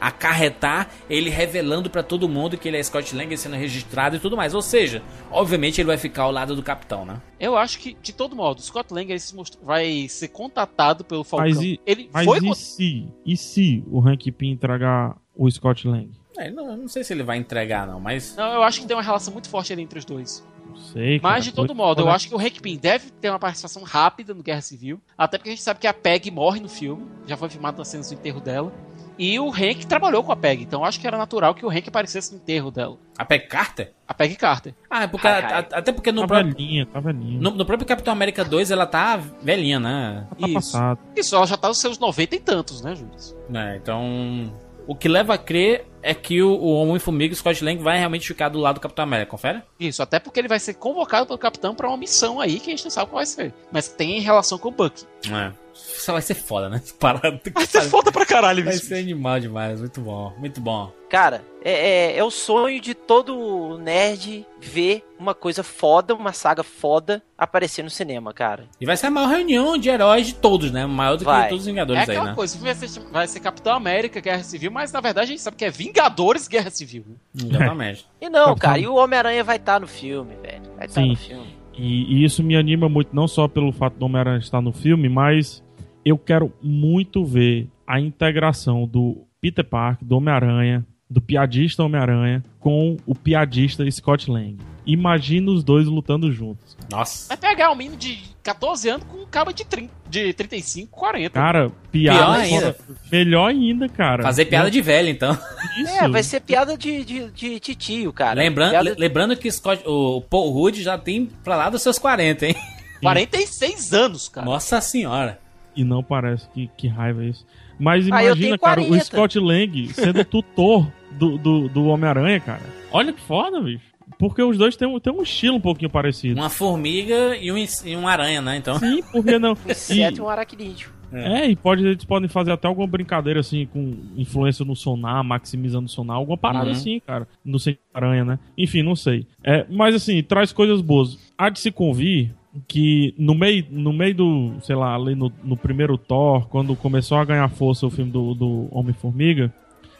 [0.00, 4.36] acarretar, ele revelando pra todo mundo que ele é Scott Lang sendo registrado e tudo
[4.36, 4.54] mais.
[4.54, 7.20] Ou seja, obviamente ele vai ficar ao lado do capitão, né?
[7.38, 11.04] Eu acho que, de todo modo, o Scott Lang ele se mostrou- vai ser contatado
[11.04, 11.48] pelo Falcão.
[11.48, 15.86] Mas e- ele Mas foi e se, e se o Hank Pym entregar o Scott
[15.88, 16.10] Lang?
[16.36, 18.34] É, não, não sei se ele vai entregar, não, mas.
[18.36, 20.44] Não, eu acho que tem uma relação muito forte ali entre os dois.
[20.70, 21.20] Não sei.
[21.20, 21.34] cara.
[21.34, 24.32] Mas, de todo modo, eu acho que o Hank Pym deve ter uma participação rápida
[24.34, 25.00] no Guerra Civil.
[25.16, 27.06] Até porque a gente sabe que a Peg morre no filme.
[27.26, 28.72] Já foi filmado nas cenas do enterro dela.
[29.18, 30.62] E o Hank trabalhou com a Peg.
[30.62, 32.96] Então eu acho que era natural que o Hank aparecesse no enterro dela.
[33.18, 33.92] A Peg Carter?
[34.08, 34.74] A Peg Carter.
[34.88, 35.26] Ah, é porque.
[35.28, 35.52] Ai, ai.
[35.52, 36.54] a- até porque no Tá próprio.
[36.54, 37.38] velhinha, tá velhinha.
[37.38, 40.26] No, no próprio Capitão América 2 ela tá velhinha, né?
[40.38, 40.54] Tá Isso.
[40.54, 41.00] passado.
[41.14, 43.12] Isso, ela já tá nos seus 90 e tantos, né, Júlio?
[43.54, 44.50] É, então.
[44.90, 48.26] O que leva a crer é que o, o Homem-Formiga, o Scott Lang, vai realmente
[48.26, 49.62] ficar do lado do Capitão América, confere?
[49.78, 52.72] Isso, até porque ele vai ser convocado pelo capitão pra uma missão aí que a
[52.72, 53.54] gente não sabe qual vai ser.
[53.70, 55.04] Mas que tem relação com o Bucky.
[55.30, 55.52] É.
[55.72, 56.82] Isso vai ser foda, né?
[56.98, 57.40] Parado.
[57.54, 58.86] Vai ser foda pra caralho, Vai bicho.
[58.86, 60.92] ser animal demais, muito bom, muito bom.
[61.10, 61.72] Cara, é,
[62.12, 67.82] é, é o sonho de todo nerd ver uma coisa foda, uma saga foda aparecer
[67.82, 68.64] no cinema, cara.
[68.80, 70.86] E vai ser a maior reunião de heróis de todos, né?
[70.86, 71.42] Maior do Vai.
[71.42, 72.34] que todos os É Vingadores aí, aquela né?
[72.36, 75.56] coisa, vai ser, vai ser Capitão América, Guerra Civil, mas na verdade a gente sabe
[75.56, 77.04] que é Vingadores Guerra Civil.
[77.08, 77.48] né?
[77.48, 78.06] Exatamente.
[78.22, 80.62] E não, cara, e o Homem-Aranha vai estar no filme, velho.
[80.76, 81.08] Vai estar Sim.
[81.08, 81.56] no filme.
[81.76, 85.08] E, e isso me anima muito, não só pelo fato do Homem-Aranha estar no filme,
[85.08, 85.60] mas
[86.04, 92.96] eu quero muito ver a integração do Peter Parker, do Homem-Aranha, do piadista Homem-Aranha, com
[93.04, 94.56] o piadista Scott Lang.
[94.86, 96.76] Imagina os dois lutando juntos.
[96.90, 97.28] Nossa.
[97.28, 101.30] Vai pegar um menino de 14 anos com um cabo de, 30, de 35, 40.
[101.34, 102.18] Cara, piada.
[102.18, 102.76] Pior ainda.
[103.12, 104.22] Melhor ainda, cara.
[104.22, 105.36] Fazer piada de velho, então.
[105.78, 105.92] Isso.
[105.92, 108.40] É, vai ser piada de, de, de titio, cara.
[108.40, 111.98] Lembrando, Piada- le- lembrando que Scott, o Paul Rudd já tem pra lá dos seus
[111.98, 112.56] 40, hein?
[113.02, 114.44] 46 anos, cara.
[114.46, 115.38] Nossa senhora.
[115.76, 117.44] E não parece que, que raiva é isso.
[117.78, 119.04] Mas Ah, imagina, tenho cara, o 40.
[119.04, 122.62] Scott Lang sendo tutor do, do, do Homem-Aranha, cara.
[122.92, 123.90] Olha que foda, bicho.
[124.18, 126.40] Porque os dois têm, um- têm um estilo um pouquinho parecido.
[126.40, 128.56] Uma formiga e um, e um aranha, né?
[128.56, 128.78] Então.
[128.78, 129.56] Sim, por que não?
[129.66, 130.90] Exceto um aracnídeo.
[131.12, 135.86] É, e pode, eles podem fazer até alguma brincadeira assim, com influência no sonar, maximizando
[135.86, 136.72] o sonar, alguma parada Uhum.
[136.72, 137.26] assim, cara.
[137.44, 138.38] No sem aranha, né?
[138.56, 139.26] Enfim, não sei.
[139.42, 141.18] É, mas assim, traz coisas boas.
[141.36, 142.32] Há de se convir
[142.68, 147.18] que no meio, no meio do, sei lá, ali no, no primeiro Thor, quando começou
[147.18, 149.52] a ganhar força o filme do, do Homem-Formiga,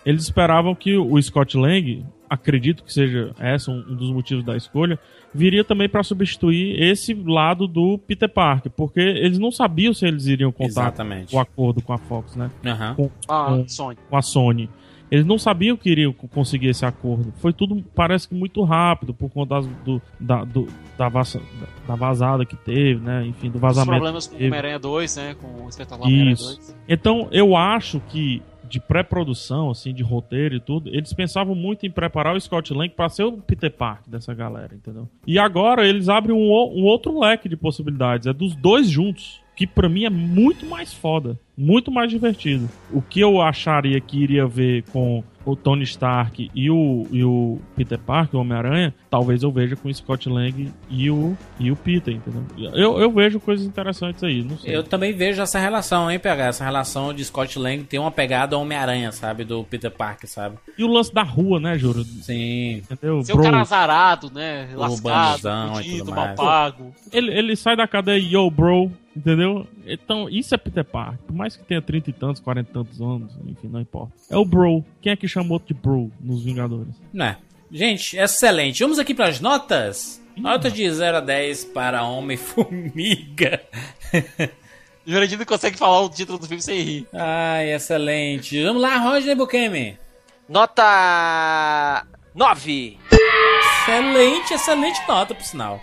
[0.05, 4.99] eles esperavam que o Scott Lang, acredito que seja esse um, dos motivos da escolha,
[5.35, 10.27] viria também para substituir esse lado do Peter Parker, porque eles não sabiam se eles
[10.27, 11.35] iriam contar Exatamente.
[11.35, 12.51] o acordo com a Fox, né?
[12.65, 12.95] Aham.
[12.95, 13.97] Com, Ah, com- Sony.
[14.09, 14.71] com a Sony.
[15.11, 17.33] Eles não sabiam que iriam co- conseguir esse acordo.
[17.39, 21.43] Foi tudo, parece que muito rápido, por conta das- do, da, do- da, vaza-
[21.89, 23.27] da vazada que teve, né?
[23.27, 23.91] Enfim, do Os vazamento.
[23.91, 24.39] problemas com o.
[24.39, 25.35] Homem-Aranha 2, né?
[25.35, 26.55] Com o espetacular Homem-Aranha Isso.
[26.57, 26.77] 2.
[26.89, 28.41] Então, eu acho que
[28.71, 32.89] de pré-produção, assim, de roteiro e tudo, eles pensavam muito em preparar o Scott Lang
[32.91, 35.09] para ser o Peter Parker dessa galera, entendeu?
[35.27, 39.67] E agora eles abrem um, um outro leque de possibilidades, é dos dois juntos, que
[39.67, 42.69] pra mim é muito mais foda, muito mais divertido.
[42.93, 47.59] O que eu acharia que iria ver com o Tony Stark e o, e o
[47.77, 51.77] Peter Parker, o Homem-Aranha, talvez eu veja com o Scott Lang e o, e o
[51.77, 52.45] Peter, entendeu?
[52.75, 54.75] Eu, eu vejo coisas interessantes aí, não sei.
[54.75, 56.47] Eu também vejo essa relação, hein, PH?
[56.47, 59.45] Essa relação de Scott Lang ter uma pegada Homem-Aranha, sabe?
[59.45, 60.57] Do Peter Parker, sabe?
[60.77, 62.05] E o lance da rua, né, Juro?
[62.05, 62.83] Sim.
[62.91, 63.23] Entendeu?
[63.23, 64.69] Seu cara azarado, né?
[64.75, 66.95] Lascado, e tudo mal pago.
[67.13, 69.67] Ele, ele sai da cadeia, yo, bro, entendeu?
[69.87, 71.19] Então, isso é Peter Parker.
[71.27, 74.13] Por mais que tenha 30 e tantos, 40 e tantos anos, enfim, não importa.
[74.31, 74.85] É o bro.
[75.01, 76.95] Quem é que chamou de bro nos Vingadores?
[77.13, 77.37] Né?
[77.71, 78.83] Gente, excelente.
[78.83, 80.21] Vamos aqui para as notas.
[80.37, 83.63] Nota de 0 a 10 para Homem-Formiga.
[85.07, 87.07] Jurandir não consegue falar o título do filme sem rir.
[87.13, 88.63] Ai, excelente.
[88.63, 89.99] Vamos lá, Roger Bukemi.
[90.49, 92.99] Nota 9.
[93.83, 95.81] Excelente, excelente nota, por sinal.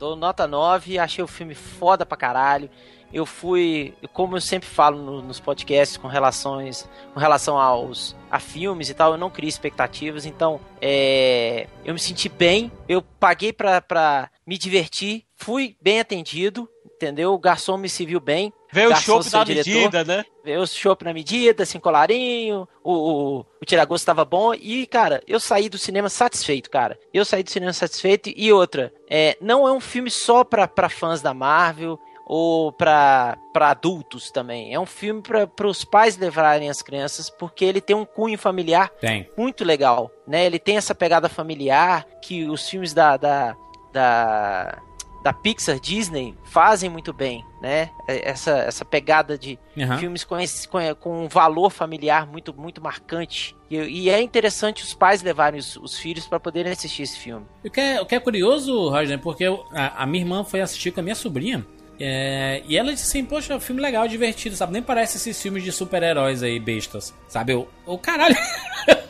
[0.00, 2.70] Dou nota 9, achei o filme foda pra caralho.
[3.12, 8.40] Eu fui, como eu sempre falo no- nos podcasts com relações, com relação aos a
[8.40, 13.52] filmes e tal, eu não criei expectativas, então é, eu me senti bem, eu paguei
[13.52, 17.34] pra, pra me divertir, fui bem atendido, entendeu?
[17.34, 18.50] O garçom me serviu bem.
[18.72, 19.70] Veio o chopp seu da diretor.
[19.70, 20.24] medida, né?
[20.44, 25.22] Veio o chopp na medida, assim, colarinho, o, o, o tiragosto tava bom e, cara,
[25.26, 26.98] eu saí do cinema satisfeito, cara.
[27.12, 30.88] Eu saí do cinema satisfeito e outra, é, não é um filme só pra, pra
[30.88, 31.98] fãs da Marvel
[32.32, 34.72] ou pra, pra adultos também.
[34.72, 38.38] É um filme pra, pra os pais levarem as crianças porque ele tem um cunho
[38.38, 39.28] familiar Tem.
[39.36, 40.46] muito legal, né?
[40.46, 43.56] Ele tem essa pegada familiar que os filmes da, da,
[43.92, 44.78] da,
[45.22, 47.90] da Pixar, Disney fazem muito bem, né?
[48.06, 49.98] Essa, essa pegada de Aham.
[49.98, 53.54] filmes com, esse, com, com um valor familiar muito, muito marcante.
[53.70, 57.44] E, e é interessante os pais levarem os, os filhos para poderem assistir esse filme.
[57.64, 60.60] O que é, o que é curioso, Roger, porque eu- a, a minha irmã foi
[60.62, 61.66] assistir com a minha sobrinha.
[62.00, 64.72] é, e ela disse assim, poxa, filme legal, divertido, sabe?
[64.72, 67.14] Nem parece esses filmes de super-heróis aí, bestas.
[67.28, 67.52] Sabe?
[67.52, 68.34] Eu, o caralho.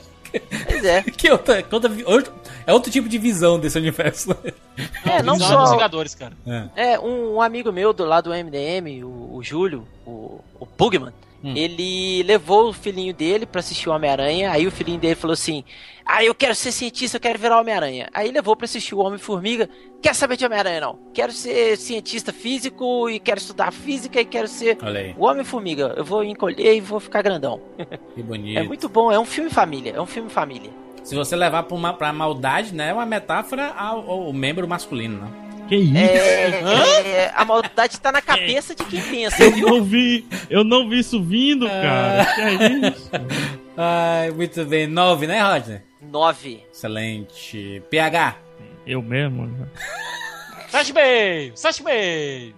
[0.67, 1.03] Pois é.
[1.11, 2.33] que outra, que outra outro-
[2.67, 4.37] é outro tipo de visão desse universo.
[5.05, 5.75] É, não Visão dos só.
[5.75, 6.33] Vingadores, cara.
[6.77, 6.93] É.
[6.93, 11.13] É, um, um amigo meu do lado do MDM, o, o Júlio, o, o Bugman,
[11.43, 11.55] Hum.
[11.57, 14.51] ele levou o filhinho dele pra assistir o Homem-Aranha.
[14.51, 15.65] Aí o filhinho dele falou assim:
[16.05, 18.09] Ah, eu quero ser cientista, eu quero virar Homem-Aranha.
[18.13, 19.69] Aí levou pra assistir o Homem-Formiga.
[20.03, 20.99] Quer saber de Homem-Aranha, não?
[21.15, 24.77] Quero ser cientista físico e quero estudar física e quero ser
[25.17, 25.95] o Homem-Formiga.
[25.97, 27.61] Eu vou encolher e vou ficar grandão.
[28.15, 28.59] que bonito.
[28.59, 29.93] É muito bom, é um filme família.
[29.97, 30.71] É um filme família.
[31.03, 32.91] Se você levar pra, uma, pra maldade, né?
[32.91, 35.50] É uma metáfora ao, ao membro masculino, né?
[35.71, 35.97] Que isso?
[35.97, 39.69] É, é, a maldade tá na cabeça de quem pensa, Eu viu?
[39.69, 42.27] não vi, eu não vi isso vindo, cara.
[42.35, 43.11] Que é isso?
[43.79, 44.87] Ai, muito bem.
[44.87, 45.83] Nove, né, Roger?
[46.03, 46.61] Nove.
[46.73, 47.83] Excelente.
[47.89, 48.37] PH.
[48.87, 49.49] Eu mesmo.
[50.69, 51.53] Sete meio!
[51.57, 52.55] Sete meio!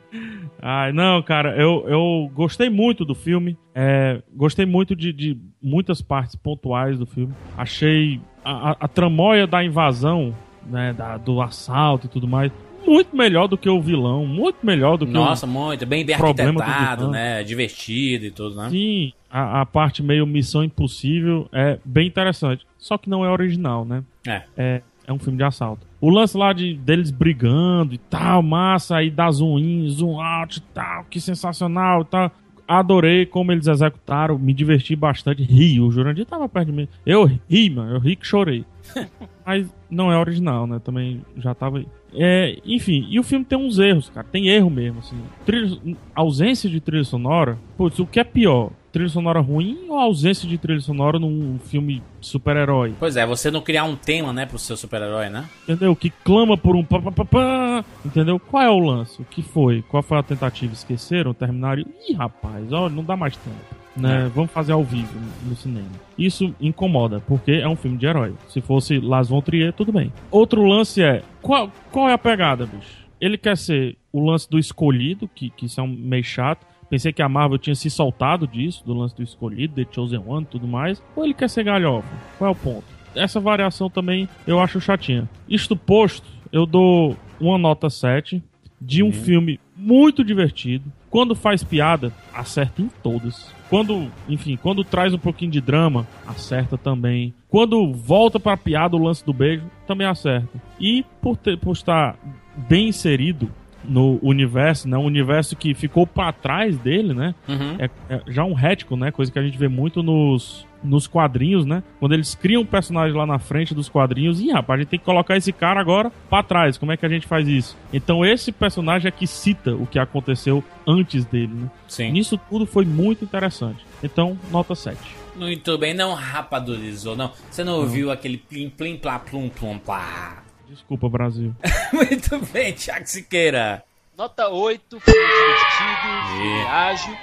[0.60, 3.56] Ai, não, cara, eu, eu gostei muito do filme.
[3.74, 7.32] É, gostei muito de, de muitas partes pontuais do filme.
[7.56, 10.34] Achei a, a, a tramóia da invasão,
[10.66, 12.52] né, da- do assalto e tudo mais,
[12.86, 14.26] muito melhor do que o vilão.
[14.26, 15.86] Muito melhor do que Nossa, muito.
[15.86, 17.42] Bem, bem arquitetado, né?
[17.42, 18.66] Divertido e tudo, né?
[18.66, 18.70] o.
[18.70, 22.66] Sim, a, a parte meio Missão Impossível é bem interessante.
[22.78, 24.02] Só que não é original, né?
[24.26, 24.42] É.
[24.56, 25.86] É, é um filme de assalto.
[26.00, 30.58] O lance lá de deles brigando e tal, massa, aí dá zoom in, zoom out
[30.58, 32.32] e tal, que sensacional e tal.
[32.66, 35.80] Adorei como eles executaram, me diverti bastante, ri.
[35.80, 36.88] O Jurandir tava perto de mim.
[37.04, 38.64] Eu ri, mano, eu ri que chorei.
[39.44, 40.80] Mas não é original, né?
[40.82, 41.86] Também já tava aí.
[42.14, 44.26] É, enfim, e o filme tem uns erros, cara.
[44.30, 45.16] Tem erro mesmo, assim.
[45.46, 45.78] Trilha-
[46.14, 47.58] ausência de trilha sonora.
[47.76, 48.70] Putz, o que é pior?
[48.92, 52.92] Trilha sonora ruim ou ausência de trilha sonora num filme super-herói?
[52.98, 55.46] Pois é, você não criar um tema, né, pro seu super-herói, né?
[55.62, 55.96] entendeu?
[55.96, 58.38] Que clama por um pá, pá, pá, pá, entendeu?
[58.38, 59.22] Qual é o lance?
[59.22, 59.82] O que foi?
[59.88, 60.74] Qual foi a tentativa?
[60.74, 61.32] Esqueceram?
[61.32, 61.82] Terminaram?
[62.06, 63.81] Ih, rapaz, olha, não dá mais tempo.
[63.96, 64.30] Né?
[64.34, 65.12] Vamos fazer ao vivo
[65.46, 65.88] no- cinema.
[66.16, 68.34] Isso incomoda, porque é um filme de herói.
[68.48, 70.12] Se fosse Las Von Trier, tudo bem.
[70.30, 73.02] Outro lance é, qual, qual é a pegada, bicho?
[73.20, 76.66] Ele quer ser o lance do escolhido, que, que isso é um meio chato.
[76.90, 80.42] Pensei que a Marvel tinha se soltado disso, do lance do escolhido, The Chosen One
[80.42, 81.02] e tudo mais.
[81.14, 82.08] Ou ele quer ser galhofa?
[82.38, 82.84] Qual é o ponto?
[83.14, 85.28] Essa variação também eu acho chatinha.
[85.48, 88.42] Isto posto, eu dou uma nota 7
[88.80, 90.90] de um filme muito divertido.
[91.12, 93.52] Quando faz piada, acerta em todas.
[93.68, 97.34] Quando, enfim, quando traz um pouquinho de drama, acerta também.
[97.50, 100.58] Quando volta pra piada o lance do beijo, também acerta.
[100.80, 102.16] E por, ter, por estar
[102.56, 103.50] bem inserido
[103.84, 104.96] no universo, né?
[104.96, 107.34] Um universo que ficou pra trás dele, né?
[107.48, 107.76] Uhum.
[107.78, 109.10] É, é já um rético, né?
[109.10, 111.82] Coisa que a gente vê muito nos, nos quadrinhos, né?
[111.98, 114.98] Quando eles criam um personagem lá na frente dos quadrinhos, e rapaz, a gente tem
[114.98, 116.76] que colocar esse cara agora pra trás.
[116.78, 117.76] Como é que a gente faz isso?
[117.92, 121.70] Então esse personagem é que cita o que aconteceu antes dele, né?
[121.88, 122.12] Sim.
[122.12, 123.84] Nisso tudo foi muito interessante.
[124.02, 124.98] Então, nota 7.
[125.36, 127.32] Muito bem, não rapadurizou, não.
[127.50, 130.41] Você não ouviu aquele plim plim plá plum plum plá.
[130.72, 131.54] Desculpa, Brasil.
[131.92, 133.84] Muito bem, Thiago Siqueira.
[134.16, 137.16] Nota 8, filme divertido, filme ágil.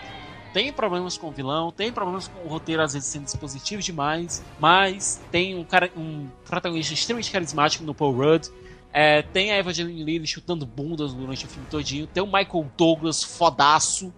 [0.54, 4.44] Tem problemas com o vilão, tem problemas com o roteiro às vezes sendo dispositivo demais,
[4.60, 8.48] mas tem um, cara, um protagonista extremamente carismático no Paul Rudd.
[8.92, 12.08] É, tem a Evangeline Lilly chutando bundas durante o filme todinho.
[12.08, 14.12] Tem o Michael Douglas fodaço.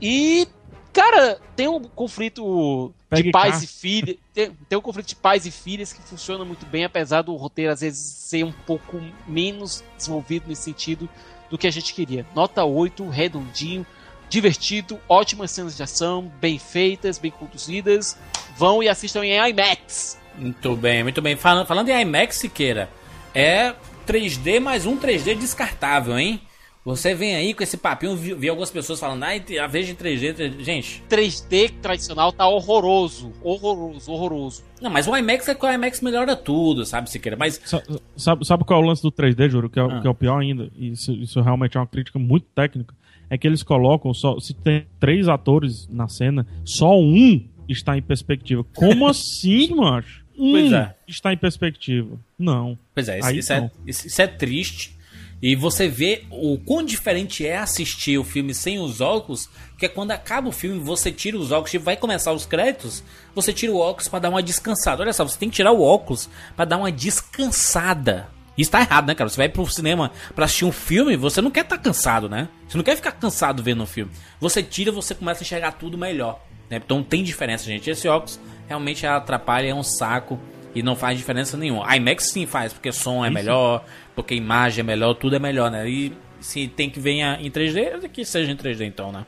[0.00, 0.46] E,
[0.92, 3.64] cara, tem um conflito Pegue de pais cá.
[3.64, 4.16] e filhas.
[4.32, 7.72] Tem, tem um conflito de pais e filhas que funciona muito bem, apesar do roteiro
[7.72, 11.08] às vezes ser um pouco menos desenvolvido nesse sentido
[11.50, 12.24] do que a gente queria.
[12.34, 13.84] Nota 8, redondinho,
[14.28, 18.16] divertido, ótimas cenas de ação, bem feitas, bem conduzidas.
[18.56, 20.18] Vão e assistam em IMAX.
[20.36, 21.36] Muito bem, muito bem.
[21.36, 22.88] Falando, falando em IMAX, Siqueira,
[23.34, 23.74] é
[24.06, 26.40] 3D mais um 3D descartável, hein?
[26.84, 29.94] Você vem aí com esse papinho, vi, vi algumas pessoas falando, ai, a vez de
[29.94, 30.64] 3D, 3D.
[30.64, 34.64] Gente, 3D tradicional tá horroroso, horroroso, horroroso.
[34.80, 37.36] não, mas o IMAX é que o IMAX melhora tudo, sabe, Siqueira?
[37.36, 37.82] Mas Sa-
[38.16, 39.68] Sabe, sabe qual é o lance do 3D, Juro?
[39.68, 40.00] Que é, o- Ah.
[40.00, 40.70] que é o pior ainda.
[40.74, 42.94] e Isso, isso realmente é uma crítica muito técnica.
[43.28, 44.40] É que eles colocam só.
[44.40, 48.64] Se tem três atores na cena, só um está em perspectiva.
[48.74, 50.24] Como assim, macho?
[50.36, 50.94] Um Pois é.
[51.06, 52.18] está em perspectiva.
[52.38, 52.76] Não.
[52.94, 54.98] Pois é, isso, Aí isso é, isso é triste.
[55.42, 59.48] E você vê o quão diferente é assistir o filme sem os óculos,
[59.78, 63.02] que é quando acaba o filme, você tira os óculos e vai começar os créditos,
[63.34, 65.02] você tira o óculos pra dar uma descansada.
[65.02, 68.28] Olha só, você tem que tirar o óculos pra dar uma descansada.
[68.58, 69.30] Isso tá errado, né, cara?
[69.30, 72.46] Você vai pro cinema pra assistir um filme, você não quer estar cansado, né?
[72.68, 74.12] Você não quer ficar cansado vendo um filme.
[74.38, 76.44] Você tira, você começa a enxergar tudo melhor.
[76.68, 76.76] Né?
[76.84, 77.88] Então tem diferença, gente.
[77.88, 78.38] Esse óculos
[78.68, 80.38] realmente atrapalha, é um saco
[80.74, 81.88] e não faz diferença nenhuma.
[81.88, 83.84] A IMAX sim faz, porque som é melhor,
[84.22, 85.88] porque imagem é melhor, tudo é melhor, né?
[85.88, 89.26] E se tem que venha em 3D, que seja em 3D então, né?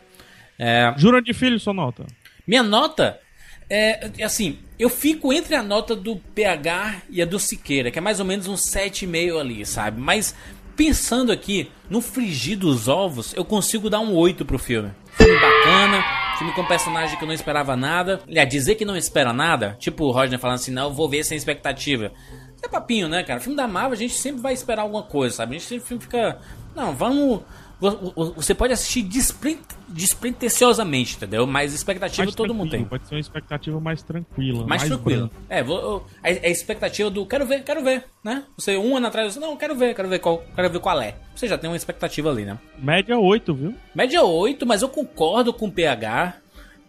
[0.59, 2.07] É, Jura de filho, sua nota.
[2.47, 3.19] minha nota
[3.69, 7.99] é é assim, eu fico entre a nota do PH e a do Siqueira, que
[7.99, 10.01] é mais ou menos um 7,5 ali, sabe?
[10.01, 10.35] Mas
[10.77, 14.91] pensando aqui no frigir dos ovos, eu consigo dar um 8 pro filme.
[15.13, 16.03] Filme bacana,
[16.39, 18.21] filme com personagem que eu não esperava nada.
[18.27, 21.25] Aliás, dizer que não espera nada, tipo o Roger falando assim, não, eu vou ver
[21.25, 22.13] sem expectativa.
[22.63, 23.41] É papinho, né, cara?
[23.41, 25.57] Filme da Marvel a gente sempre vai esperar alguma coisa, sabe?
[25.57, 26.39] A gente sempre fica.
[26.77, 27.41] Não, vamos.
[27.81, 29.59] vo- vo- Você pode assistir despre-
[29.89, 31.47] despretensiosamente, entendeu?
[31.47, 32.85] Mas expectativa Mais todo mundo tem.
[32.85, 34.67] Pode ser uma expectativa mais tranquila.
[34.67, 35.29] Mais, tranquilo.
[35.29, 35.35] branca.
[35.49, 38.45] É, vou, a, a expectativa do quero ver, quero ver, né?
[38.57, 41.17] Você um ano atrás, você, não, quero ver, quero ver qual, quero ver qual é.
[41.35, 42.59] Você já tem uma expectativa ali, né?
[42.79, 43.75] Média 8, viu?
[43.95, 46.37] Média 8, mas eu concordo com o PH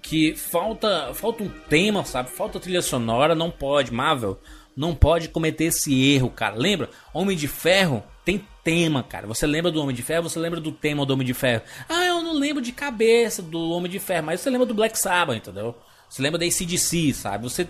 [0.01, 2.29] que falta, falta um tema, sabe?
[2.29, 4.37] Falta trilha sonora, não pode, Marvel,
[4.75, 6.55] não pode cometer esse erro, cara.
[6.55, 6.89] Lembra?
[7.13, 9.27] Homem de Ferro tem tema, cara.
[9.27, 11.61] Você lembra do Homem de Ferro, você lembra do tema do Homem de Ferro.
[11.89, 14.97] Ah, eu não lembro de cabeça do Homem de Ferro, mas você lembra do Black
[14.97, 15.75] Sabbath, entendeu?
[16.09, 17.43] Você lembra da ACDC, sabe?
[17.43, 17.67] Você,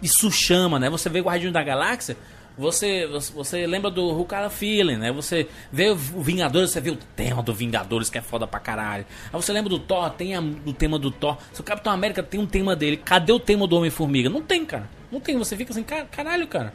[0.00, 0.88] isso chama, né?
[0.88, 2.16] Você vê Guardião da Galáxia,
[2.56, 5.10] você, você, lembra do Rukara Feeling, né?
[5.12, 9.06] Você vê o Vingadores, você vê o tema do Vingadores, que é foda pra caralho.
[9.32, 11.38] Aí você lembra do Thor, tem a, o tema do Thor.
[11.52, 14.28] Se o Capitão América tem um tema dele, cadê o tema do Homem-Formiga?
[14.28, 14.88] Não tem, cara.
[15.10, 15.36] Não tem.
[15.38, 16.72] Você fica assim, "Car- caralho, cara.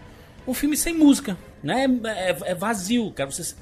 [0.47, 1.85] Um filme sem música, né?
[2.05, 3.29] É, é- é vazio, cara.
[3.29, 3.53] Você,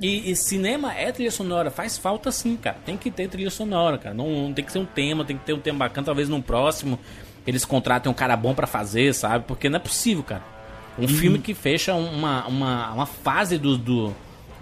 [0.00, 2.76] e, e cinema é trilha sonora, faz falta sim, cara.
[2.84, 4.14] Tem que ter trilha sonora, cara.
[4.14, 6.04] Não, não tem que ser um tema, tem que ter um tema bacana.
[6.04, 6.98] Talvez num próximo
[7.46, 9.44] eles contratem um cara bom pra fazer, sabe?
[9.46, 10.53] Porque não é possível, cara.
[10.98, 14.12] Um filme que fecha uma, uma, uma fase do, do,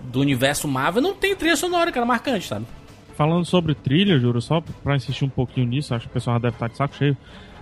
[0.05, 2.67] do universo Marvel não tem trilha sonora, cara, marcante, sabe?
[3.15, 6.41] Falando sobre trilha, juro, só pra insistir um pouquinho nisso, acho que o pessoal já
[6.43, 7.17] deve estar de saco cheio,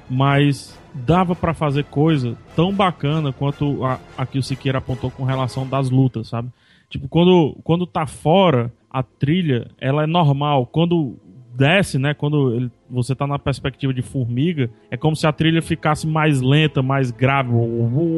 [0.09, 5.25] mas dava pra fazer coisa tão bacana quanto a, a que o Siqueira apontou com
[5.25, 6.49] relação das lutas, sabe?
[6.89, 10.67] Tipo, quando, quando tá fora, a trilha, ela é normal.
[10.67, 11.17] Quando
[11.55, 15.63] desce, né, quando ele- você tá na perspectiva de formiga, é como se a trilha
[15.63, 17.51] ficasse mais lenta, mais grave.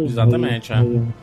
[0.05, 0.77] Exatamente, é.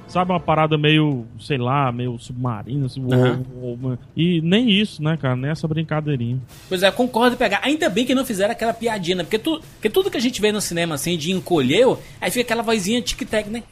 [0.08, 3.98] Sabe, uma parada meio, sei lá, meio submarina, assim, Aham.
[4.16, 6.40] e nem isso, né, cara, nem essa brincadeirinha.
[6.68, 7.62] Pois é, concordo em pegar.
[7.64, 9.24] Ainda bem que não fizeram aquela piadinha, né?
[9.24, 12.42] Porque, tu, porque tudo que a gente vê no cinema, assim, de encolheu, aí fica
[12.44, 13.64] aquela vozinha tic-tac, né?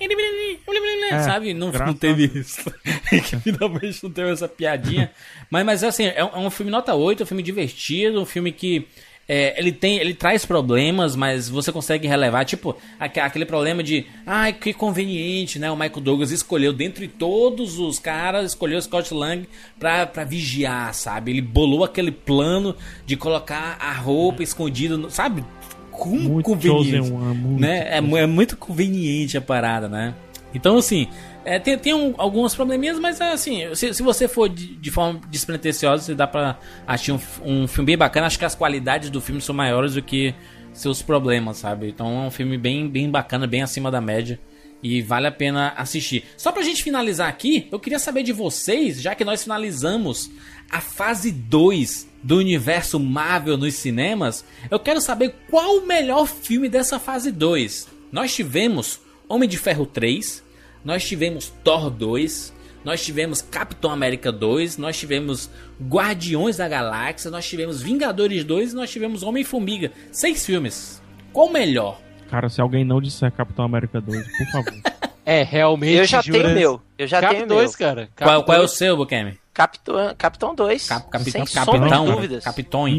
[1.09, 1.53] É, Sabe?
[1.53, 2.63] Não, não teve isso.
[3.41, 5.11] finalmente não teve essa piadinha.
[5.49, 8.25] mas, mas assim, é um, é um filme nota 8, é um filme divertido, um
[8.25, 8.87] filme que.
[9.27, 14.05] É, ele tem, ele traz problemas, mas você consegue relevar, tipo, aque- aquele problema de,
[14.25, 15.69] ai, que conveniente, né?
[15.69, 19.47] O Michael Douglas escolheu, dentre todos os caras, escolheu o Scott Lang
[19.79, 21.31] pra, pra vigiar, sabe?
[21.31, 22.75] Ele bolou aquele plano
[23.05, 25.43] de colocar a roupa escondida, no- sabe?
[25.91, 27.87] Como Muito conveniente, One, muito né?
[27.89, 30.13] É, é muito conveniente a parada, né?
[30.53, 31.07] Então, assim,
[31.55, 35.19] é, tem, tem um- alguns probleminhas, mas assim, se, se você for de, de forma
[35.29, 38.27] despretensiosa, você dá pra assistir um, um filme bem bacana.
[38.27, 40.33] Acho que as qualidades do filme são maiores do que
[40.73, 41.87] seus problemas, sabe?
[41.89, 44.39] Então é um filme bem, bem bacana, bem acima da média.
[44.83, 46.23] E vale a pena assistir.
[46.37, 50.29] Só pra gente finalizar aqui, eu queria saber de vocês, já que nós finalizamos
[50.69, 56.69] a fase 2 do universo Marvel nos cinemas, eu quero saber qual o melhor filme
[56.69, 57.87] dessa fase 2.
[58.11, 60.43] Nós tivemos Homem de Ferro 3,
[60.87, 62.53] nós tivemos Thor 2,
[62.85, 65.49] nós tivemos Capitão América 2, nós tivemos
[65.81, 69.91] Guardiões da Galáxia, nós tivemos Vingadores 2 e nós tivemos Homem-Formiga.
[70.13, 71.03] Seis filmes.
[71.33, 71.99] Qual o melhor?
[72.29, 74.81] Cara, se alguém não disser Capitão América 2, por favor.
[75.29, 75.93] É, realmente.
[75.97, 76.41] Eu já Juras.
[76.41, 76.81] tenho meu.
[76.97, 77.77] Eu já Cap tenho 2, meu.
[77.77, 78.09] cara.
[78.15, 78.71] Cap Qual, qual é o 2.
[78.71, 79.37] seu, Bukemi?
[79.53, 80.87] Capitão, Capitão 2.
[80.87, 82.43] Cap, capitão, sem sombra de capitão, dúvidas.
[82.45, 82.87] capitão.
[82.87, 82.93] E,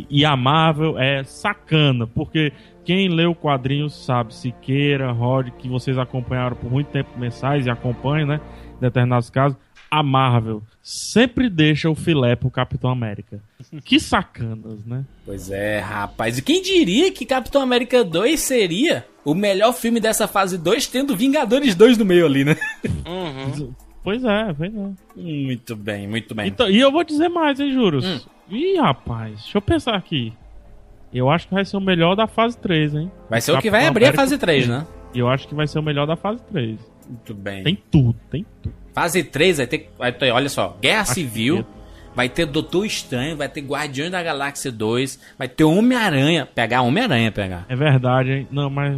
[0.00, 2.52] e, e a Marvel é sacana, porque
[2.84, 7.70] quem lê o quadrinho sabe, Siqueira, Rod, que vocês acompanharam por muito tempo mensais e
[7.70, 8.40] acompanham, né?
[8.76, 9.56] Em determinados casos,
[9.90, 13.42] a Marvel sempre deixa o filé pro Capitão América.
[13.84, 15.04] Que sacanas, né?
[15.24, 16.38] Pois é, rapaz.
[16.38, 21.14] E quem diria que Capitão América 2 seria o melhor filme dessa fase 2, tendo
[21.14, 22.56] Vingadores 2 no meio ali, né?
[23.06, 23.74] Uhum.
[24.02, 24.90] Pois é, pois é.
[25.14, 26.48] Muito bem, muito bem.
[26.48, 28.02] Então, e eu vou dizer mais, hein, Juros?
[28.02, 28.18] Hum.
[28.50, 30.32] Ih, rapaz, deixa eu pensar aqui.
[31.12, 33.12] Eu acho que vai ser o melhor da fase 3, hein?
[33.28, 34.86] Vai ser o que vai abrir a América fase 3, né?
[35.14, 36.78] Eu acho que vai ser o melhor da fase 3.
[37.08, 37.64] Muito bem.
[37.64, 38.74] Tem tudo, tem tudo.
[38.94, 41.66] Fase 3 vai ter, vai ter, olha só, Guerra Acho Civil,
[42.14, 47.32] vai ter Doutor Estranho, vai ter Guardiões da Galáxia 2, vai ter Homem-Aranha, pegar Homem-Aranha,
[47.32, 47.66] pegar.
[47.68, 48.48] É verdade, hein?
[48.50, 48.96] Não, mas.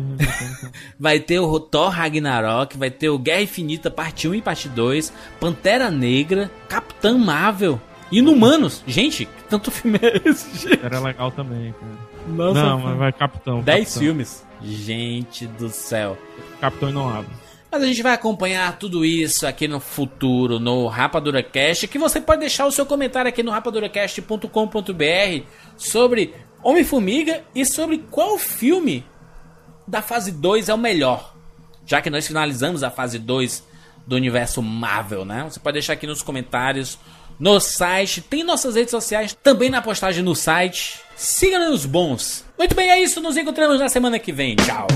[0.98, 5.12] Vai ter o Thor Ragnarok, vai ter o Guerra Infinita parte 1 e parte 2,
[5.40, 7.80] Pantera Negra, Capitã Marvel,
[8.12, 8.82] Inumanos.
[8.86, 10.68] Gente, tanto filme é esse?
[10.68, 10.84] gente?
[10.84, 12.12] Era legal também, cara.
[12.28, 13.60] Nossa, não, mas vai Capitão.
[13.62, 14.02] 10 Capitão.
[14.02, 14.46] filmes.
[14.62, 16.16] Gente do céu.
[16.60, 17.30] Capitão e não abre.
[17.70, 22.20] Mas a gente vai acompanhar tudo isso aqui no futuro, no Rapadura Cast, que você
[22.20, 29.04] pode deixar o seu comentário aqui no rapaduracast.com.br sobre Homem-Formiga e sobre qual filme
[29.88, 31.34] da fase 2 é o melhor.
[31.86, 33.66] Já que nós finalizamos a fase 2
[34.06, 35.46] do universo Marvel, né?
[35.48, 36.98] Você pode deixar aqui nos comentários,
[37.38, 41.00] no site, tem nossas redes sociais, também na postagem no site.
[41.16, 42.44] Siga-nos bons.
[42.58, 43.20] Muito bem, é isso.
[43.20, 44.56] Nos encontramos na semana que vem.
[44.56, 44.86] Tchau.